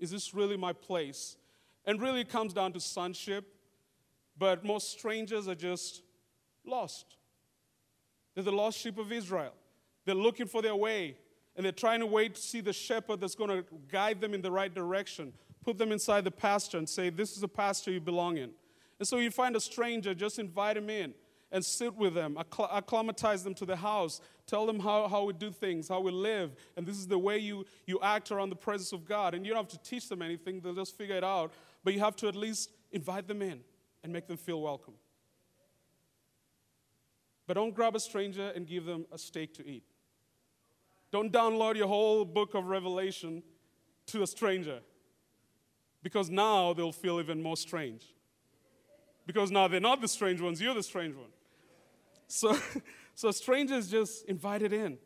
Is 0.00 0.10
this 0.10 0.34
really 0.34 0.56
my 0.56 0.72
place? 0.72 1.36
And 1.84 2.00
really, 2.00 2.20
it 2.20 2.28
comes 2.28 2.52
down 2.52 2.72
to 2.74 2.80
sonship, 2.80 3.54
but 4.38 4.64
most 4.64 4.92
strangers 4.92 5.48
are 5.48 5.54
just 5.54 6.02
lost. 6.64 7.16
They're 8.34 8.44
the 8.44 8.52
lost 8.52 8.78
sheep 8.78 8.98
of 8.98 9.12
Israel. 9.12 9.52
They're 10.04 10.14
looking 10.14 10.46
for 10.46 10.62
their 10.62 10.76
way, 10.76 11.16
and 11.56 11.64
they're 11.64 11.72
trying 11.72 12.00
to 12.00 12.06
wait 12.06 12.34
to 12.36 12.40
see 12.40 12.60
the 12.60 12.72
shepherd 12.72 13.20
that's 13.20 13.34
going 13.34 13.50
to 13.50 13.64
guide 13.90 14.20
them 14.20 14.34
in 14.34 14.42
the 14.42 14.50
right 14.50 14.72
direction, 14.72 15.32
put 15.64 15.78
them 15.78 15.92
inside 15.92 16.24
the 16.24 16.30
pasture, 16.30 16.78
and 16.78 16.88
say, 16.88 17.10
This 17.10 17.32
is 17.32 17.40
the 17.40 17.48
pasture 17.48 17.90
you 17.90 18.00
belong 18.00 18.38
in. 18.38 18.50
And 18.98 19.08
so 19.08 19.18
you 19.18 19.30
find 19.30 19.56
a 19.56 19.60
stranger, 19.60 20.14
just 20.14 20.38
invite 20.38 20.76
him 20.76 20.88
in 20.88 21.14
and 21.50 21.62
sit 21.62 21.94
with 21.94 22.14
them, 22.14 22.38
acclimatize 22.38 23.44
them 23.44 23.54
to 23.54 23.66
the 23.66 23.76
house, 23.76 24.22
tell 24.46 24.64
them 24.64 24.80
how, 24.80 25.06
how 25.06 25.24
we 25.24 25.34
do 25.34 25.50
things, 25.50 25.86
how 25.88 26.00
we 26.00 26.10
live, 26.10 26.56
and 26.76 26.86
this 26.86 26.96
is 26.96 27.06
the 27.06 27.18
way 27.18 27.36
you, 27.36 27.66
you 27.86 28.00
act 28.02 28.30
around 28.30 28.48
the 28.48 28.56
presence 28.56 28.92
of 28.92 29.04
God. 29.04 29.34
And 29.34 29.44
you 29.44 29.52
don't 29.52 29.68
have 29.70 29.80
to 29.80 29.90
teach 29.90 30.08
them 30.08 30.22
anything, 30.22 30.60
they'll 30.60 30.74
just 30.74 30.96
figure 30.96 31.16
it 31.16 31.24
out, 31.24 31.52
but 31.84 31.94
you 31.94 32.00
have 32.00 32.16
to 32.16 32.28
at 32.28 32.36
least 32.36 32.70
invite 32.92 33.26
them 33.26 33.42
in 33.42 33.60
and 34.02 34.12
make 34.12 34.26
them 34.26 34.36
feel 34.36 34.60
welcome. 34.60 34.94
But 37.46 37.54
don't 37.54 37.74
grab 37.74 37.94
a 37.96 38.00
stranger 38.00 38.52
and 38.54 38.66
give 38.66 38.84
them 38.84 39.06
a 39.12 39.18
steak 39.18 39.54
to 39.54 39.66
eat. 39.66 39.84
Don't 41.10 41.32
download 41.32 41.76
your 41.76 41.88
whole 41.88 42.24
book 42.24 42.54
of 42.54 42.66
Revelation 42.66 43.42
to 44.06 44.22
a 44.22 44.26
stranger 44.26 44.80
because 46.02 46.30
now 46.30 46.72
they'll 46.72 46.92
feel 46.92 47.20
even 47.20 47.42
more 47.42 47.56
strange. 47.56 48.06
Because 49.26 49.50
now 49.50 49.68
they're 49.68 49.80
not 49.80 50.00
the 50.00 50.08
strange 50.08 50.40
ones, 50.40 50.60
you're 50.60 50.74
the 50.74 50.82
strange 50.82 51.14
one. 51.14 51.30
So, 52.26 52.56
so 53.14 53.30
strangers 53.30 53.90
just 53.90 54.24
invited 54.26 54.72
in. 54.72 54.98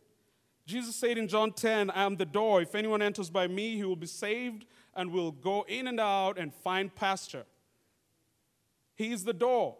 Jesus 0.67 0.97
said 0.97 1.19
in 1.19 1.29
John 1.29 1.53
10, 1.53 1.91
I 1.91 2.05
am 2.05 2.17
the 2.17 2.25
door. 2.25 2.63
If 2.63 2.75
anyone 2.75 3.03
enters 3.03 3.31
by 3.31 3.47
me, 3.47 3.77
he 3.77 3.85
will 3.85 3.97
be 3.97 4.07
saved 4.07 4.65
and 4.97 5.13
will 5.13 5.31
go 5.31 5.65
in 5.69 5.87
and 5.87 6.01
out 6.01 6.39
and 6.39 6.53
find 6.53 6.95
pasture. 6.95 7.45
He 8.95 9.13
is 9.13 9.25
the 9.25 9.35
door. 9.35 9.77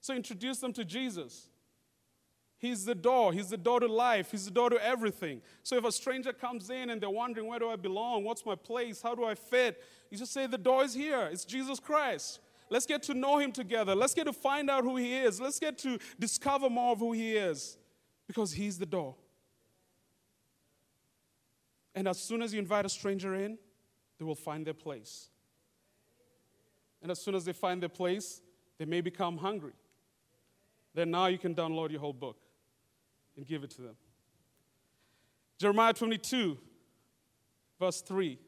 So 0.00 0.14
introduce 0.14 0.58
them 0.58 0.72
to 0.74 0.84
Jesus. 0.84 1.48
He's 2.58 2.84
the 2.84 2.94
door. 2.94 3.32
He's 3.32 3.50
the 3.50 3.56
door 3.56 3.80
to 3.80 3.88
life. 3.88 4.30
He's 4.30 4.44
the 4.44 4.52
door 4.52 4.70
to 4.70 4.84
everything. 4.84 5.42
So 5.64 5.76
if 5.76 5.84
a 5.84 5.90
stranger 5.90 6.32
comes 6.32 6.70
in 6.70 6.90
and 6.90 7.00
they're 7.00 7.10
wondering, 7.10 7.48
where 7.48 7.58
do 7.58 7.68
I 7.68 7.76
belong? 7.76 8.22
What's 8.22 8.46
my 8.46 8.54
place? 8.54 9.02
How 9.02 9.16
do 9.16 9.24
I 9.24 9.34
fit? 9.34 9.82
You 10.10 10.16
just 10.16 10.32
say, 10.32 10.46
the 10.46 10.58
door 10.58 10.84
is 10.84 10.94
here. 10.94 11.28
It's 11.32 11.44
Jesus 11.44 11.80
Christ. 11.80 12.38
Let's 12.70 12.86
get 12.86 13.02
to 13.04 13.14
know 13.14 13.38
him 13.38 13.50
together. 13.50 13.96
Let's 13.96 14.14
get 14.14 14.24
to 14.24 14.32
find 14.32 14.70
out 14.70 14.84
who 14.84 14.96
he 14.96 15.16
is. 15.16 15.40
Let's 15.40 15.58
get 15.58 15.76
to 15.78 15.98
discover 16.18 16.70
more 16.70 16.92
of 16.92 17.00
who 17.00 17.12
he 17.12 17.36
is 17.36 17.76
because 18.28 18.52
he's 18.52 18.78
the 18.78 18.86
door. 18.86 19.16
And 21.94 22.06
as 22.06 22.18
soon 22.18 22.42
as 22.42 22.54
you 22.54 22.60
invite 22.60 22.86
a 22.86 22.88
stranger 22.88 23.34
in, 23.34 23.58
they 24.22 24.26
will 24.26 24.36
find 24.36 24.64
their 24.64 24.72
place. 24.72 25.30
And 27.02 27.10
as 27.10 27.20
soon 27.20 27.34
as 27.34 27.44
they 27.44 27.52
find 27.52 27.82
their 27.82 27.88
place, 27.88 28.40
they 28.78 28.84
may 28.84 29.00
become 29.00 29.36
hungry. 29.36 29.72
Then 30.94 31.10
now 31.10 31.26
you 31.26 31.38
can 31.38 31.56
download 31.56 31.90
your 31.90 31.98
whole 31.98 32.12
book 32.12 32.36
and 33.36 33.44
give 33.44 33.64
it 33.64 33.70
to 33.70 33.82
them. 33.82 33.96
Jeremiah 35.58 35.92
22, 35.92 36.56
verse 37.80 38.00
3. 38.02 38.38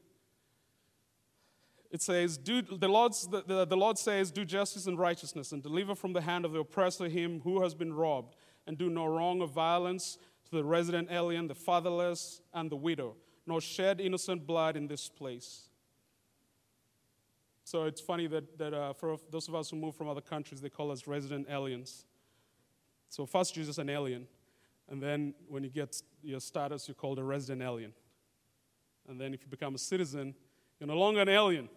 It 1.91 2.01
says, 2.01 2.39
do, 2.39 2.63
the, 2.63 2.89
Lord's, 2.89 3.27
the, 3.27 3.43
the, 3.45 3.65
the 3.65 3.77
Lord 3.77 3.99
says, 3.99 4.31
Do 4.31 4.45
justice 4.45 4.87
and 4.87 4.97
righteousness, 4.97 5.51
and 5.51 5.61
deliver 5.61 5.97
from 5.97 6.13
the 6.13 6.21
hand 6.21 6.45
of 6.45 6.53
the 6.53 6.61
oppressor 6.61 7.09
him 7.09 7.41
who 7.41 7.63
has 7.63 7.75
been 7.75 7.93
robbed, 7.93 8.37
and 8.69 8.79
do 8.79 8.89
no 8.89 9.07
wrong 9.07 9.41
or 9.41 9.49
violence 9.49 10.19
to 10.45 10.57
the 10.57 10.65
resident 10.65 11.09
alien, 11.11 11.49
the 11.49 11.55
fatherless, 11.57 12.43
and 12.53 12.71
the 12.71 12.77
widow, 12.77 13.17
nor 13.47 13.61
shed 13.61 14.01
innocent 14.01 14.47
blood 14.47 14.77
in 14.77 14.87
this 14.87 15.09
place. 15.09 15.69
So 17.65 17.85
it's 17.85 18.01
funny 18.01 18.27
that, 18.27 18.59
that 18.59 18.75
uh, 18.75 18.93
for 18.93 19.17
those 19.31 19.49
of 19.49 19.55
us 19.55 19.71
who 19.71 19.77
move 19.77 19.97
from 19.97 20.09
other 20.09 20.21
countries, 20.21 20.61
they 20.61 20.69
call 20.69 20.91
us 20.91 21.07
resident 21.07 21.47
aliens. 21.51 22.05
So 23.09 23.25
first, 23.25 23.55
just 23.55 23.79
an 23.79 23.89
alien. 23.89 24.27
And 24.91 25.03
then 25.03 25.35
when 25.49 25.65
you 25.65 25.71
get 25.71 26.01
your 26.23 26.41
status, 26.41 26.87
you're 26.89 26.95
called 26.95 27.19
a 27.19 27.25
resident 27.25 27.63
alien. 27.63 27.93
And 29.09 29.21
then 29.21 29.33
if 29.33 29.43
you 29.43 29.49
become 29.49 29.75
a 29.75 29.79
citizen, 29.79 30.35
you're 30.79 30.89
no 30.89 30.97
longer 30.97 31.21
an 31.21 31.29
alien. 31.29 31.69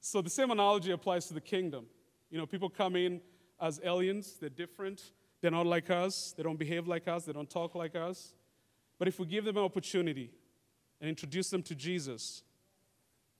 So 0.00 0.22
the 0.22 0.30
same 0.30 0.50
analogy 0.50 0.92
applies 0.92 1.26
to 1.26 1.34
the 1.34 1.40
kingdom. 1.40 1.86
You 2.30 2.38
know, 2.38 2.46
people 2.46 2.68
come 2.68 2.94
in 2.94 3.20
as 3.60 3.80
aliens, 3.84 4.36
they're 4.40 4.48
different, 4.48 5.12
they're 5.40 5.50
not 5.50 5.66
like 5.66 5.90
us, 5.90 6.34
they 6.36 6.42
don't 6.44 6.58
behave 6.58 6.86
like 6.86 7.08
us, 7.08 7.24
they 7.24 7.32
don't 7.32 7.50
talk 7.50 7.74
like 7.74 7.96
us. 7.96 8.34
But 8.98 9.08
if 9.08 9.18
we 9.18 9.26
give 9.26 9.44
them 9.44 9.56
an 9.56 9.64
opportunity 9.64 10.30
and 11.00 11.08
introduce 11.08 11.50
them 11.50 11.62
to 11.64 11.74
Jesus, 11.74 12.42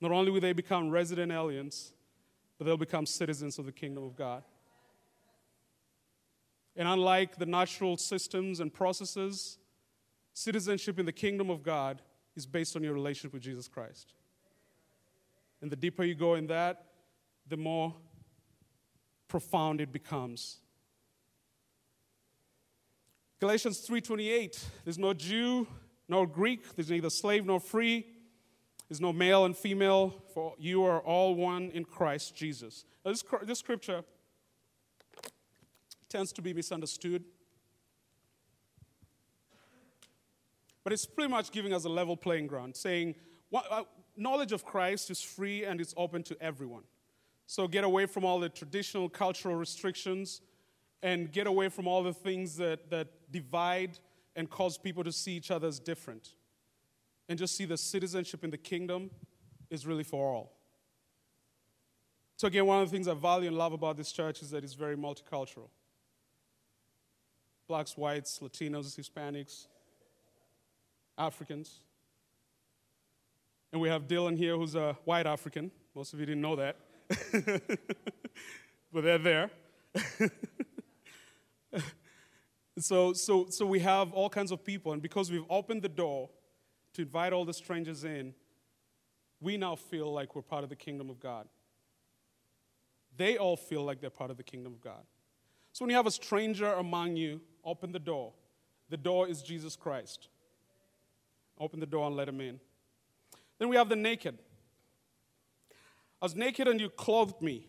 not 0.01 0.11
only 0.11 0.31
will 0.31 0.41
they 0.41 0.53
become 0.53 0.89
resident 0.89 1.31
aliens, 1.31 1.93
but 2.57 2.65
they'll 2.65 2.77
become 2.77 3.05
citizens 3.05 3.59
of 3.59 3.65
the 3.65 3.71
kingdom 3.71 4.03
of 4.03 4.15
God. 4.15 4.43
And 6.75 6.87
unlike 6.87 7.37
the 7.37 7.45
natural 7.45 7.97
systems 7.97 8.59
and 8.59 8.73
processes, 8.73 9.57
citizenship 10.33 10.99
in 10.99 11.05
the 11.05 11.11
kingdom 11.11 11.49
of 11.49 11.63
God 11.63 12.01
is 12.35 12.45
based 12.45 12.75
on 12.75 12.83
your 12.83 12.93
relationship 12.93 13.33
with 13.33 13.41
Jesus 13.41 13.67
Christ. 13.67 14.13
And 15.61 15.69
the 15.69 15.75
deeper 15.75 16.03
you 16.03 16.15
go 16.15 16.35
in 16.35 16.47
that, 16.47 16.85
the 17.47 17.57
more 17.57 17.93
profound 19.27 19.81
it 19.81 19.91
becomes. 19.91 20.59
Galatians 23.39 23.85
3:28 23.87 24.63
There's 24.83 24.97
no 24.97 25.13
Jew 25.13 25.67
nor 26.09 26.27
Greek, 26.27 26.75
there's 26.75 26.89
neither 26.89 27.09
slave 27.09 27.45
nor 27.45 27.59
free, 27.59 28.05
there's 28.89 28.99
no 28.99 29.13
male 29.13 29.45
and 29.45 29.55
female, 29.55 30.15
for 30.33 30.55
you 30.57 30.83
are 30.83 30.99
all 31.01 31.35
one 31.35 31.69
in 31.71 31.85
Christ 31.85 32.35
Jesus. 32.35 32.85
Now, 33.05 33.11
this, 33.11 33.23
this 33.43 33.59
scripture 33.59 34.03
tends 36.09 36.33
to 36.33 36.41
be 36.41 36.53
misunderstood. 36.53 37.23
But 40.83 40.93
it's 40.93 41.05
pretty 41.05 41.29
much 41.29 41.51
giving 41.51 41.71
us 41.71 41.85
a 41.85 41.89
level 41.89 42.17
playing 42.17 42.47
ground, 42.47 42.75
saying 42.75 43.13
uh, 43.53 43.83
knowledge 44.17 44.51
of 44.51 44.65
Christ 44.65 45.11
is 45.11 45.21
free 45.21 45.65
and 45.65 45.79
it's 45.79 45.93
open 45.95 46.23
to 46.23 46.41
everyone. 46.41 46.83
So 47.45 47.67
get 47.67 47.83
away 47.83 48.07
from 48.07 48.25
all 48.25 48.39
the 48.39 48.49
traditional 48.49 49.07
cultural 49.07 49.55
restrictions 49.55 50.41
and 51.03 51.31
get 51.31 51.45
away 51.45 51.69
from 51.69 51.87
all 51.87 52.01
the 52.01 52.13
things 52.13 52.57
that, 52.57 52.89
that 52.89 53.07
divide 53.31 53.99
and 54.35 54.49
cause 54.49 54.77
people 54.77 55.03
to 55.03 55.11
see 55.11 55.33
each 55.33 55.51
other 55.51 55.67
as 55.67 55.79
different. 55.79 56.33
And 57.27 57.37
just 57.37 57.55
see 57.55 57.65
the 57.65 57.77
citizenship 57.77 58.43
in 58.43 58.49
the 58.49 58.57
kingdom 58.57 59.11
is 59.69 59.85
really 59.85 60.03
for 60.03 60.33
all. 60.33 60.55
So, 62.37 62.47
again, 62.47 62.65
one 62.65 62.81
of 62.81 62.89
the 62.89 62.95
things 62.95 63.07
I 63.07 63.13
value 63.13 63.49
and 63.49 63.57
love 63.57 63.73
about 63.73 63.97
this 63.97 64.11
church 64.11 64.41
is 64.41 64.49
that 64.51 64.63
it's 64.63 64.73
very 64.73 64.95
multicultural 64.95 65.69
blacks, 67.67 67.95
whites, 67.95 68.39
Latinos, 68.41 68.99
Hispanics, 68.99 69.67
Africans. 71.17 71.81
And 73.71 73.79
we 73.79 73.89
have 73.89 74.07
Dylan 74.07 74.35
here, 74.35 74.57
who's 74.57 74.73
a 74.73 74.97
white 75.05 75.27
African. 75.27 75.69
Most 75.93 76.13
of 76.13 76.19
you 76.19 76.25
didn't 76.25 76.41
know 76.41 76.55
that. 76.55 76.77
but 78.91 79.03
they're 79.03 79.19
there. 79.19 79.51
so, 82.83 83.13
so, 83.13 83.47
so 83.49 83.65
we 83.65 83.79
have 83.79 84.13
all 84.13 84.29
kinds 84.29 84.51
of 84.51 84.63
people, 84.63 84.93
and 84.93 85.01
because 85.01 85.31
we've 85.31 85.45
opened 85.49 85.81
the 85.81 85.89
door 85.89 86.29
to 86.93 87.01
invite 87.01 87.33
all 87.33 87.45
the 87.45 87.53
strangers 87.53 88.03
in, 88.03 88.33
we 89.41 89.57
now 89.57 89.75
feel 89.75 90.11
like 90.11 90.35
we're 90.35 90.41
part 90.41 90.63
of 90.63 90.69
the 90.69 90.75
kingdom 90.75 91.09
of 91.09 91.19
God. 91.19 91.47
They 93.17 93.37
all 93.37 93.57
feel 93.57 93.83
like 93.83 94.01
they're 94.01 94.09
part 94.09 94.31
of 94.31 94.37
the 94.37 94.43
kingdom 94.43 94.73
of 94.73 94.81
God. 94.81 95.03
So 95.73 95.83
when 95.83 95.89
you 95.89 95.95
have 95.95 96.07
a 96.07 96.11
stranger 96.11 96.73
among 96.73 97.15
you, 97.15 97.41
open 97.63 97.91
the 97.91 97.99
door. 97.99 98.33
The 98.89 98.97
door 98.97 99.27
is 99.27 99.41
Jesus 99.41 99.75
Christ. 99.75 100.29
Open 101.59 101.79
the 101.79 101.85
door 101.85 102.07
and 102.07 102.15
let 102.15 102.27
him 102.27 102.41
in. 102.41 102.59
Then 103.59 103.69
we 103.69 103.75
have 103.75 103.89
the 103.89 103.95
naked. 103.95 104.37
I 106.21 106.25
was 106.25 106.35
naked 106.35 106.67
and 106.67 106.79
you 106.79 106.89
clothed 106.89 107.41
me. 107.41 107.67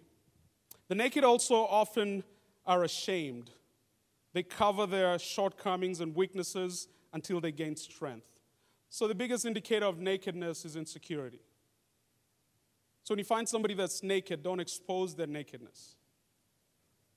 The 0.88 0.94
naked 0.94 1.24
also 1.24 1.56
often 1.56 2.24
are 2.66 2.84
ashamed. 2.84 3.50
They 4.32 4.42
cover 4.42 4.86
their 4.86 5.18
shortcomings 5.18 6.00
and 6.00 6.14
weaknesses 6.14 6.88
until 7.12 7.40
they 7.40 7.52
gain 7.52 7.76
strength. 7.76 8.26
So, 8.88 9.06
the 9.06 9.14
biggest 9.14 9.44
indicator 9.44 9.86
of 9.86 9.98
nakedness 9.98 10.64
is 10.64 10.76
insecurity. 10.76 11.40
So, 13.04 13.12
when 13.12 13.18
you 13.18 13.24
find 13.24 13.48
somebody 13.48 13.74
that's 13.74 14.02
naked, 14.02 14.42
don't 14.42 14.60
expose 14.60 15.14
their 15.14 15.26
nakedness. 15.26 15.96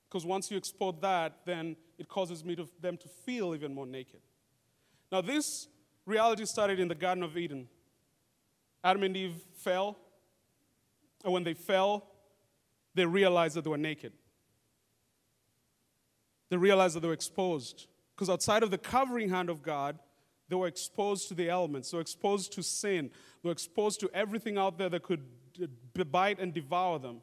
Because 0.08 0.24
once 0.24 0.50
you 0.50 0.56
expose 0.56 0.94
that, 1.00 1.40
then 1.44 1.76
it 1.98 2.08
causes 2.08 2.44
me 2.44 2.54
to, 2.56 2.68
them 2.80 2.96
to 2.96 3.08
feel 3.08 3.54
even 3.54 3.74
more 3.74 3.86
naked. 3.86 4.20
Now, 5.10 5.20
this 5.20 5.68
reality 6.06 6.44
started 6.44 6.78
in 6.78 6.88
the 6.88 6.94
Garden 6.94 7.24
of 7.24 7.36
Eden. 7.36 7.68
Adam 8.82 9.02
and 9.02 9.16
Eve 9.16 9.42
fell, 9.56 9.96
and 11.24 11.32
when 11.32 11.42
they 11.42 11.54
fell, 11.54 12.06
they 12.94 13.06
realized 13.06 13.56
that 13.56 13.64
they 13.64 13.70
were 13.70 13.76
naked. 13.76 14.12
They 16.54 16.58
realized 16.58 16.94
that 16.94 17.00
they 17.00 17.08
were 17.08 17.14
exposed. 17.14 17.88
Because 18.14 18.30
outside 18.30 18.62
of 18.62 18.70
the 18.70 18.78
covering 18.78 19.28
hand 19.28 19.50
of 19.50 19.60
God, 19.60 19.98
they 20.48 20.54
were 20.54 20.68
exposed 20.68 21.26
to 21.26 21.34
the 21.34 21.50
elements, 21.50 21.90
they 21.90 21.96
were 21.96 22.02
exposed 22.02 22.52
to 22.52 22.62
sin, 22.62 23.10
they 23.42 23.48
were 23.48 23.52
exposed 23.52 23.98
to 23.98 24.10
everything 24.14 24.56
out 24.56 24.78
there 24.78 24.88
that 24.88 25.02
could 25.02 25.24
bite 26.12 26.38
and 26.38 26.54
devour 26.54 27.00
them. 27.00 27.22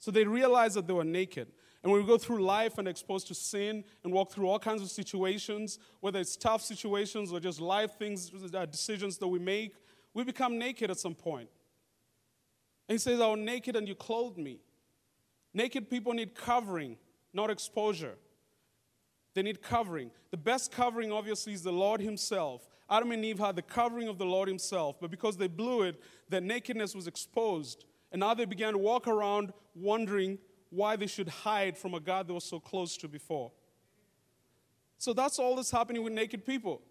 So 0.00 0.10
they 0.10 0.24
realized 0.24 0.74
that 0.74 0.88
they 0.88 0.92
were 0.92 1.04
naked. 1.04 1.46
And 1.84 1.92
when 1.92 2.00
we 2.00 2.08
go 2.08 2.18
through 2.18 2.42
life 2.42 2.76
and 2.76 2.88
exposed 2.88 3.28
to 3.28 3.36
sin 3.36 3.84
and 4.02 4.12
walk 4.12 4.32
through 4.32 4.48
all 4.48 4.58
kinds 4.58 4.82
of 4.82 4.90
situations, 4.90 5.78
whether 6.00 6.18
it's 6.18 6.34
tough 6.34 6.62
situations 6.62 7.32
or 7.32 7.38
just 7.38 7.60
life 7.60 7.96
things, 8.00 8.32
uh, 8.52 8.66
decisions 8.66 9.16
that 9.18 9.28
we 9.28 9.38
make, 9.38 9.76
we 10.12 10.24
become 10.24 10.58
naked 10.58 10.90
at 10.90 10.98
some 10.98 11.14
point. 11.14 11.48
And 12.88 12.94
he 12.94 12.98
says, 12.98 13.20
I 13.20 13.28
was 13.28 13.38
naked 13.38 13.76
and 13.76 13.86
you 13.86 13.94
clothed 13.94 14.38
me. 14.38 14.58
Naked 15.52 15.88
people 15.88 16.14
need 16.14 16.34
covering, 16.34 16.96
not 17.32 17.48
exposure. 17.48 18.16
They 19.34 19.42
need 19.42 19.62
covering. 19.62 20.10
The 20.30 20.36
best 20.36 20.72
covering, 20.72 21.12
obviously, 21.12 21.52
is 21.52 21.62
the 21.62 21.72
Lord 21.72 22.00
Himself. 22.00 22.66
Adam 22.88 23.10
and 23.12 23.24
Eve 23.24 23.38
had 23.38 23.56
the 23.56 23.62
covering 23.62 24.08
of 24.08 24.18
the 24.18 24.24
Lord 24.24 24.48
Himself, 24.48 24.96
but 25.00 25.10
because 25.10 25.36
they 25.36 25.48
blew 25.48 25.82
it, 25.82 26.00
their 26.28 26.40
nakedness 26.40 26.94
was 26.94 27.06
exposed. 27.06 27.84
And 28.12 28.20
now 28.20 28.34
they 28.34 28.44
began 28.44 28.72
to 28.72 28.78
walk 28.78 29.08
around 29.08 29.52
wondering 29.74 30.38
why 30.70 30.96
they 30.96 31.06
should 31.06 31.28
hide 31.28 31.76
from 31.76 31.94
a 31.94 32.00
God 32.00 32.28
they 32.28 32.34
were 32.34 32.40
so 32.40 32.60
close 32.60 32.96
to 32.98 33.08
before. 33.08 33.50
So 34.98 35.12
that's 35.12 35.38
all 35.38 35.56
that's 35.56 35.70
happening 35.70 36.02
with 36.02 36.12
naked 36.12 36.46
people. 36.46 36.82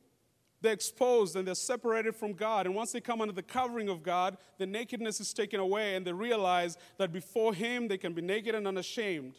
They're 0.61 0.73
exposed 0.73 1.35
and 1.35 1.45
they're 1.45 1.55
separated 1.55 2.15
from 2.15 2.33
God. 2.33 2.65
And 2.65 2.73
once 2.73 2.93
they 2.93 3.01
come 3.01 3.19
under 3.19 3.33
the 3.33 3.43
covering 3.43 3.89
of 3.89 4.01
God, 4.01 4.37
the 4.57 4.65
nakedness 4.65 5.19
is 5.19 5.33
taken 5.33 5.59
away 5.59 5.95
and 5.95 6.05
they 6.05 6.13
realize 6.13 6.77
that 6.97 7.11
before 7.11 7.53
Him 7.53 7.87
they 7.87 7.97
can 7.97 8.13
be 8.13 8.21
naked 8.21 8.55
and 8.55 8.67
unashamed 8.67 9.35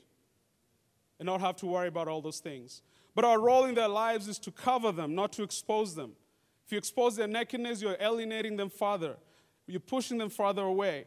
and 1.18 1.26
not 1.26 1.40
have 1.40 1.56
to 1.56 1.66
worry 1.66 1.88
about 1.88 2.08
all 2.08 2.20
those 2.20 2.40
things. 2.40 2.82
But 3.14 3.24
our 3.24 3.40
role 3.40 3.64
in 3.64 3.74
their 3.74 3.88
lives 3.88 4.28
is 4.28 4.38
to 4.40 4.50
cover 4.50 4.90
them, 4.92 5.14
not 5.14 5.32
to 5.34 5.42
expose 5.42 5.94
them. 5.94 6.12
If 6.66 6.72
you 6.72 6.78
expose 6.78 7.16
their 7.16 7.28
nakedness, 7.28 7.82
you're 7.82 7.96
alienating 8.00 8.56
them 8.56 8.70
farther, 8.70 9.16
you're 9.66 9.80
pushing 9.80 10.18
them 10.18 10.30
farther 10.30 10.62
away. 10.62 11.06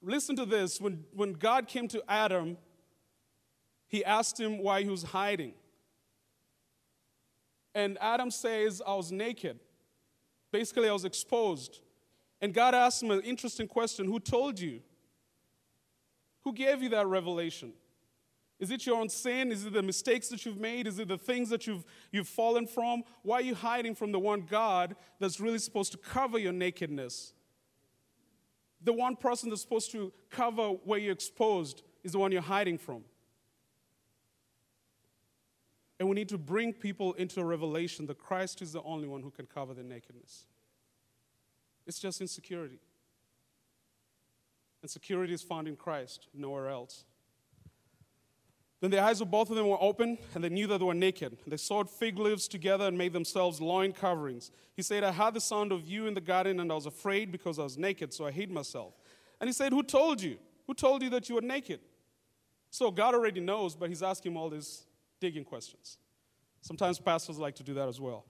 Listen 0.00 0.36
to 0.36 0.46
this. 0.46 0.80
When, 0.80 1.04
when 1.12 1.32
God 1.32 1.66
came 1.66 1.88
to 1.88 2.02
Adam, 2.08 2.56
he 3.88 4.04
asked 4.04 4.38
him 4.38 4.58
why 4.58 4.82
he 4.82 4.88
was 4.88 5.02
hiding. 5.02 5.54
And 7.74 7.98
Adam 8.00 8.30
says, 8.30 8.80
I 8.86 8.94
was 8.94 9.10
naked. 9.10 9.58
Basically, 10.52 10.88
I 10.88 10.92
was 10.92 11.04
exposed. 11.04 11.80
And 12.40 12.54
God 12.54 12.74
asked 12.74 13.02
him 13.02 13.10
an 13.10 13.20
interesting 13.20 13.66
question 13.66 14.06
Who 14.06 14.20
told 14.20 14.60
you? 14.60 14.80
Who 16.44 16.52
gave 16.52 16.82
you 16.82 16.88
that 16.90 17.06
revelation? 17.06 17.72
Is 18.58 18.70
it 18.72 18.86
your 18.86 18.96
own 18.96 19.08
sin? 19.08 19.52
Is 19.52 19.64
it 19.64 19.72
the 19.72 19.82
mistakes 19.82 20.28
that 20.28 20.44
you've 20.44 20.58
made? 20.58 20.86
Is 20.86 20.98
it 20.98 21.08
the 21.08 21.18
things 21.18 21.48
that 21.50 21.66
you've, 21.66 21.84
you've 22.10 22.26
fallen 22.26 22.66
from? 22.66 23.04
Why 23.22 23.36
are 23.36 23.42
you 23.42 23.54
hiding 23.54 23.94
from 23.94 24.10
the 24.10 24.18
one 24.18 24.46
God 24.50 24.96
that's 25.20 25.38
really 25.38 25.58
supposed 25.58 25.92
to 25.92 25.98
cover 25.98 26.38
your 26.38 26.52
nakedness? 26.52 27.34
The 28.82 28.92
one 28.92 29.16
person 29.16 29.48
that's 29.48 29.62
supposed 29.62 29.92
to 29.92 30.12
cover 30.30 30.70
where 30.84 30.98
you're 30.98 31.12
exposed 31.12 31.82
is 32.02 32.12
the 32.12 32.18
one 32.18 32.32
you're 32.32 32.42
hiding 32.42 32.78
from. 32.78 33.04
And 36.00 36.08
we 36.08 36.14
need 36.14 36.28
to 36.28 36.38
bring 36.38 36.72
people 36.72 37.12
into 37.14 37.40
a 37.40 37.44
revelation 37.44 38.06
that 38.06 38.18
Christ 38.18 38.62
is 38.62 38.72
the 38.72 38.82
only 38.82 39.08
one 39.08 39.22
who 39.22 39.30
can 39.30 39.46
cover 39.46 39.74
their 39.74 39.84
nakedness. 39.84 40.46
It's 41.86 41.98
just 41.98 42.20
insecurity. 42.20 42.78
And 44.82 44.90
security 44.90 45.32
is 45.32 45.42
found 45.42 45.66
in 45.66 45.74
Christ, 45.74 46.28
nowhere 46.32 46.68
else. 46.68 47.04
Then 48.80 48.90
the 48.90 49.00
eyes 49.00 49.20
of 49.20 49.30
both 49.30 49.50
of 49.50 49.56
them 49.56 49.68
were 49.68 49.80
open, 49.80 50.18
and 50.34 50.44
they 50.44 50.48
knew 50.48 50.68
that 50.68 50.78
they 50.78 50.84
were 50.84 50.94
naked. 50.94 51.36
They 51.46 51.56
sewed 51.56 51.90
fig 51.90 52.18
leaves 52.18 52.46
together 52.46 52.86
and 52.86 52.96
made 52.96 53.12
themselves 53.12 53.60
loin 53.60 53.92
coverings. 53.92 54.52
He 54.76 54.82
said, 54.82 55.02
I 55.02 55.10
heard 55.10 55.34
the 55.34 55.40
sound 55.40 55.72
of 55.72 55.88
you 55.88 56.06
in 56.06 56.14
the 56.14 56.20
garden, 56.20 56.60
and 56.60 56.70
I 56.70 56.74
was 56.76 56.86
afraid 56.86 57.32
because 57.32 57.58
I 57.58 57.64
was 57.64 57.76
naked, 57.76 58.14
so 58.14 58.26
I 58.26 58.30
hid 58.30 58.50
myself. 58.52 58.94
And 59.40 59.48
he 59.48 59.52
said, 59.52 59.72
Who 59.72 59.82
told 59.82 60.22
you? 60.22 60.38
Who 60.68 60.74
told 60.74 61.02
you 61.02 61.10
that 61.10 61.28
you 61.28 61.34
were 61.34 61.40
naked? 61.40 61.80
So 62.70 62.90
God 62.90 63.14
already 63.14 63.40
knows, 63.40 63.74
but 63.74 63.88
he's 63.88 64.02
asking 64.02 64.36
all 64.36 64.50
these 64.50 64.84
digging 65.18 65.44
questions. 65.44 65.98
Sometimes 66.60 66.98
pastors 66.98 67.38
like 67.38 67.54
to 67.56 67.62
do 67.62 67.74
that 67.74 67.88
as 67.88 68.00
well. 68.00 68.26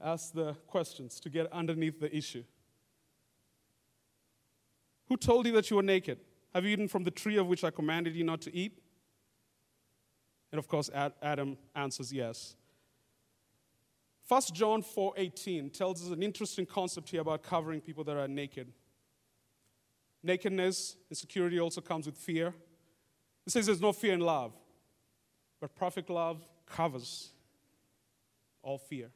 Ask 0.00 0.32
the 0.32 0.54
questions 0.68 1.18
to 1.20 1.30
get 1.30 1.50
underneath 1.52 1.98
the 1.98 2.14
issue. 2.14 2.44
Who 5.08 5.16
told 5.16 5.46
you 5.46 5.52
that 5.52 5.70
you 5.70 5.76
were 5.76 5.82
naked? 5.82 6.18
Have 6.54 6.64
you 6.64 6.70
eaten 6.70 6.88
from 6.88 7.04
the 7.04 7.10
tree 7.10 7.36
of 7.36 7.46
which 7.46 7.64
I 7.64 7.70
commanded 7.70 8.14
you 8.14 8.24
not 8.24 8.40
to 8.42 8.54
eat? 8.54 8.78
And 10.50 10.58
of 10.58 10.66
course, 10.66 10.90
Adam 11.22 11.58
answers 11.74 12.12
yes. 12.12 12.56
1 14.28 14.42
John 14.52 14.82
4:18 14.82 15.72
tells 15.72 16.04
us 16.04 16.10
an 16.10 16.22
interesting 16.22 16.66
concept 16.66 17.10
here 17.10 17.20
about 17.20 17.42
covering 17.42 17.80
people 17.80 18.04
that 18.04 18.16
are 18.16 18.28
naked. 18.28 18.72
Nakedness, 20.22 20.96
insecurity 21.08 21.60
also 21.60 21.80
comes 21.80 22.06
with 22.06 22.16
fear. 22.16 22.54
It 23.46 23.52
says 23.52 23.66
there's 23.66 23.80
no 23.80 23.92
fear 23.92 24.12
in 24.12 24.20
love, 24.20 24.52
but 25.60 25.74
perfect 25.74 26.10
love 26.10 26.46
covers 26.66 27.30
all 28.62 28.78
fear. 28.78 29.10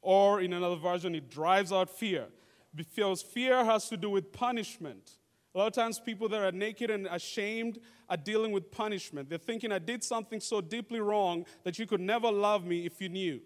Or 0.00 0.40
in 0.40 0.52
another 0.52 0.76
version, 0.76 1.14
it 1.14 1.28
drives 1.28 1.72
out 1.72 1.90
fear 1.90 2.28
because 2.74 3.20
fear 3.20 3.64
has 3.64 3.88
to 3.88 3.96
do 3.96 4.08
with 4.08 4.32
punishment. 4.32 5.17
A 5.58 5.62
lot 5.62 5.66
of 5.66 5.72
times, 5.72 5.98
people 5.98 6.28
that 6.28 6.40
are 6.40 6.52
naked 6.52 6.88
and 6.88 7.08
ashamed 7.08 7.80
are 8.08 8.16
dealing 8.16 8.52
with 8.52 8.70
punishment. 8.70 9.28
They're 9.28 9.38
thinking, 9.38 9.72
I 9.72 9.80
did 9.80 10.04
something 10.04 10.38
so 10.38 10.60
deeply 10.60 11.00
wrong 11.00 11.46
that 11.64 11.80
you 11.80 11.86
could 11.86 12.00
never 12.00 12.30
love 12.30 12.64
me 12.64 12.86
if 12.86 13.00
you 13.00 13.08
knew. 13.08 13.40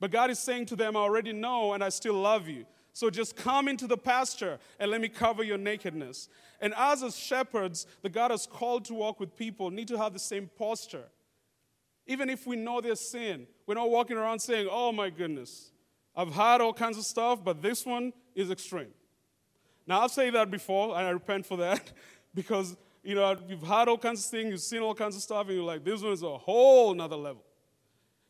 But 0.00 0.10
God 0.10 0.28
is 0.28 0.40
saying 0.40 0.66
to 0.66 0.76
them, 0.76 0.96
I 0.96 1.00
already 1.00 1.32
know 1.32 1.74
and 1.74 1.84
I 1.84 1.90
still 1.90 2.14
love 2.14 2.48
you. 2.48 2.66
So 2.92 3.10
just 3.10 3.36
come 3.36 3.68
into 3.68 3.86
the 3.86 3.96
pasture 3.96 4.58
and 4.80 4.90
let 4.90 5.00
me 5.00 5.08
cover 5.08 5.44
your 5.44 5.56
nakedness. 5.56 6.28
And 6.60 6.74
us 6.74 7.04
as 7.04 7.16
shepherds, 7.16 7.86
the 8.02 8.08
God 8.08 8.32
has 8.32 8.44
called 8.44 8.84
to 8.86 8.94
walk 8.94 9.20
with 9.20 9.36
people, 9.36 9.70
need 9.70 9.86
to 9.86 9.98
have 9.98 10.14
the 10.14 10.18
same 10.18 10.50
posture. 10.58 11.04
Even 12.08 12.28
if 12.28 12.44
we 12.48 12.56
know 12.56 12.80
their 12.80 12.96
sin, 12.96 13.46
we're 13.68 13.74
not 13.74 13.88
walking 13.88 14.16
around 14.16 14.40
saying, 14.40 14.66
Oh 14.68 14.90
my 14.90 15.10
goodness, 15.10 15.70
I've 16.16 16.32
had 16.32 16.60
all 16.60 16.72
kinds 16.72 16.98
of 16.98 17.04
stuff, 17.04 17.44
but 17.44 17.62
this 17.62 17.86
one 17.86 18.12
is 18.34 18.50
extreme. 18.50 18.90
Now, 19.86 20.02
I've 20.02 20.10
said 20.10 20.34
that 20.34 20.50
before, 20.50 20.96
and 20.96 21.06
I 21.06 21.10
repent 21.10 21.46
for 21.46 21.56
that, 21.58 21.92
because 22.34 22.76
you 23.02 23.14
know, 23.14 23.36
you've 23.48 23.62
had 23.62 23.86
all 23.86 23.98
kinds 23.98 24.24
of 24.24 24.30
things, 24.30 24.50
you've 24.50 24.60
seen 24.60 24.80
all 24.80 24.94
kinds 24.94 25.14
of 25.14 25.22
stuff, 25.22 25.46
and 25.46 25.56
you're 25.56 25.64
like, 25.64 25.84
this 25.84 26.02
one 26.02 26.12
is 26.12 26.22
a 26.22 26.36
whole 26.36 26.92
nother 26.92 27.16
level. 27.16 27.44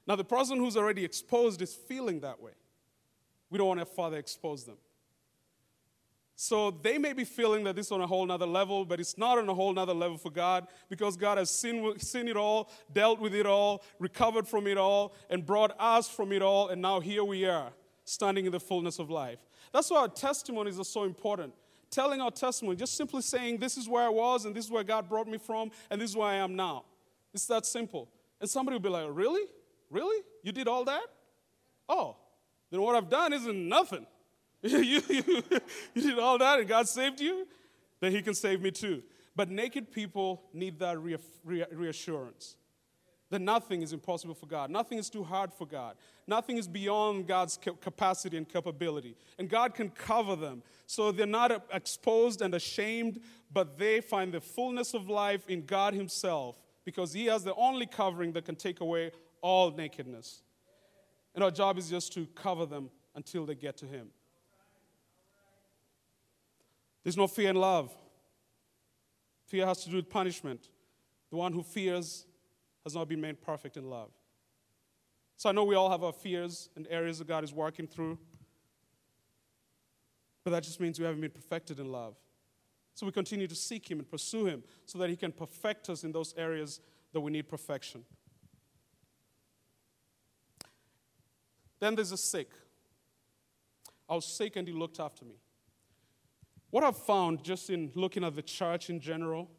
Now, 0.06 0.16
the 0.16 0.24
person 0.24 0.58
who's 0.58 0.76
already 0.76 1.02
exposed 1.02 1.62
is 1.62 1.74
feeling 1.74 2.20
that 2.20 2.40
way. 2.40 2.52
We 3.48 3.58
don't 3.58 3.68
want 3.68 3.80
to 3.80 3.86
further 3.86 4.18
expose 4.18 4.64
them. 4.64 4.76
So 6.38 6.70
they 6.70 6.98
may 6.98 7.14
be 7.14 7.24
feeling 7.24 7.64
that 7.64 7.74
this 7.74 7.86
is 7.86 7.92
on 7.92 8.02
a 8.02 8.06
whole 8.06 8.26
nother 8.26 8.44
level, 8.44 8.84
but 8.84 9.00
it's 9.00 9.16
not 9.16 9.38
on 9.38 9.48
a 9.48 9.54
whole 9.54 9.72
nother 9.72 9.94
level 9.94 10.18
for 10.18 10.30
God 10.30 10.68
because 10.90 11.16
God 11.16 11.38
has 11.38 11.50
seen, 11.50 11.98
seen 11.98 12.28
it 12.28 12.36
all, 12.36 12.70
dealt 12.92 13.18
with 13.18 13.34
it 13.34 13.46
all, 13.46 13.82
recovered 13.98 14.46
from 14.46 14.66
it 14.66 14.76
all, 14.76 15.14
and 15.30 15.46
brought 15.46 15.74
us 15.80 16.06
from 16.08 16.32
it 16.32 16.42
all, 16.42 16.68
and 16.68 16.82
now 16.82 17.00
here 17.00 17.24
we 17.24 17.46
are, 17.46 17.72
standing 18.06 18.46
in 18.46 18.52
the 18.52 18.60
fullness 18.60 18.98
of 18.98 19.10
life. 19.10 19.40
That's 19.72 19.90
why 19.90 19.98
our 19.98 20.08
testimonies 20.08 20.80
are 20.80 20.84
so 20.84 21.04
important. 21.04 21.52
Telling 21.90 22.20
our 22.20 22.30
testimony, 22.30 22.76
just 22.76 22.96
simply 22.96 23.22
saying, 23.22 23.58
This 23.58 23.76
is 23.76 23.88
where 23.88 24.04
I 24.04 24.08
was, 24.08 24.44
and 24.44 24.54
this 24.54 24.64
is 24.64 24.70
where 24.70 24.84
God 24.84 25.08
brought 25.08 25.28
me 25.28 25.38
from, 25.38 25.70
and 25.90 26.00
this 26.00 26.10
is 26.10 26.16
where 26.16 26.28
I 26.28 26.36
am 26.36 26.56
now. 26.56 26.84
It's 27.34 27.46
that 27.46 27.66
simple. 27.66 28.08
And 28.40 28.48
somebody 28.48 28.76
will 28.76 28.82
be 28.82 28.88
like, 28.88 29.08
Really? 29.10 29.44
Really? 29.90 30.24
You 30.42 30.52
did 30.52 30.68
all 30.68 30.84
that? 30.84 31.04
Oh, 31.88 32.16
then 32.70 32.80
what 32.80 32.96
I've 32.96 33.10
done 33.10 33.32
isn't 33.32 33.68
nothing. 33.68 34.06
you, 34.62 34.78
you, 34.78 35.42
you 35.94 36.02
did 36.02 36.18
all 36.18 36.38
that 36.38 36.58
and 36.58 36.68
God 36.68 36.88
saved 36.88 37.20
you? 37.20 37.46
Then 38.00 38.12
He 38.12 38.22
can 38.22 38.34
save 38.34 38.60
me 38.60 38.70
too. 38.70 39.02
But 39.36 39.50
naked 39.50 39.92
people 39.92 40.42
need 40.52 40.78
that 40.78 40.98
reassurance 40.98 42.56
that 43.30 43.40
nothing 43.40 43.82
is 43.82 43.92
impossible 43.92 44.34
for 44.34 44.46
God. 44.46 44.70
Nothing 44.70 44.98
is 44.98 45.10
too 45.10 45.24
hard 45.24 45.52
for 45.52 45.66
God. 45.66 45.96
Nothing 46.26 46.58
is 46.58 46.68
beyond 46.68 47.26
God's 47.26 47.56
capacity 47.56 48.36
and 48.36 48.48
capability. 48.48 49.16
And 49.38 49.48
God 49.48 49.74
can 49.74 49.90
cover 49.90 50.36
them. 50.36 50.62
So 50.86 51.10
they're 51.10 51.26
not 51.26 51.50
uh, 51.50 51.58
exposed 51.72 52.40
and 52.40 52.54
ashamed, 52.54 53.20
but 53.52 53.78
they 53.78 54.00
find 54.00 54.32
the 54.32 54.40
fullness 54.40 54.94
of 54.94 55.08
life 55.08 55.48
in 55.48 55.66
God 55.66 55.94
Himself 55.94 56.56
because 56.84 57.12
He 57.12 57.26
has 57.26 57.42
the 57.42 57.54
only 57.54 57.86
covering 57.86 58.32
that 58.32 58.44
can 58.44 58.54
take 58.54 58.80
away 58.80 59.10
all 59.40 59.72
nakedness. 59.72 60.42
And 61.34 61.42
our 61.42 61.50
job 61.50 61.78
is 61.78 61.90
just 61.90 62.12
to 62.14 62.26
cover 62.34 62.64
them 62.64 62.90
until 63.16 63.44
they 63.44 63.56
get 63.56 63.76
to 63.78 63.86
Him. 63.86 64.08
There's 67.02 67.16
no 67.16 67.26
fear 67.26 67.50
in 67.50 67.56
love. 67.56 67.92
Fear 69.46 69.66
has 69.66 69.84
to 69.84 69.90
do 69.90 69.96
with 69.96 70.10
punishment. 70.10 70.68
The 71.30 71.36
one 71.36 71.52
who 71.52 71.62
fears 71.62 72.25
has 72.86 72.94
not 72.94 73.08
been 73.08 73.20
made 73.20 73.42
perfect 73.42 73.76
in 73.76 73.90
love. 73.90 74.10
So 75.36 75.48
I 75.48 75.52
know 75.52 75.64
we 75.64 75.74
all 75.74 75.90
have 75.90 76.04
our 76.04 76.12
fears 76.12 76.68
and 76.76 76.86
areas 76.88 77.18
that 77.18 77.26
God 77.26 77.42
is 77.42 77.52
working 77.52 77.88
through. 77.88 78.16
But 80.44 80.52
that 80.52 80.62
just 80.62 80.78
means 80.78 81.00
we 81.00 81.04
haven't 81.04 81.20
been 81.20 81.32
perfected 81.32 81.80
in 81.80 81.90
love. 81.90 82.14
So 82.94 83.04
we 83.04 83.10
continue 83.10 83.48
to 83.48 83.56
seek 83.56 83.90
Him 83.90 83.98
and 83.98 84.08
pursue 84.08 84.46
Him 84.46 84.62
so 84.84 85.00
that 85.00 85.10
He 85.10 85.16
can 85.16 85.32
perfect 85.32 85.90
us 85.90 86.04
in 86.04 86.12
those 86.12 86.32
areas 86.38 86.80
that 87.12 87.20
we 87.20 87.32
need 87.32 87.48
perfection. 87.48 88.04
Then 91.80 91.96
there's 91.96 92.12
a 92.12 92.16
sick. 92.16 92.50
I 94.08 94.14
was 94.14 94.24
sick 94.24 94.54
and 94.54 94.68
he 94.68 94.72
looked 94.72 95.00
after 95.00 95.24
me. 95.24 95.34
What 96.70 96.84
I've 96.84 96.96
found 96.96 97.42
just 97.42 97.68
in 97.68 97.90
looking 97.96 98.22
at 98.22 98.36
the 98.36 98.42
church 98.42 98.90
in 98.90 99.00
general 99.00 99.50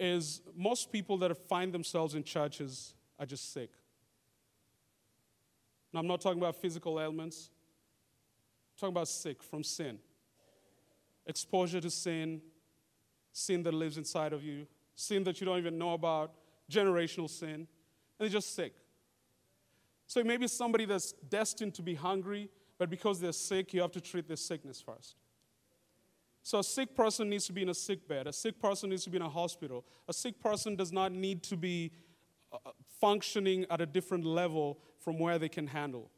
is 0.00 0.40
most 0.56 0.90
people 0.90 1.18
that 1.18 1.36
find 1.46 1.72
themselves 1.72 2.14
in 2.14 2.24
churches 2.24 2.94
are 3.18 3.26
just 3.26 3.52
sick. 3.52 3.70
Now, 5.92 6.00
I'm 6.00 6.06
not 6.06 6.22
talking 6.22 6.38
about 6.38 6.56
physical 6.56 6.98
ailments, 6.98 7.50
I'm 8.72 8.80
talking 8.80 8.94
about 8.94 9.08
sick 9.08 9.42
from 9.42 9.62
sin. 9.62 9.98
Exposure 11.26 11.80
to 11.82 11.90
sin, 11.90 12.40
sin 13.32 13.62
that 13.64 13.74
lives 13.74 13.98
inside 13.98 14.32
of 14.32 14.42
you, 14.42 14.66
sin 14.94 15.22
that 15.24 15.40
you 15.40 15.44
don't 15.44 15.58
even 15.58 15.76
know 15.76 15.92
about, 15.92 16.32
generational 16.70 17.28
sin, 17.28 17.54
and 17.54 17.66
they're 18.18 18.28
just 18.28 18.54
sick. 18.54 18.74
So 20.06 20.18
it 20.18 20.26
may 20.26 20.38
be 20.38 20.48
somebody 20.48 20.86
that's 20.86 21.12
destined 21.12 21.74
to 21.74 21.82
be 21.82 21.94
hungry, 21.94 22.48
but 22.78 22.88
because 22.88 23.20
they're 23.20 23.32
sick, 23.32 23.74
you 23.74 23.82
have 23.82 23.92
to 23.92 24.00
treat 24.00 24.26
their 24.26 24.36
sickness 24.36 24.80
first. 24.80 25.16
So 26.42 26.58
a 26.58 26.64
sick 26.64 26.94
person 26.94 27.28
needs 27.28 27.46
to 27.46 27.52
be 27.52 27.62
in 27.62 27.68
a 27.68 27.74
sick 27.74 28.08
bed. 28.08 28.26
A 28.26 28.32
sick 28.32 28.58
person 28.60 28.90
needs 28.90 29.04
to 29.04 29.10
be 29.10 29.16
in 29.16 29.22
a 29.22 29.28
hospital. 29.28 29.84
A 30.08 30.12
sick 30.12 30.40
person 30.40 30.74
does 30.74 30.92
not 30.92 31.12
need 31.12 31.42
to 31.44 31.56
be 31.56 31.92
uh, 32.52 32.58
functioning 33.00 33.66
at 33.70 33.80
a 33.80 33.86
different 33.86 34.24
level 34.24 34.78
from 34.98 35.18
where 35.18 35.38
they 35.38 35.48
can 35.48 35.66
handle. 35.66 36.10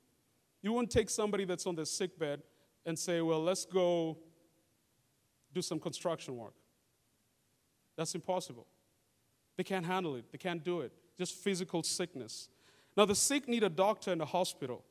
You 0.63 0.73
won't 0.73 0.91
take 0.91 1.11
somebody 1.11 1.45
that's 1.45 1.67
on 1.67 1.75
the 1.75 1.85
sick 1.85 2.19
bed 2.19 2.43
and 2.87 2.99
say, 2.99 3.21
well, 3.21 3.43
let's 3.43 3.65
go 3.65 4.19
do 5.53 5.61
some 5.61 5.79
construction 5.79 6.37
work. 6.37 6.55
That's 7.97 8.15
impossible. 8.15 8.67
They 9.57 9.65
can't 9.65 9.85
handle 9.85 10.17
it, 10.17 10.25
they 10.33 10.39
can't 10.39 10.65
do 10.65 10.81
it. 10.81 10.93
Just 11.19 11.35
physical 11.35 11.83
sickness. 11.83 12.49
Now, 12.97 13.05
the 13.05 13.15
sick 13.15 13.49
need 13.49 13.63
a 13.63 13.69
doctor 13.69 14.13
and 14.13 14.21
a 14.23 14.27
hospital, 14.27 14.85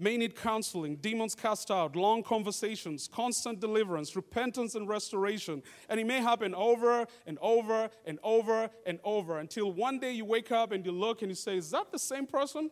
may 0.00 0.16
need 0.16 0.36
counseling, 0.36 0.96
demons 0.96 1.34
cast 1.34 1.70
out, 1.70 1.96
long 1.96 2.22
conversations, 2.22 3.08
constant 3.12 3.60
deliverance, 3.60 4.16
repentance 4.16 4.74
and 4.74 4.88
restoration. 4.88 5.62
And 5.88 6.00
it 6.00 6.06
may 6.06 6.20
happen 6.20 6.54
over 6.54 7.06
and 7.26 7.38
over 7.40 7.90
and 8.04 8.18
over 8.22 8.70
and 8.86 8.98
over 9.04 9.38
until 9.38 9.72
one 9.72 9.98
day 9.98 10.12
you 10.12 10.24
wake 10.24 10.50
up 10.50 10.72
and 10.72 10.84
you 10.84 10.92
look 10.92 11.22
and 11.22 11.30
you 11.30 11.34
say, 11.34 11.56
Is 11.56 11.70
that 11.70 11.92
the 11.92 11.98
same 11.98 12.26
person? 12.26 12.70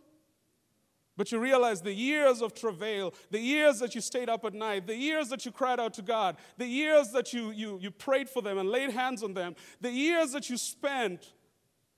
But 1.19 1.33
you 1.33 1.41
realize 1.41 1.83
the 1.83 1.93
years 1.93 2.43
of 2.43 2.55
travail, 2.55 3.13
the 3.33 3.41
years 3.41 3.81
that 3.81 3.97
you 3.97 4.01
stayed 4.01 4.29
up 4.29 4.45
at 4.45 4.55
night, 4.55 4.87
the 4.87 4.95
years 4.95 5.29
that 5.31 5.45
you 5.45 5.51
cried 5.51 5.81
out 5.81 5.93
to 5.95 6.03
God, 6.03 6.37
the 6.59 6.67
years 6.67 7.11
that 7.11 7.33
you, 7.33 7.51
you, 7.51 7.77
you 7.83 7.91
prayed 7.91 8.31
for 8.31 8.41
them 8.41 8.57
and 8.57 8.71
laid 8.71 8.91
hands 8.91 9.25
on 9.25 9.35
them, 9.35 9.57
the 9.81 9.91
years 9.91 10.31
that 10.31 10.49
you 10.49 10.57
spent 10.57 11.33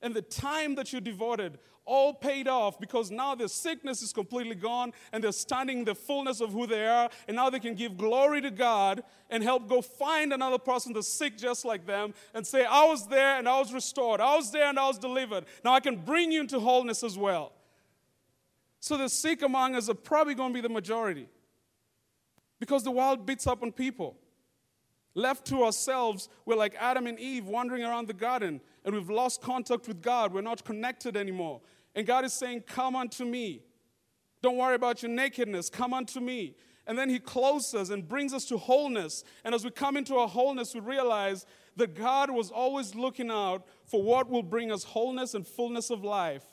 and 0.01 0.15
the 0.15 0.23
time 0.23 0.75
that 0.77 0.95
you 0.95 1.01
devoted 1.01 1.59
all 1.85 2.15
paid 2.15 2.47
off 2.47 2.79
because 2.79 3.11
now 3.11 3.35
their 3.35 3.49
sickness 3.49 4.03
is 4.03 4.13
completely 4.13 4.55
gone 4.55 4.93
and 5.13 5.25
they're 5.25 5.33
standing 5.33 5.81
in 5.81 5.85
the 5.85 5.95
fullness 5.95 6.41
of 6.41 6.53
who 6.53 6.67
they 6.67 6.87
are 6.87 7.11
and 7.27 7.37
now 7.37 7.51
they 7.51 7.59
can 7.59 7.75
give 7.75 7.97
glory 7.97 8.41
to 8.41 8.51
God 8.51 9.03
and 9.29 9.43
help 9.43 9.69
go 9.69 9.83
find 9.83 10.33
another 10.33 10.59
person 10.59 10.93
that's 10.93 11.09
sick 11.09 11.37
just 11.37 11.65
like 11.65 11.87
them 11.87 12.15
and 12.35 12.47
say, 12.47 12.65
I 12.65 12.85
was 12.85 13.07
there 13.09 13.39
and 13.39 13.49
I 13.49 13.59
was 13.59 13.73
restored. 13.73 14.21
I 14.21 14.37
was 14.37 14.51
there 14.53 14.69
and 14.69 14.79
I 14.79 14.87
was 14.87 14.99
delivered. 14.99 15.45
Now 15.65 15.73
I 15.73 15.81
can 15.81 15.97
bring 15.97 16.31
you 16.31 16.41
into 16.41 16.61
wholeness 16.61 17.03
as 17.03 17.19
well. 17.19 17.53
So 18.79 18.97
the 18.97 19.09
sick 19.09 19.43
among 19.43 19.75
us 19.75 19.89
are 19.89 19.95
probably 19.95 20.35
going 20.35 20.51
to 20.51 20.55
be 20.55 20.61
the 20.61 20.73
majority 20.73 21.29
because 22.59 22.85
the 22.85 22.91
world 22.91 23.27
beats 23.27 23.47
up 23.47 23.63
on 23.63 23.73
people. 23.73 24.17
Left 25.15 25.45
to 25.47 25.65
ourselves, 25.65 26.29
we're 26.47 26.57
like 26.57 26.75
Adam 26.79 27.07
and 27.07 27.19
Eve 27.19 27.47
wandering 27.47 27.83
around 27.83 28.07
the 28.07 28.15
garden 28.15 28.61
and 28.85 28.95
we've 28.95 29.11
lost 29.11 29.43
contact 29.43 29.89
with 29.89 30.01
God. 30.01 30.33
We're 30.33 30.41
not 30.41 30.65
connected 30.65 31.17
anymore. 31.17 31.61
And 31.95 32.07
God 32.07 32.25
is 32.25 32.33
saying, 32.33 32.63
Come 32.67 32.95
unto 32.95 33.25
me. 33.25 33.63
Don't 34.43 34.57
worry 34.57 34.75
about 34.75 35.03
your 35.03 35.11
nakedness. 35.11 35.69
Come 35.69 35.93
unto 35.93 36.21
me. 36.21 36.55
And 36.87 36.99
then 36.99 37.11
He 37.11 37.19
clothes 37.19 37.75
us 37.75 37.91
and 37.91 38.09
brings 38.09 38.33
us 38.33 38.47
to 38.47 38.57
wholeness. 38.57 39.25
And 39.45 39.55
as 39.55 39.65
we 39.65 39.71
come 39.71 39.97
into 39.97 40.17
our 40.17 40.29
wholeness, 40.29 40.75
we 40.75 40.81
realize 40.81 41.45
that 41.77 41.95
God 41.95 42.31
was 42.31 42.51
always 42.51 42.95
looking 42.95 43.31
out 43.31 43.67
for 43.85 44.03
what 44.03 44.31
will 44.31 44.43
bring 44.43 44.73
us 44.73 44.85
wholeness 44.85 45.35
and 45.35 45.47
fullness 45.47 45.91
of 45.91 46.05
life 46.05 46.45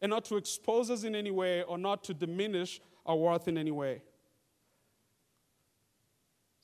and 0.00 0.10
not 0.10 0.24
to 0.26 0.36
expose 0.36 0.90
us 0.90 1.04
in 1.04 1.14
any 1.14 1.30
way 1.30 1.62
or 1.62 1.78
not 1.78 2.04
to 2.04 2.14
diminish 2.14 2.80
our 3.04 3.16
worth 3.16 3.48
in 3.48 3.58
any 3.58 3.70
way. 3.70 4.02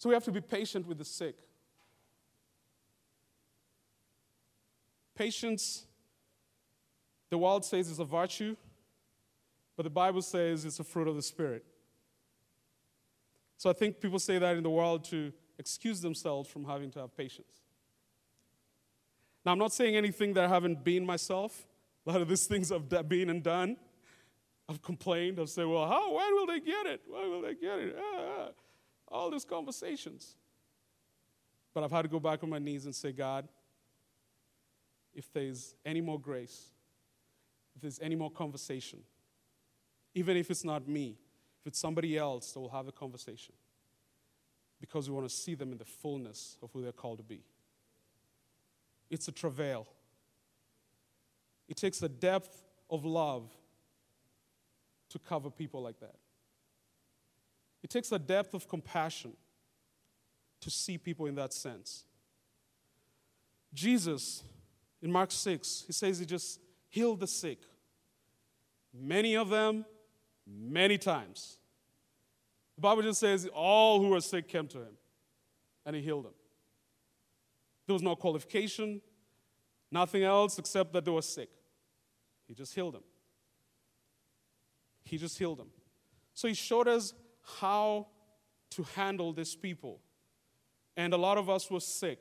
So 0.02 0.08
we 0.08 0.14
have 0.14 0.24
to 0.24 0.32
be 0.32 0.40
patient 0.40 0.88
with 0.88 0.98
the 0.98 1.04
sick. 1.04 1.36
Patience, 5.14 5.84
the 7.30 7.38
world 7.38 7.64
says 7.64 7.88
is 7.88 8.00
a 8.00 8.04
virtue, 8.04 8.56
but 9.76 9.84
the 9.84 9.90
Bible 9.90 10.20
says 10.20 10.64
it's 10.64 10.80
a 10.80 10.82
fruit 10.82 11.06
of 11.06 11.14
the 11.14 11.22
Spirit. 11.22 11.64
So 13.56 13.70
I 13.70 13.74
think 13.74 14.00
people 14.00 14.18
say 14.18 14.38
that 14.38 14.56
in 14.56 14.64
the 14.64 14.70
world 14.70 15.04
to 15.04 15.32
excuse 15.56 16.00
themselves 16.00 16.50
from 16.50 16.64
having 16.64 16.90
to 16.90 16.98
have 16.98 17.16
patience. 17.16 17.60
Now, 19.46 19.52
I'm 19.52 19.58
not 19.60 19.72
saying 19.72 19.94
anything 19.94 20.32
that 20.32 20.46
I 20.46 20.48
haven't 20.48 20.82
been 20.82 21.06
myself. 21.06 21.64
A 22.04 22.10
lot 22.10 22.20
of 22.20 22.28
these 22.28 22.46
things 22.46 22.72
I've 22.72 22.88
been 23.08 23.30
and 23.30 23.40
done. 23.40 23.76
I've 24.68 24.82
complained. 24.82 25.38
I've 25.38 25.48
said, 25.48 25.66
well, 25.66 25.86
how, 25.86 26.12
when 26.12 26.34
will 26.34 26.46
they 26.48 26.58
get 26.58 26.86
it? 26.86 27.02
When 27.06 27.30
will 27.30 27.42
they 27.42 27.54
get 27.54 27.78
it? 27.78 27.96
Ah, 27.96 28.20
ah. 28.40 28.48
All 29.12 29.30
these 29.30 29.44
conversations. 29.44 30.36
But 31.74 31.84
I've 31.84 31.92
had 31.92 32.02
to 32.02 32.08
go 32.08 32.18
back 32.18 32.42
on 32.42 32.50
my 32.50 32.58
knees 32.58 32.86
and 32.86 32.94
say, 32.94 33.12
God, 33.12 33.46
if 35.14 35.32
there's 35.32 35.74
any 35.84 36.00
more 36.00 36.18
grace, 36.18 36.70
if 37.76 37.82
there's 37.82 38.00
any 38.00 38.14
more 38.14 38.30
conversation, 38.30 39.00
even 40.14 40.36
if 40.36 40.50
it's 40.50 40.64
not 40.64 40.88
me, 40.88 41.18
if 41.60 41.66
it's 41.68 41.78
somebody 41.78 42.16
else 42.16 42.52
that 42.52 42.60
will 42.60 42.70
have 42.70 42.88
a 42.88 42.92
conversation, 42.92 43.54
because 44.80 45.08
we 45.08 45.14
want 45.14 45.28
to 45.28 45.34
see 45.34 45.54
them 45.54 45.72
in 45.72 45.78
the 45.78 45.84
fullness 45.84 46.56
of 46.62 46.70
who 46.72 46.82
they're 46.82 46.92
called 46.92 47.18
to 47.18 47.24
be. 47.24 47.42
It's 49.10 49.28
a 49.28 49.32
travail. 49.32 49.86
It 51.68 51.76
takes 51.76 52.02
a 52.02 52.08
depth 52.08 52.64
of 52.90 53.04
love 53.04 53.50
to 55.10 55.18
cover 55.18 55.50
people 55.50 55.82
like 55.82 56.00
that. 56.00 56.16
It 57.82 57.90
takes 57.90 58.12
a 58.12 58.18
depth 58.18 58.54
of 58.54 58.68
compassion 58.68 59.32
to 60.60 60.70
see 60.70 60.98
people 60.98 61.26
in 61.26 61.34
that 61.34 61.52
sense. 61.52 62.04
Jesus, 63.74 64.44
in 65.00 65.10
Mark 65.10 65.30
6, 65.30 65.84
he 65.86 65.92
says 65.92 66.18
he 66.18 66.26
just 66.26 66.60
healed 66.88 67.20
the 67.20 67.26
sick. 67.26 67.58
Many 68.94 69.36
of 69.36 69.48
them, 69.48 69.84
many 70.46 70.98
times. 70.98 71.58
The 72.76 72.82
Bible 72.82 73.02
just 73.02 73.20
says 73.20 73.48
all 73.52 74.00
who 74.00 74.08
were 74.08 74.20
sick 74.20 74.48
came 74.48 74.68
to 74.68 74.78
him 74.78 74.96
and 75.84 75.96
he 75.96 76.02
healed 76.02 76.24
them. 76.24 76.34
There 77.86 77.94
was 77.94 78.02
no 78.02 78.14
qualification, 78.14 79.00
nothing 79.90 80.22
else 80.22 80.58
except 80.58 80.92
that 80.92 81.04
they 81.04 81.10
were 81.10 81.22
sick. 81.22 81.50
He 82.46 82.54
just 82.54 82.74
healed 82.74 82.94
them. 82.94 83.02
He 85.04 85.18
just 85.18 85.38
healed 85.38 85.58
them. 85.58 85.70
So 86.34 86.48
he 86.48 86.54
showed 86.54 86.88
us 86.88 87.12
how 87.60 88.06
to 88.70 88.82
handle 88.94 89.32
these 89.32 89.54
people. 89.54 90.00
And 90.96 91.12
a 91.12 91.16
lot 91.16 91.38
of 91.38 91.48
us 91.48 91.70
were 91.70 91.80
sick. 91.80 92.20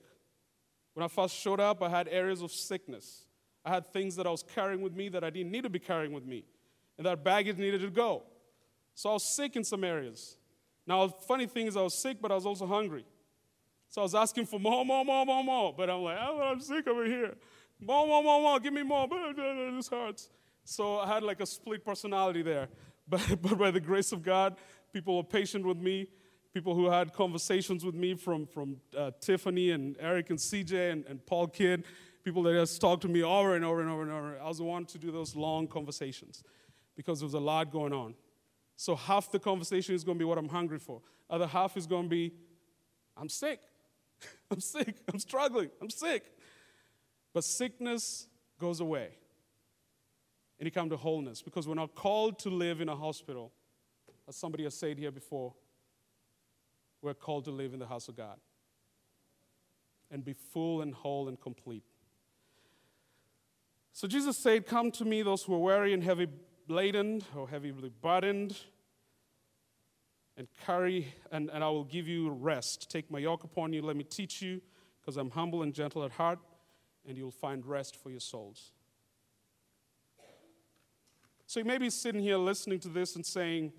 When 0.94 1.04
I 1.04 1.08
first 1.08 1.36
showed 1.36 1.60
up, 1.60 1.82
I 1.82 1.90
had 1.90 2.08
areas 2.10 2.42
of 2.42 2.52
sickness. 2.52 3.26
I 3.64 3.70
had 3.70 3.86
things 3.88 4.16
that 4.16 4.26
I 4.26 4.32
was 4.32 4.44
carrying 4.44 4.82
with 4.82 4.94
me 4.94 5.10
that 5.10 5.24
I 5.24 5.30
didn't 5.30 5.52
need 5.52 5.64
to 5.64 5.70
be 5.70 5.80
carrying 5.80 6.14
with 6.14 6.26
me. 6.26 6.46
And 6.98 7.06
that 7.06 7.24
baggage 7.24 7.58
needed 7.58 7.82
to 7.82 7.90
go. 7.90 8.24
So 8.96 9.10
I 9.10 9.14
was 9.14 9.24
sick 9.24 9.56
in 9.56 9.64
some 9.64 9.84
areas. 9.84 10.38
Now, 10.86 11.08
funny 11.08 11.46
thing 11.46 11.68
is, 11.68 11.78
I 11.78 11.82
was 11.82 11.94
sick, 11.94 12.18
but 12.22 12.32
I 12.32 12.36
was 12.36 12.46
also 12.46 12.66
hungry. 12.66 13.06
So 13.88 14.02
I 14.02 14.04
was 14.04 14.16
asking 14.16 14.46
for 14.46 14.60
more, 14.60 14.84
more, 14.86 15.06
more, 15.06 15.26
more, 15.26 15.44
more. 15.44 15.74
But 15.76 15.90
I'm 15.90 16.02
like, 16.02 16.18
oh, 16.20 16.42
I'm 16.42 16.60
sick 16.60 16.88
over 16.88 17.06
here. 17.06 17.36
More, 17.80 18.08
more, 18.08 18.24
more, 18.24 18.42
more. 18.42 18.60
Give 18.60 18.74
me 18.74 18.84
more. 18.84 19.08
This 19.76 19.90
hurts. 19.90 20.30
So 20.64 21.00
I 21.00 21.08
had 21.08 21.24
like 21.24 21.40
a 21.42 21.46
split 21.46 21.86
personality 21.86 22.42
there. 22.42 22.68
But, 23.08 23.42
but 23.42 23.58
by 23.58 23.72
the 23.72 23.80
grace 23.82 24.14
of 24.14 24.24
God, 24.24 24.56
people 24.94 25.18
were 25.18 25.24
patient 25.24 25.66
with 25.66 25.78
me 25.78 26.08
people 26.54 26.76
who 26.76 26.90
had 26.90 27.14
conversations 27.14 27.86
with 27.86 27.96
me 27.96 28.14
from, 28.14 28.46
from 28.46 28.78
uh, 28.98 29.12
Tiffany 29.20 29.72
and 29.72 29.96
Eric 30.00 30.30
and 30.30 30.40
CJ 30.40 30.92
and, 30.92 31.06
and 31.06 31.26
Paul 31.26 31.48
Kidd, 31.48 31.86
people 32.24 32.44
that 32.44 32.54
just 32.54 32.82
talked 32.82 33.02
to 33.04 33.08
me 33.08 33.24
over 33.24 33.56
and 33.56 33.64
over 33.64 33.82
and 33.82 33.90
over 33.90 34.02
and 34.02 34.12
over. 34.12 34.40
I 34.40 34.48
was 34.48 34.58
the 34.58 34.64
one 34.64 34.86
to 34.86 34.98
do 34.98 35.12
those 35.12 35.36
long 35.36 35.68
conversations 35.68 36.44
because 36.96 37.20
there 37.20 37.26
was 37.26 37.34
a 37.34 37.40
lot 37.40 37.72
going 37.72 37.94
on. 37.94 38.16
So 38.76 38.96
half 38.96 39.32
the 39.32 39.40
conversation 39.40 39.96
is 39.96 40.04
going 40.04 40.18
to 40.18 40.20
be 40.20 40.26
what 40.26 40.38
I'm 40.38 40.50
hungry 40.50 40.80
for. 40.80 41.02
Other 41.30 41.48
half 41.48 41.78
is 41.78 41.88
going 41.88 42.04
to 42.04 42.10
be, 42.10 42.34
I'm 43.16 43.30
sick. 43.30 43.62
I'm 44.52 44.60
sick. 44.60 44.96
I'm 45.12 45.20
struggling. 45.20 45.70
I'm 45.82 45.90
sick. 45.90 46.24
But 47.34 47.44
sickness 47.44 48.28
goes 48.60 48.82
away. 48.82 49.10
And 50.60 50.66
you 50.66 50.72
come 50.72 50.90
to 50.90 50.98
wholeness 50.98 51.42
because 51.42 51.68
we're 51.68 51.76
not 51.76 51.96
called 51.96 52.38
to 52.40 52.50
live 52.50 52.82
in 52.82 52.90
a 52.90 52.96
hospital, 52.96 53.52
as 54.28 54.36
somebody 54.36 54.64
has 54.64 54.76
said 54.76 54.98
here 54.98 55.12
before 55.12 55.54
we're 57.02 57.14
called 57.14 57.46
to 57.46 57.52
live 57.52 57.74
in 57.74 57.80
the 57.80 57.88
house 57.88 58.08
of 58.08 58.16
God 58.16 58.38
and 60.12 60.24
be 60.24 60.34
full 60.34 60.82
and 60.82 60.94
whole 60.94 61.28
and 61.28 61.40
complete. 61.40 61.84
So 63.94 64.08
Jesus 64.08 64.38
said, 64.38 64.66
Come 64.66 64.92
to 64.92 65.06
me, 65.06 65.22
those 65.22 65.44
who 65.44 65.54
are 65.56 65.60
weary 65.60 65.94
and 65.94 66.04
heavy 66.04 66.28
laden 66.68 67.24
or 67.36 67.48
heavily 67.50 67.92
burdened, 68.02 68.56
and 70.38 70.48
carry, 70.66 71.14
and, 71.32 71.50
and 71.50 71.64
I 71.64 71.70
will 71.70 71.84
give 71.84 72.08
you 72.08 72.30
rest. 72.30 72.90
Take 72.90 73.12
my 73.12 73.20
yoke 73.20 73.44
upon 73.44 73.74
you, 73.74 73.82
let 73.82 73.96
me 73.96 74.04
teach 74.04 74.42
you, 74.42 74.62
because 75.00 75.18
I'm 75.18 75.30
humble 75.30 75.64
and 75.64 75.74
gentle 75.74 76.04
at 76.04 76.12
heart, 76.12 76.40
and 77.08 77.18
you'll 77.18 77.32
find 77.32 77.66
rest 77.66 77.96
for 77.96 78.10
your 78.10 78.20
souls. 78.20 78.72
So 81.48 81.60
you 81.60 81.66
may 81.66 81.78
be 81.78 81.90
sitting 81.90 82.22
here 82.22 82.38
listening 82.38 82.80
to 82.80 82.88
this 82.88 83.16
and 83.16 83.26
saying, 83.26 83.74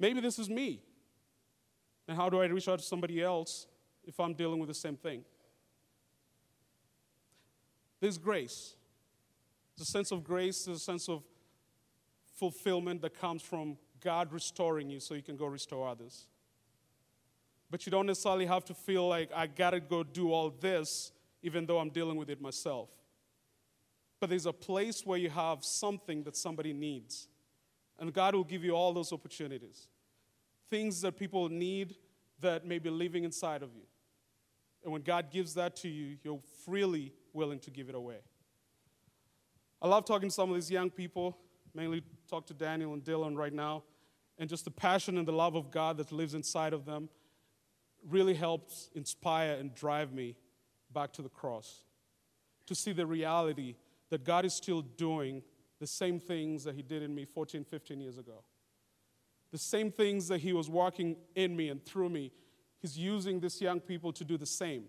Maybe 0.00 0.20
this 0.20 0.38
is 0.38 0.48
me. 0.50 0.82
And 2.08 2.16
how 2.16 2.28
do 2.28 2.40
I 2.40 2.46
reach 2.46 2.66
out 2.66 2.80
to 2.80 2.84
somebody 2.84 3.22
else 3.22 3.68
if 4.02 4.18
I'm 4.18 4.34
dealing 4.34 4.58
with 4.58 4.68
the 4.68 4.74
same 4.74 4.96
thing? 4.96 5.22
There's 8.00 8.18
grace. 8.18 8.74
There's 9.76 9.88
a 9.88 9.92
sense 9.92 10.10
of 10.10 10.24
grace, 10.24 10.64
there's 10.64 10.78
a 10.78 10.80
sense 10.80 11.08
of 11.08 11.22
fulfillment 12.36 13.02
that 13.02 13.20
comes 13.20 13.42
from 13.42 13.76
God 14.00 14.32
restoring 14.32 14.88
you 14.88 14.98
so 14.98 15.14
you 15.14 15.22
can 15.22 15.36
go 15.36 15.46
restore 15.46 15.86
others. 15.86 16.26
But 17.70 17.86
you 17.86 17.92
don't 17.92 18.06
necessarily 18.06 18.46
have 18.46 18.64
to 18.64 18.74
feel 18.74 19.06
like 19.06 19.30
I 19.34 19.46
gotta 19.46 19.78
go 19.78 20.02
do 20.02 20.32
all 20.32 20.50
this 20.50 21.12
even 21.42 21.66
though 21.66 21.78
I'm 21.78 21.90
dealing 21.90 22.16
with 22.16 22.30
it 22.30 22.40
myself. 22.40 22.90
But 24.18 24.30
there's 24.30 24.46
a 24.46 24.52
place 24.52 25.06
where 25.06 25.18
you 25.18 25.30
have 25.30 25.64
something 25.64 26.22
that 26.24 26.36
somebody 26.36 26.72
needs. 26.72 27.28
And 28.00 28.12
God 28.12 28.34
will 28.34 28.44
give 28.44 28.64
you 28.64 28.72
all 28.72 28.92
those 28.92 29.12
opportunities. 29.12 29.88
Things 30.70 31.02
that 31.02 31.18
people 31.18 31.48
need 31.48 31.96
that 32.40 32.66
may 32.66 32.78
be 32.78 32.90
living 32.90 33.24
inside 33.24 33.62
of 33.62 33.74
you. 33.74 33.82
And 34.82 34.92
when 34.92 35.02
God 35.02 35.30
gives 35.30 35.54
that 35.54 35.76
to 35.76 35.88
you, 35.88 36.16
you're 36.22 36.40
freely 36.64 37.12
willing 37.34 37.58
to 37.60 37.70
give 37.70 37.90
it 37.90 37.94
away. 37.94 38.16
I 39.82 39.88
love 39.88 40.06
talking 40.06 40.30
to 40.30 40.34
some 40.34 40.48
of 40.48 40.54
these 40.54 40.70
young 40.70 40.90
people, 40.90 41.36
mainly 41.74 42.02
talk 42.28 42.46
to 42.46 42.54
Daniel 42.54 42.94
and 42.94 43.04
Dylan 43.04 43.36
right 43.36 43.52
now, 43.52 43.82
and 44.38 44.48
just 44.48 44.64
the 44.64 44.70
passion 44.70 45.18
and 45.18 45.28
the 45.28 45.32
love 45.32 45.54
of 45.54 45.70
God 45.70 45.98
that 45.98 46.10
lives 46.10 46.34
inside 46.34 46.72
of 46.72 46.86
them 46.86 47.10
really 48.08 48.34
helps 48.34 48.90
inspire 48.94 49.54
and 49.54 49.74
drive 49.74 50.12
me 50.12 50.36
back 50.92 51.12
to 51.12 51.22
the 51.22 51.28
cross. 51.28 51.84
To 52.66 52.74
see 52.74 52.92
the 52.92 53.04
reality 53.04 53.76
that 54.08 54.24
God 54.24 54.44
is 54.44 54.54
still 54.54 54.80
doing 54.80 55.42
the 55.80 55.86
same 55.86 56.20
things 56.20 56.64
that 56.64 56.74
He 56.74 56.82
did 56.82 57.02
in 57.02 57.14
me 57.14 57.24
14, 57.24 57.64
15 57.64 58.00
years 58.00 58.18
ago. 58.18 58.44
The 59.50 59.58
same 59.58 59.90
things 59.90 60.28
that 60.28 60.38
He 60.38 60.52
was 60.52 60.68
working 60.68 61.16
in 61.34 61.56
me 61.56 61.70
and 61.70 61.84
through 61.84 62.10
me, 62.10 62.30
He's 62.80 62.96
using 62.96 63.40
these 63.40 63.60
young 63.60 63.80
people 63.80 64.12
to 64.12 64.24
do 64.24 64.36
the 64.36 64.46
same. 64.46 64.84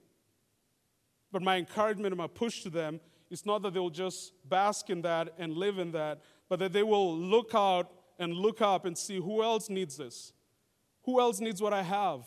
But 1.31 1.41
my 1.41 1.57
encouragement 1.57 2.07
and 2.07 2.17
my 2.17 2.27
push 2.27 2.61
to 2.63 2.69
them 2.69 2.99
is 3.29 3.45
not 3.45 3.61
that 3.61 3.73
they'll 3.73 3.89
just 3.89 4.33
bask 4.47 4.89
in 4.89 5.01
that 5.03 5.33
and 5.37 5.53
live 5.53 5.79
in 5.79 5.91
that, 5.93 6.21
but 6.49 6.59
that 6.59 6.73
they 6.73 6.83
will 6.83 7.17
look 7.17 7.51
out 7.55 7.89
and 8.19 8.33
look 8.33 8.61
up 8.61 8.85
and 8.85 8.97
see 8.97 9.17
who 9.17 9.41
else 9.41 9.69
needs 9.69 9.97
this? 9.97 10.33
Who 11.03 11.19
else 11.19 11.39
needs 11.39 11.61
what 11.61 11.73
I 11.73 11.81
have? 11.81 12.25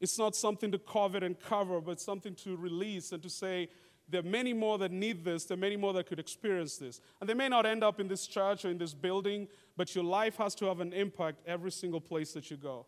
It's 0.00 0.18
not 0.18 0.36
something 0.36 0.70
to 0.72 0.78
covet 0.78 1.22
and 1.22 1.38
cover, 1.40 1.80
but 1.80 2.00
something 2.00 2.34
to 2.36 2.56
release 2.56 3.12
and 3.12 3.22
to 3.22 3.30
say, 3.30 3.68
there 4.08 4.20
are 4.20 4.24
many 4.24 4.52
more 4.52 4.78
that 4.78 4.92
need 4.92 5.24
this, 5.24 5.44
there 5.44 5.56
are 5.56 5.60
many 5.60 5.76
more 5.76 5.92
that 5.94 6.06
could 6.06 6.18
experience 6.18 6.76
this. 6.76 7.00
And 7.20 7.28
they 7.28 7.34
may 7.34 7.48
not 7.48 7.64
end 7.64 7.82
up 7.82 8.00
in 8.00 8.08
this 8.08 8.26
church 8.26 8.64
or 8.64 8.70
in 8.70 8.78
this 8.78 8.94
building, 8.94 9.48
but 9.76 9.94
your 9.94 10.04
life 10.04 10.36
has 10.36 10.54
to 10.56 10.66
have 10.66 10.80
an 10.80 10.92
impact 10.92 11.40
every 11.46 11.72
single 11.72 12.00
place 12.00 12.32
that 12.32 12.50
you 12.50 12.56
go. 12.56 12.86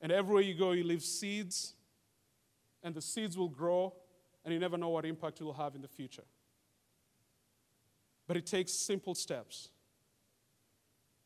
And 0.00 0.12
everywhere 0.12 0.42
you 0.42 0.54
go, 0.54 0.72
you 0.72 0.84
leave 0.84 1.02
seeds, 1.02 1.74
and 2.82 2.94
the 2.94 3.02
seeds 3.02 3.36
will 3.36 3.48
grow, 3.48 3.94
and 4.44 4.54
you 4.54 4.60
never 4.60 4.78
know 4.78 4.90
what 4.90 5.04
impact 5.04 5.40
it 5.40 5.44
will 5.44 5.52
have 5.52 5.74
in 5.74 5.82
the 5.82 5.88
future. 5.88 6.22
But 8.28 8.36
it 8.36 8.46
takes 8.46 8.72
simple 8.72 9.14
steps. 9.14 9.70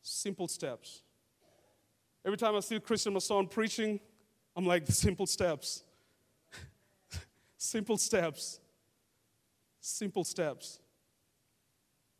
Simple 0.01 0.47
steps. 0.47 1.03
Every 2.25 2.37
time 2.37 2.55
I 2.55 2.61
see 2.61 2.79
Christian 2.79 3.13
Mason 3.13 3.47
preaching, 3.47 3.99
I'm 4.55 4.65
like, 4.65 4.83
simple 4.87 5.27
steps. 5.27 5.83
simple 7.57 7.97
steps. 7.97 8.59
Simple 9.85 10.23
steps 10.23 10.79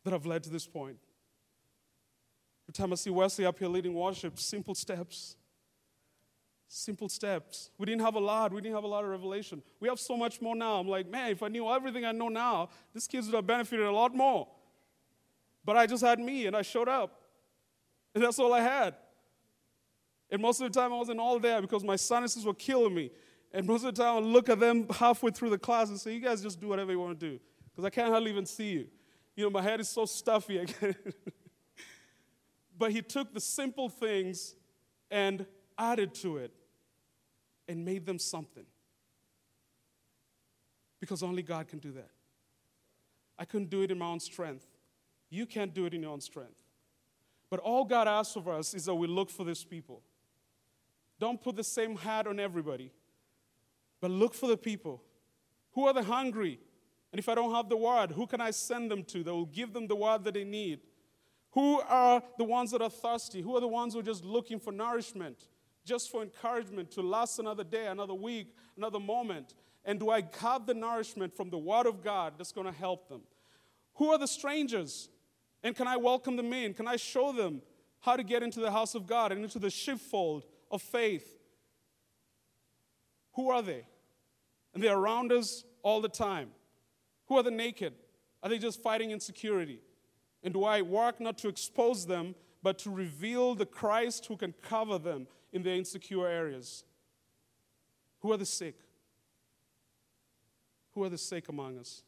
that 0.04 0.12
have 0.12 0.26
led 0.26 0.42
to 0.42 0.50
this 0.50 0.66
point. 0.66 0.98
Every 2.64 2.74
time 2.74 2.92
I 2.92 2.96
see 2.96 3.08
Wesley 3.08 3.46
up 3.46 3.58
here 3.58 3.68
leading 3.68 3.94
worship, 3.94 4.38
simple 4.38 4.74
steps. 4.74 5.36
Simple 6.68 7.08
steps. 7.08 7.70
We 7.78 7.86
didn't 7.86 8.02
have 8.02 8.16
a 8.16 8.20
lot. 8.20 8.52
We 8.52 8.60
didn't 8.60 8.74
have 8.74 8.84
a 8.84 8.86
lot 8.86 9.02
of 9.02 9.08
revelation. 9.08 9.62
We 9.80 9.88
have 9.88 9.98
so 9.98 10.14
much 10.14 10.42
more 10.42 10.54
now. 10.54 10.78
I'm 10.78 10.86
like, 10.86 11.10
man, 11.10 11.30
if 11.30 11.42
I 11.42 11.48
knew 11.48 11.66
everything 11.70 12.04
I 12.04 12.12
know 12.12 12.28
now, 12.28 12.68
these 12.92 13.06
kids 13.06 13.28
would 13.28 13.34
have 13.34 13.46
benefited 13.46 13.86
a 13.86 13.92
lot 13.92 14.14
more. 14.14 14.46
But 15.64 15.78
I 15.78 15.86
just 15.86 16.04
had 16.04 16.20
me 16.20 16.46
and 16.46 16.54
I 16.54 16.60
showed 16.60 16.90
up. 16.90 17.18
And 18.14 18.22
that's 18.22 18.38
all 18.38 18.52
I 18.52 18.60
had. 18.60 18.94
And 20.30 20.42
most 20.42 20.60
of 20.60 20.70
the 20.70 20.78
time 20.78 20.92
I 20.92 20.96
wasn't 20.98 21.18
all 21.18 21.38
there 21.38 21.62
because 21.62 21.82
my 21.82 21.96
sinuses 21.96 22.44
were 22.44 22.52
killing 22.52 22.94
me. 22.94 23.10
And 23.54 23.66
most 23.66 23.86
of 23.86 23.94
the 23.94 24.02
time 24.02 24.16
I 24.16 24.18
look 24.18 24.50
at 24.50 24.60
them 24.60 24.86
halfway 24.90 25.30
through 25.30 25.48
the 25.48 25.58
class 25.58 25.88
and 25.88 25.98
say, 25.98 26.12
you 26.12 26.20
guys 26.20 26.42
just 26.42 26.60
do 26.60 26.68
whatever 26.68 26.92
you 26.92 26.98
want 26.98 27.18
to 27.18 27.30
do. 27.30 27.40
Because 27.74 27.84
I 27.86 27.90
can't 27.90 28.10
hardly 28.10 28.30
even 28.30 28.46
see 28.46 28.70
you. 28.70 28.86
You 29.36 29.44
know, 29.44 29.50
my 29.50 29.62
head 29.62 29.80
is 29.80 29.88
so 29.88 30.04
stuffy. 30.04 30.64
but 32.78 32.92
he 32.92 33.02
took 33.02 33.34
the 33.34 33.40
simple 33.40 33.88
things 33.88 34.54
and 35.10 35.44
added 35.76 36.14
to 36.14 36.36
it 36.36 36.52
and 37.66 37.84
made 37.84 38.06
them 38.06 38.18
something. 38.18 38.64
Because 41.00 41.22
only 41.22 41.42
God 41.42 41.66
can 41.66 41.80
do 41.80 41.92
that. 41.92 42.10
I 43.38 43.44
couldn't 43.44 43.70
do 43.70 43.82
it 43.82 43.90
in 43.90 43.98
my 43.98 44.06
own 44.06 44.20
strength. 44.20 44.66
You 45.30 45.46
can't 45.46 45.74
do 45.74 45.86
it 45.86 45.94
in 45.94 46.02
your 46.02 46.12
own 46.12 46.20
strength. 46.20 46.54
But 47.50 47.58
all 47.60 47.84
God 47.84 48.06
asks 48.06 48.36
of 48.36 48.46
us 48.48 48.74
is 48.74 48.84
that 48.84 48.94
we 48.94 49.08
look 49.08 49.30
for 49.30 49.44
these 49.44 49.64
people. 49.64 50.02
Don't 51.18 51.40
put 51.40 51.56
the 51.56 51.64
same 51.64 51.96
hat 51.96 52.26
on 52.26 52.38
everybody, 52.38 52.92
but 54.00 54.10
look 54.10 54.34
for 54.34 54.46
the 54.46 54.56
people. 54.56 55.02
Who 55.72 55.86
are 55.86 55.92
the 55.92 56.02
hungry? 56.02 56.60
And 57.14 57.20
if 57.20 57.28
I 57.28 57.36
don't 57.36 57.54
have 57.54 57.68
the 57.68 57.76
word, 57.76 58.10
who 58.10 58.26
can 58.26 58.40
I 58.40 58.50
send 58.50 58.90
them 58.90 59.04
to 59.04 59.22
that 59.22 59.32
will 59.32 59.46
give 59.46 59.72
them 59.72 59.86
the 59.86 59.94
word 59.94 60.24
that 60.24 60.34
they 60.34 60.42
need? 60.42 60.80
Who 61.52 61.80
are 61.82 62.20
the 62.38 62.42
ones 62.42 62.72
that 62.72 62.82
are 62.82 62.90
thirsty? 62.90 63.40
Who 63.40 63.54
are 63.56 63.60
the 63.60 63.68
ones 63.68 63.94
who 63.94 64.00
are 64.00 64.02
just 64.02 64.24
looking 64.24 64.58
for 64.58 64.72
nourishment, 64.72 65.46
just 65.84 66.10
for 66.10 66.24
encouragement 66.24 66.90
to 66.90 67.02
last 67.02 67.38
another 67.38 67.62
day, 67.62 67.86
another 67.86 68.14
week, 68.14 68.56
another 68.76 68.98
moment? 68.98 69.54
And 69.84 70.00
do 70.00 70.10
I 70.10 70.24
have 70.40 70.66
the 70.66 70.74
nourishment 70.74 71.36
from 71.36 71.50
the 71.50 71.56
Word 71.56 71.86
of 71.86 72.02
God 72.02 72.32
that's 72.36 72.50
going 72.50 72.66
to 72.66 72.76
help 72.76 73.08
them? 73.08 73.20
Who 73.94 74.10
are 74.10 74.18
the 74.18 74.26
strangers? 74.26 75.08
And 75.62 75.76
can 75.76 75.86
I 75.86 75.96
welcome 75.96 76.34
them 76.34 76.52
in? 76.52 76.74
Can 76.74 76.88
I 76.88 76.96
show 76.96 77.30
them 77.30 77.62
how 78.00 78.16
to 78.16 78.24
get 78.24 78.42
into 78.42 78.58
the 78.58 78.72
house 78.72 78.96
of 78.96 79.06
God 79.06 79.30
and 79.30 79.44
into 79.44 79.60
the 79.60 79.70
sheepfold 79.70 80.46
of 80.68 80.82
faith? 80.82 81.38
Who 83.34 83.50
are 83.50 83.62
they? 83.62 83.86
And 84.74 84.82
they're 84.82 84.98
around 84.98 85.30
us 85.30 85.62
all 85.84 86.00
the 86.00 86.08
time. 86.08 86.48
Who 87.26 87.36
are 87.36 87.42
the 87.42 87.50
naked? 87.50 87.94
Are 88.42 88.48
they 88.48 88.58
just 88.58 88.82
fighting 88.82 89.10
insecurity? 89.10 89.80
And 90.42 90.52
do 90.52 90.64
I 90.64 90.82
work 90.82 91.20
not 91.20 91.38
to 91.38 91.48
expose 91.48 92.06
them, 92.06 92.34
but 92.62 92.78
to 92.80 92.90
reveal 92.90 93.54
the 93.54 93.66
Christ 93.66 94.26
who 94.26 94.36
can 94.36 94.54
cover 94.62 94.98
them 94.98 95.26
in 95.52 95.62
their 95.62 95.74
insecure 95.74 96.26
areas? 96.26 96.84
Who 98.20 98.32
are 98.32 98.36
the 98.36 98.46
sick? 98.46 98.76
Who 100.92 101.04
are 101.04 101.08
the 101.08 101.18
sick 101.18 101.48
among 101.48 101.78
us? 101.78 102.02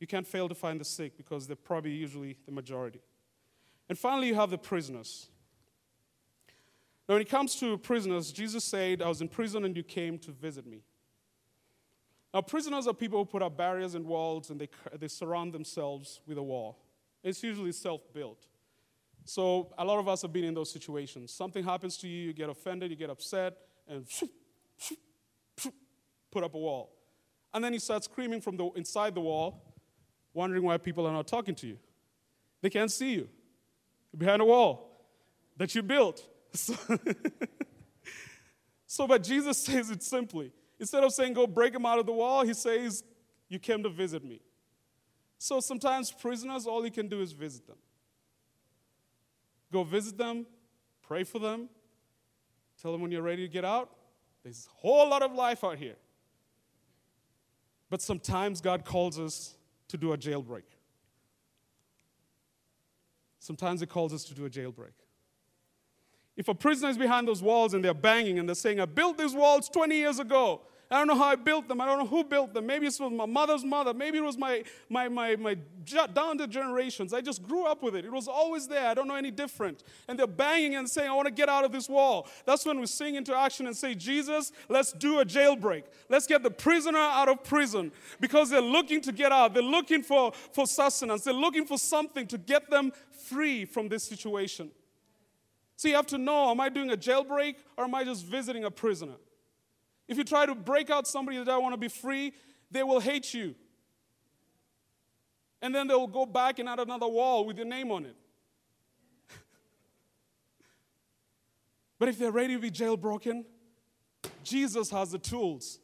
You 0.00 0.06
can't 0.06 0.26
fail 0.26 0.48
to 0.48 0.54
find 0.54 0.80
the 0.80 0.84
sick 0.84 1.16
because 1.16 1.46
they're 1.46 1.56
probably 1.56 1.92
usually 1.92 2.38
the 2.46 2.52
majority. 2.52 3.00
And 3.88 3.98
finally, 3.98 4.28
you 4.28 4.34
have 4.34 4.50
the 4.50 4.58
prisoners. 4.58 5.28
Now, 7.08 7.14
when 7.14 7.22
it 7.22 7.28
comes 7.28 7.54
to 7.56 7.78
prisoners, 7.78 8.30
Jesus 8.32 8.64
said, 8.64 9.00
I 9.02 9.08
was 9.08 9.20
in 9.20 9.28
prison 9.28 9.64
and 9.64 9.76
you 9.76 9.82
came 9.82 10.18
to 10.18 10.30
visit 10.30 10.66
me. 10.66 10.82
Now, 12.32 12.42
prisoners 12.42 12.86
are 12.86 12.94
people 12.94 13.18
who 13.18 13.24
put 13.24 13.42
up 13.42 13.56
barriers 13.56 13.94
and 13.94 14.04
walls 14.04 14.50
and 14.50 14.60
they, 14.60 14.68
they 14.98 15.08
surround 15.08 15.52
themselves 15.52 16.20
with 16.26 16.36
a 16.36 16.42
wall. 16.42 16.78
It's 17.22 17.42
usually 17.42 17.72
self 17.72 18.02
built. 18.12 18.46
So, 19.24 19.72
a 19.78 19.84
lot 19.84 19.98
of 19.98 20.08
us 20.08 20.22
have 20.22 20.32
been 20.32 20.44
in 20.44 20.54
those 20.54 20.70
situations. 20.70 21.32
Something 21.32 21.64
happens 21.64 21.96
to 21.98 22.08
you, 22.08 22.28
you 22.28 22.32
get 22.32 22.48
offended, 22.48 22.90
you 22.90 22.96
get 22.96 23.10
upset, 23.10 23.56
and 23.88 24.06
put 26.30 26.44
up 26.44 26.54
a 26.54 26.58
wall. 26.58 26.94
And 27.52 27.64
then 27.64 27.72
you 27.72 27.78
start 27.78 28.04
screaming 28.04 28.40
from 28.40 28.56
the, 28.56 28.70
inside 28.76 29.14
the 29.14 29.20
wall, 29.20 29.74
wondering 30.34 30.62
why 30.62 30.76
people 30.76 31.06
are 31.06 31.12
not 31.12 31.26
talking 31.26 31.54
to 31.56 31.66
you. 31.66 31.78
They 32.60 32.70
can't 32.70 32.90
see 32.90 33.12
you. 33.12 33.28
You're 34.12 34.18
behind 34.18 34.42
a 34.42 34.44
wall 34.44 35.06
that 35.56 35.74
you 35.74 35.82
built. 35.82 36.26
So, 36.52 36.74
so, 38.86 39.06
but 39.06 39.22
Jesus 39.22 39.58
says 39.64 39.90
it 39.90 40.02
simply. 40.02 40.52
Instead 40.80 41.02
of 41.04 41.12
saying, 41.12 41.32
go 41.32 41.46
break 41.46 41.74
him 41.74 41.84
out 41.84 41.98
of 41.98 42.06
the 42.06 42.12
wall, 42.12 42.44
he 42.44 42.54
says, 42.54 43.02
you 43.48 43.58
came 43.58 43.82
to 43.82 43.88
visit 43.88 44.24
me. 44.24 44.40
So 45.38 45.60
sometimes 45.60 46.10
prisoners, 46.10 46.66
all 46.66 46.84
you 46.84 46.90
can 46.90 47.08
do 47.08 47.20
is 47.20 47.32
visit 47.32 47.66
them. 47.66 47.76
Go 49.72 49.84
visit 49.84 50.16
them, 50.16 50.46
pray 51.02 51.24
for 51.24 51.38
them, 51.38 51.68
tell 52.80 52.92
them 52.92 53.02
when 53.02 53.10
you're 53.10 53.22
ready 53.22 53.46
to 53.46 53.52
get 53.52 53.64
out. 53.64 53.90
There's 54.42 54.66
a 54.66 54.80
whole 54.80 55.08
lot 55.08 55.22
of 55.22 55.32
life 55.32 55.64
out 55.64 55.78
here. 55.78 55.96
But 57.90 58.02
sometimes 58.02 58.60
God 58.60 58.84
calls 58.84 59.18
us 59.18 59.56
to 59.88 59.96
do 59.96 60.12
a 60.12 60.18
jailbreak. 60.18 60.62
Sometimes 63.38 63.80
He 63.80 63.86
calls 63.86 64.12
us 64.12 64.24
to 64.24 64.34
do 64.34 64.44
a 64.44 64.50
jailbreak. 64.50 64.92
If 66.38 66.46
a 66.46 66.54
prisoner 66.54 66.88
is 66.88 66.96
behind 66.96 67.26
those 67.26 67.42
walls 67.42 67.74
and 67.74 67.84
they're 67.84 67.92
banging 67.92 68.38
and 68.38 68.48
they're 68.48 68.54
saying, 68.54 68.78
I 68.78 68.84
built 68.84 69.18
these 69.18 69.34
walls 69.34 69.68
20 69.68 69.96
years 69.96 70.20
ago, 70.20 70.60
I 70.88 70.98
don't 70.98 71.08
know 71.08 71.16
how 71.16 71.26
I 71.26 71.34
built 71.34 71.66
them. 71.66 71.80
I 71.80 71.86
don't 71.86 71.98
know 71.98 72.06
who 72.06 72.22
built 72.22 72.54
them. 72.54 72.64
Maybe 72.64 72.86
it 72.86 72.98
was 72.98 73.12
my 73.12 73.26
mother's 73.26 73.64
mother. 73.64 73.92
Maybe 73.92 74.18
it 74.18 74.24
was 74.24 74.38
my, 74.38 74.62
my, 74.88 75.08
my, 75.08 75.34
my 75.34 75.56
down 76.14 76.36
the 76.36 76.46
generations. 76.46 77.12
I 77.12 77.20
just 77.20 77.42
grew 77.42 77.66
up 77.66 77.82
with 77.82 77.96
it. 77.96 78.04
It 78.04 78.12
was 78.12 78.28
always 78.28 78.68
there. 78.68 78.86
I 78.86 78.94
don't 78.94 79.08
know 79.08 79.16
any 79.16 79.32
different. 79.32 79.82
And 80.06 80.18
they're 80.18 80.28
banging 80.28 80.76
and 80.76 80.88
saying, 80.88 81.10
I 81.10 81.12
want 81.12 81.26
to 81.26 81.34
get 81.34 81.48
out 81.48 81.64
of 81.64 81.72
this 81.72 81.88
wall. 81.88 82.28
That's 82.46 82.64
when 82.64 82.78
we 82.80 82.86
sing 82.86 83.16
into 83.16 83.36
action 83.36 83.66
and 83.66 83.76
say, 83.76 83.94
Jesus, 83.94 84.52
let's 84.68 84.92
do 84.92 85.18
a 85.18 85.26
jailbreak. 85.26 85.82
Let's 86.08 86.28
get 86.28 86.44
the 86.44 86.50
prisoner 86.50 86.98
out 86.98 87.28
of 87.28 87.42
prison 87.42 87.92
because 88.20 88.48
they're 88.48 88.60
looking 88.62 89.00
to 89.02 89.12
get 89.12 89.32
out. 89.32 89.54
They're 89.54 89.62
looking 89.62 90.02
for, 90.02 90.32
for 90.52 90.66
sustenance. 90.66 91.24
They're 91.24 91.34
looking 91.34 91.66
for 91.66 91.78
something 91.78 92.26
to 92.28 92.38
get 92.38 92.70
them 92.70 92.92
free 93.26 93.66
from 93.66 93.88
this 93.88 94.04
situation. 94.04 94.70
So 95.78 95.86
you 95.86 95.94
have 95.94 96.08
to 96.08 96.18
know, 96.18 96.50
am 96.50 96.60
I 96.60 96.70
doing 96.70 96.90
a 96.90 96.96
jailbreak 96.96 97.54
or 97.76 97.84
am 97.84 97.94
I 97.94 98.02
just 98.02 98.24
visiting 98.24 98.64
a 98.64 98.70
prisoner? 98.70 99.14
If 100.08 100.18
you 100.18 100.24
try 100.24 100.44
to 100.44 100.56
break 100.56 100.90
out 100.90 101.06
somebody 101.06 101.38
that 101.38 101.48
I 101.48 101.56
want 101.56 101.72
to 101.72 101.76
be 101.78 101.86
free, 101.86 102.32
they 102.68 102.82
will 102.82 102.98
hate 102.98 103.32
you. 103.32 103.54
And 105.62 105.72
then 105.72 105.86
they 105.86 105.94
will 105.94 106.08
go 106.08 106.26
back 106.26 106.58
and 106.58 106.68
add 106.68 106.80
another 106.80 107.06
wall 107.06 107.44
with 107.44 107.58
your 107.58 107.66
name 107.66 107.92
on 107.92 108.06
it. 108.06 108.16
but 112.00 112.08
if 112.08 112.18
they're 112.18 112.32
ready 112.32 112.54
to 112.54 112.60
be 112.60 112.72
jailbroken, 112.72 113.44
Jesus 114.42 114.90
has 114.90 115.12
the 115.12 115.18
tools. 115.20 115.78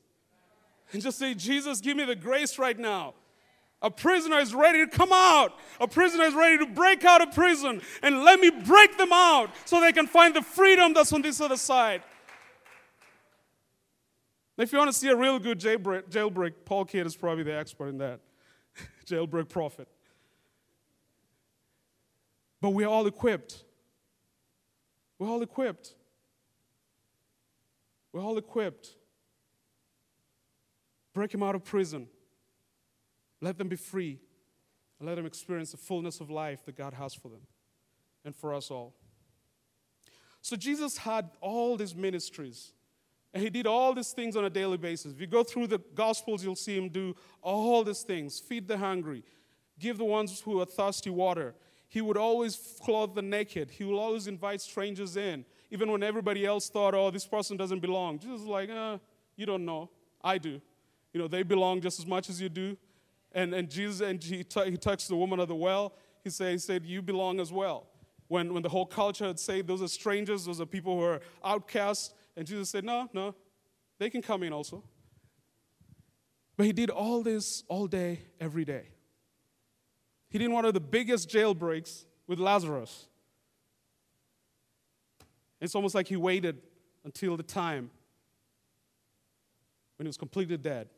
And 0.93 1.01
just 1.01 1.19
say, 1.19 1.35
Jesus, 1.35 1.81
give 1.81 1.97
me 1.97 2.05
the 2.05 2.17
grace 2.17 2.59
right 2.59 2.79
now. 2.79 3.15
A 3.85 3.91
prisoner 3.91 4.39
is 4.39 4.55
ready 4.55 4.79
to 4.79 4.87
come 4.87 5.11
out. 5.13 5.59
A 5.79 5.87
prisoner 5.87 6.25
is 6.25 6.33
ready 6.33 6.57
to 6.57 6.67
break 6.67 7.05
out 7.05 7.21
of 7.21 7.35
prison. 7.35 7.83
And 8.03 8.25
let 8.25 8.41
me 8.41 8.49
break 8.49 8.97
them 8.97 9.13
out 9.13 9.51
so 9.67 9.79
they 9.79 9.93
can 9.93 10.07
find 10.07 10.35
the 10.35 10.41
freedom 10.41 10.95
that's 10.95 11.13
on 11.13 11.21
this 11.21 11.39
other 11.39 11.59
side. 11.59 12.03
If 14.57 14.73
you 14.73 14.79
want 14.79 14.91
to 14.91 14.97
see 14.97 15.09
a 15.09 15.17
real 15.17 15.39
good 15.39 15.61
jailbreak, 15.61 16.09
jailbreak 16.09 16.53
Paul 16.65 16.87
Kidd 16.87 17.07
is 17.07 17.15
probably 17.15 17.45
the 17.45 17.55
expert 17.55 17.89
in 17.89 17.99
that. 17.99 18.21
jailbreak 19.07 19.51
prophet. 19.51 19.87
But 22.63 22.71
we're 22.71 22.89
all 22.89 23.07
equipped. 23.07 23.65
We're 25.19 25.29
all 25.29 25.43
equipped. 25.43 25.95
We're 28.15 28.23
all 28.23 28.39
equipped. 28.39 28.97
Break 31.13 31.33
them 31.33 31.43
out 31.43 31.55
of 31.55 31.65
prison. 31.65 32.09
Let 33.45 33.59
them 33.59 33.69
be 33.69 33.77
free. 33.77 34.19
And 34.99 35.09
let 35.09 35.17
them 35.17 35.27
experience 35.27 35.73
the 35.73 35.77
fullness 35.77 36.21
of 36.21 36.31
life 36.31 36.65
that 36.65 36.77
God 36.77 36.95
has 36.95 37.13
for 37.15 37.29
them 37.29 37.43
and 38.25 38.35
for 38.35 38.55
us 38.55 38.71
all. 38.71 38.95
So 40.41 40.57
Jesus 40.57 40.97
had 40.97 41.31
all 41.41 41.77
these 41.77 41.95
ministries. 41.95 42.73
And 43.35 43.43
he 43.43 43.51
did 43.51 43.67
all 43.67 43.93
these 43.93 44.13
things 44.13 44.35
on 44.37 44.45
a 44.45 44.51
daily 44.51 44.79
basis. 44.79 45.13
If 45.13 45.21
you 45.21 45.27
go 45.27 45.43
through 45.43 45.67
the 45.67 45.79
Gospels, 45.95 46.43
you'll 46.43 46.55
see 46.57 46.77
him 46.77 46.89
do 46.89 47.15
all 47.43 47.85
these 47.85 48.03
things 48.03 48.39
feed 48.41 48.67
the 48.67 48.79
hungry, 48.79 49.25
give 49.79 49.99
the 49.99 50.05
ones 50.05 50.41
who 50.41 50.61
are 50.61 50.65
thirsty 50.65 51.11
water. 51.11 51.55
He 51.89 52.01
would 52.01 52.17
always 52.17 52.79
clothe 52.83 53.15
the 53.15 53.23
naked, 53.23 53.71
he 53.73 53.85
would 53.85 53.99
always 53.99 54.27
invite 54.27 54.61
strangers 54.61 55.17
in, 55.17 55.45
even 55.71 55.91
when 55.91 56.03
everybody 56.03 56.47
else 56.47 56.71
thought, 56.71 56.95
oh, 56.95 57.11
this 57.11 57.27
person 57.27 57.57
doesn't 57.57 57.81
belong. 57.81 58.19
Jesus 58.19 58.43
is 58.43 58.47
like, 58.47 58.71
uh, 58.71 58.99
you 59.37 59.45
don't 59.45 59.65
know. 59.67 59.91
I 60.23 60.39
do. 60.39 60.63
You 61.13 61.21
know, 61.21 61.29
they 61.29 61.43
belong 61.43 61.81
just 61.81 61.99
as 61.99 62.07
much 62.07 62.31
as 62.31 62.41
you 62.41 62.49
do. 62.49 62.77
And, 63.35 63.53
and 63.53 63.69
Jesus, 63.69 64.01
and 64.01 64.23
he, 64.23 64.45
t- 64.45 64.71
he 64.71 64.77
touched 64.77 65.09
the 65.09 65.17
woman 65.17 65.41
of 65.41 65.49
the 65.49 65.55
well. 65.55 65.95
He 66.23 66.31
said, 66.31 66.53
he 66.53 66.59
said, 66.59 66.87
you 66.87 67.03
belong 67.03 67.41
as 67.41 67.53
well. 67.53 67.89
When, 68.29 68.55
when 68.55 68.63
the 68.63 68.69
whole 68.69 68.87
culture 68.87 69.27
had 69.27 69.39
said, 69.39 69.67
those 69.67 69.83
are 69.83 69.89
strangers, 69.89 70.47
those 70.47 70.61
are 70.61 70.67
people 70.67 70.97
who 70.97 71.05
are 71.05 71.21
outcasts. 71.45 72.15
And 72.37 72.47
Jesus 72.47 72.71
said, 72.71 72.85
no, 72.85 73.09
no, 73.13 73.35
they 73.99 74.09
can 74.09 74.23
come 74.23 74.43
in 74.43 74.53
also. 74.53 74.83
But 76.57 76.67
he 76.67 76.73
did 76.73 76.89
all 76.89 77.23
this 77.23 77.65
all 77.69 77.87
day, 77.87 78.21
every 78.41 78.65
day. 78.65 78.89
He 80.31 80.39
did 80.39 80.51
one 80.51 80.65
of 80.65 80.75
the 80.75 80.81
biggest 80.81 81.29
jailbreaks 81.29 82.05
with 82.27 82.39
Lazarus. 82.39 83.09
It's 85.61 85.75
almost 85.75 85.95
like 85.95 86.09
he 86.09 86.17
waited 86.17 86.61
until 87.05 87.37
the 87.37 87.43
time 87.43 87.91
when 89.97 90.07
he 90.07 90.09
was 90.09 90.17
completely 90.17 90.57
dead, 90.57 90.89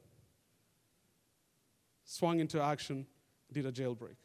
swung 2.07 2.41
into 2.41 2.63
action, 2.63 3.07
did 3.53 3.67
a 3.67 3.73
jailbreak. 3.73 4.17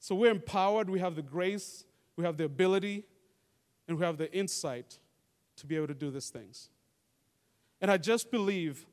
So 0.00 0.14
we're 0.14 0.30
empowered, 0.30 0.90
we 0.90 0.98
have 0.98 1.14
the 1.14 1.22
grace, 1.22 1.84
we 2.16 2.24
have 2.24 2.36
the 2.38 2.44
ability, 2.44 3.04
and 3.86 3.98
we 3.98 4.04
have 4.04 4.16
the 4.16 4.32
insight 4.32 4.98
to 5.56 5.66
be 5.66 5.76
able 5.76 5.88
to 5.88 5.94
do 5.94 6.10
these 6.10 6.30
things. 6.30 6.70
And 7.80 7.90
I 7.90 7.98
just 7.98 8.30
believe 8.30 8.86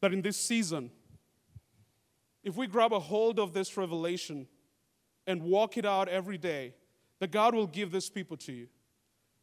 that 0.00 0.12
in 0.12 0.22
this 0.22 0.36
season, 0.36 0.90
if 2.44 2.56
we 2.56 2.66
grab 2.66 2.92
a 2.92 3.00
hold 3.00 3.38
of 3.38 3.52
this 3.52 3.76
revelation 3.76 4.46
and 5.26 5.42
walk 5.42 5.76
it 5.76 5.84
out 5.84 6.08
every 6.08 6.38
day, 6.38 6.74
that 7.18 7.30
God 7.30 7.54
will 7.54 7.66
give 7.66 7.90
this 7.90 8.08
people 8.08 8.36
to 8.38 8.52
you. 8.52 8.68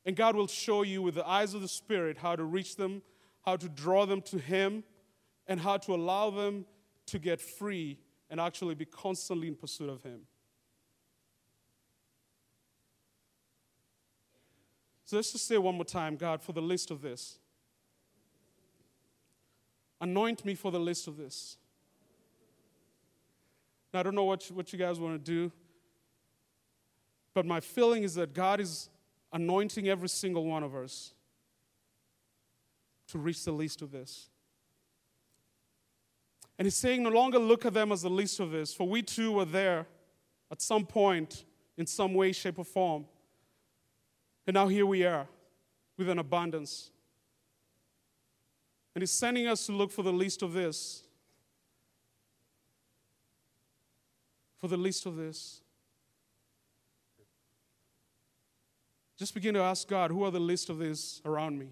And 0.05 0.15
God 0.15 0.35
will 0.35 0.47
show 0.47 0.83
you 0.83 1.01
with 1.01 1.15
the 1.15 1.27
eyes 1.27 1.53
of 1.53 1.61
the 1.61 1.67
Spirit 1.67 2.17
how 2.19 2.35
to 2.35 2.43
reach 2.43 2.75
them, 2.75 3.01
how 3.45 3.57
to 3.57 3.67
draw 3.67 4.05
them 4.05 4.21
to 4.23 4.37
Him, 4.37 4.83
and 5.51 5.59
how 5.59 5.75
to 5.75 5.93
allow 5.93 6.29
them 6.29 6.63
to 7.05 7.19
get 7.19 7.41
free 7.41 7.97
and 8.29 8.39
actually 8.39 8.73
be 8.73 8.85
constantly 8.85 9.49
in 9.49 9.55
pursuit 9.55 9.89
of 9.89 10.01
Him. 10.01 10.21
So 15.03 15.17
let's 15.17 15.33
just 15.33 15.45
say 15.45 15.57
one 15.57 15.75
more 15.75 15.83
time 15.83 16.15
God, 16.15 16.41
for 16.41 16.53
the 16.53 16.61
list 16.61 16.89
of 16.89 17.01
this. 17.01 17.37
Anoint 19.99 20.45
me 20.45 20.55
for 20.55 20.71
the 20.71 20.79
list 20.79 21.09
of 21.09 21.17
this. 21.17 21.57
Now, 23.93 23.99
I 23.99 24.03
don't 24.03 24.15
know 24.15 24.23
what 24.23 24.49
you, 24.49 24.55
what 24.55 24.71
you 24.71 24.79
guys 24.79 25.01
want 25.01 25.21
to 25.21 25.31
do, 25.31 25.51
but 27.33 27.45
my 27.45 27.59
feeling 27.59 28.03
is 28.03 28.15
that 28.15 28.33
God 28.33 28.61
is 28.61 28.89
anointing 29.33 29.89
every 29.89 30.07
single 30.07 30.45
one 30.45 30.63
of 30.63 30.73
us 30.73 31.13
to 33.09 33.17
reach 33.17 33.43
the 33.43 33.51
least 33.51 33.81
of 33.81 33.91
this. 33.91 34.30
And 36.61 36.67
He's 36.67 36.75
saying, 36.75 37.01
no 37.01 37.09
longer 37.09 37.39
look 37.39 37.65
at 37.65 37.73
them 37.73 37.91
as 37.91 38.03
the 38.03 38.09
least 38.11 38.39
of 38.39 38.51
this, 38.51 38.71
for 38.71 38.87
we 38.87 39.01
too 39.01 39.31
were 39.31 39.45
there 39.45 39.87
at 40.51 40.61
some 40.61 40.85
point, 40.85 41.43
in 41.75 41.87
some 41.87 42.13
way, 42.13 42.31
shape, 42.33 42.59
or 42.59 42.63
form. 42.63 43.05
And 44.45 44.53
now 44.53 44.67
here 44.67 44.85
we 44.85 45.03
are 45.03 45.27
with 45.97 46.07
an 46.07 46.19
abundance. 46.19 46.91
And 48.93 49.01
He's 49.01 49.09
sending 49.09 49.47
us 49.47 49.65
to 49.65 49.71
look 49.71 49.89
for 49.89 50.03
the 50.03 50.13
least 50.13 50.43
of 50.43 50.53
this. 50.53 51.01
For 54.59 54.67
the 54.67 54.77
least 54.77 55.07
of 55.07 55.15
this. 55.15 55.61
Just 59.17 59.33
begin 59.33 59.55
to 59.55 59.61
ask 59.61 59.87
God, 59.87 60.11
who 60.11 60.23
are 60.23 60.31
the 60.31 60.39
least 60.39 60.69
of 60.69 60.77
this 60.77 61.23
around 61.25 61.57
me? 61.57 61.69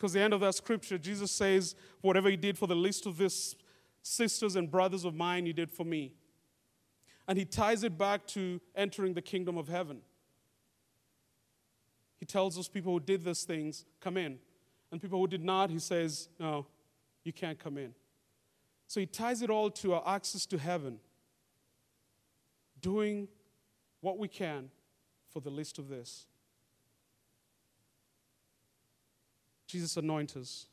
Because 0.00 0.14
the 0.14 0.20
end 0.20 0.32
of 0.32 0.40
that 0.40 0.54
scripture, 0.54 0.96
Jesus 0.96 1.30
says, 1.30 1.74
whatever 2.00 2.30
He 2.30 2.36
did 2.36 2.56
for 2.56 2.66
the 2.66 2.74
least 2.74 3.04
of 3.04 3.18
this 3.18 3.54
sisters 4.00 4.56
and 4.56 4.70
brothers 4.70 5.04
of 5.04 5.14
mine, 5.14 5.44
He 5.44 5.52
did 5.52 5.70
for 5.70 5.84
me. 5.84 6.14
And 7.28 7.36
he 7.36 7.44
ties 7.44 7.84
it 7.84 7.98
back 7.98 8.26
to 8.28 8.62
entering 8.74 9.12
the 9.12 9.20
kingdom 9.20 9.58
of 9.58 9.68
heaven. 9.68 10.00
He 12.18 12.24
tells 12.24 12.56
those 12.56 12.66
people 12.66 12.94
who 12.94 13.00
did 13.00 13.24
these 13.24 13.44
things, 13.44 13.84
come 14.00 14.16
in. 14.16 14.38
And 14.90 15.02
people 15.02 15.18
who 15.18 15.26
did 15.26 15.44
not, 15.44 15.68
he 15.68 15.78
says, 15.78 16.30
no, 16.38 16.66
you 17.22 17.34
can't 17.34 17.58
come 17.58 17.76
in. 17.76 17.94
So 18.86 19.00
he 19.00 19.06
ties 19.06 19.42
it 19.42 19.50
all 19.50 19.70
to 19.70 19.92
our 19.92 20.02
access 20.16 20.46
to 20.46 20.56
heaven, 20.56 20.98
doing 22.80 23.28
what 24.00 24.18
we 24.18 24.28
can 24.28 24.70
for 25.28 25.40
the 25.40 25.50
least 25.50 25.78
of 25.78 25.90
this. 25.90 26.26
Jesus 29.70 29.96
anoint 29.96 30.36
us 30.36 30.66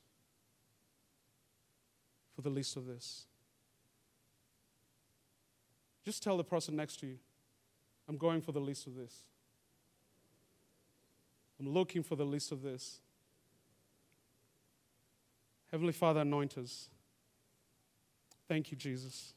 for 2.36 2.42
the 2.42 2.50
least 2.50 2.76
of 2.78 2.88
this. 2.88 3.26
Just 6.04 6.24
tell 6.24 6.36
the 6.36 6.44
person 6.44 6.76
next 6.76 7.00
to 7.02 7.06
you, 7.06 7.18
I'm 8.10 8.18
going 8.18 8.42
for 8.42 8.52
the 8.52 8.60
least 8.60 8.88
of 8.88 8.96
this. 8.96 9.14
I'm 11.60 11.70
looking 11.70 12.02
for 12.02 12.16
the 12.16 12.26
least 12.26 12.52
of 12.52 12.64
this. 12.64 13.02
Heavenly 15.70 15.94
Father, 15.94 16.22
anoint 16.22 16.58
us. 16.58 16.90
Thank 18.48 18.72
you, 18.72 18.78
Jesus. 18.78 19.34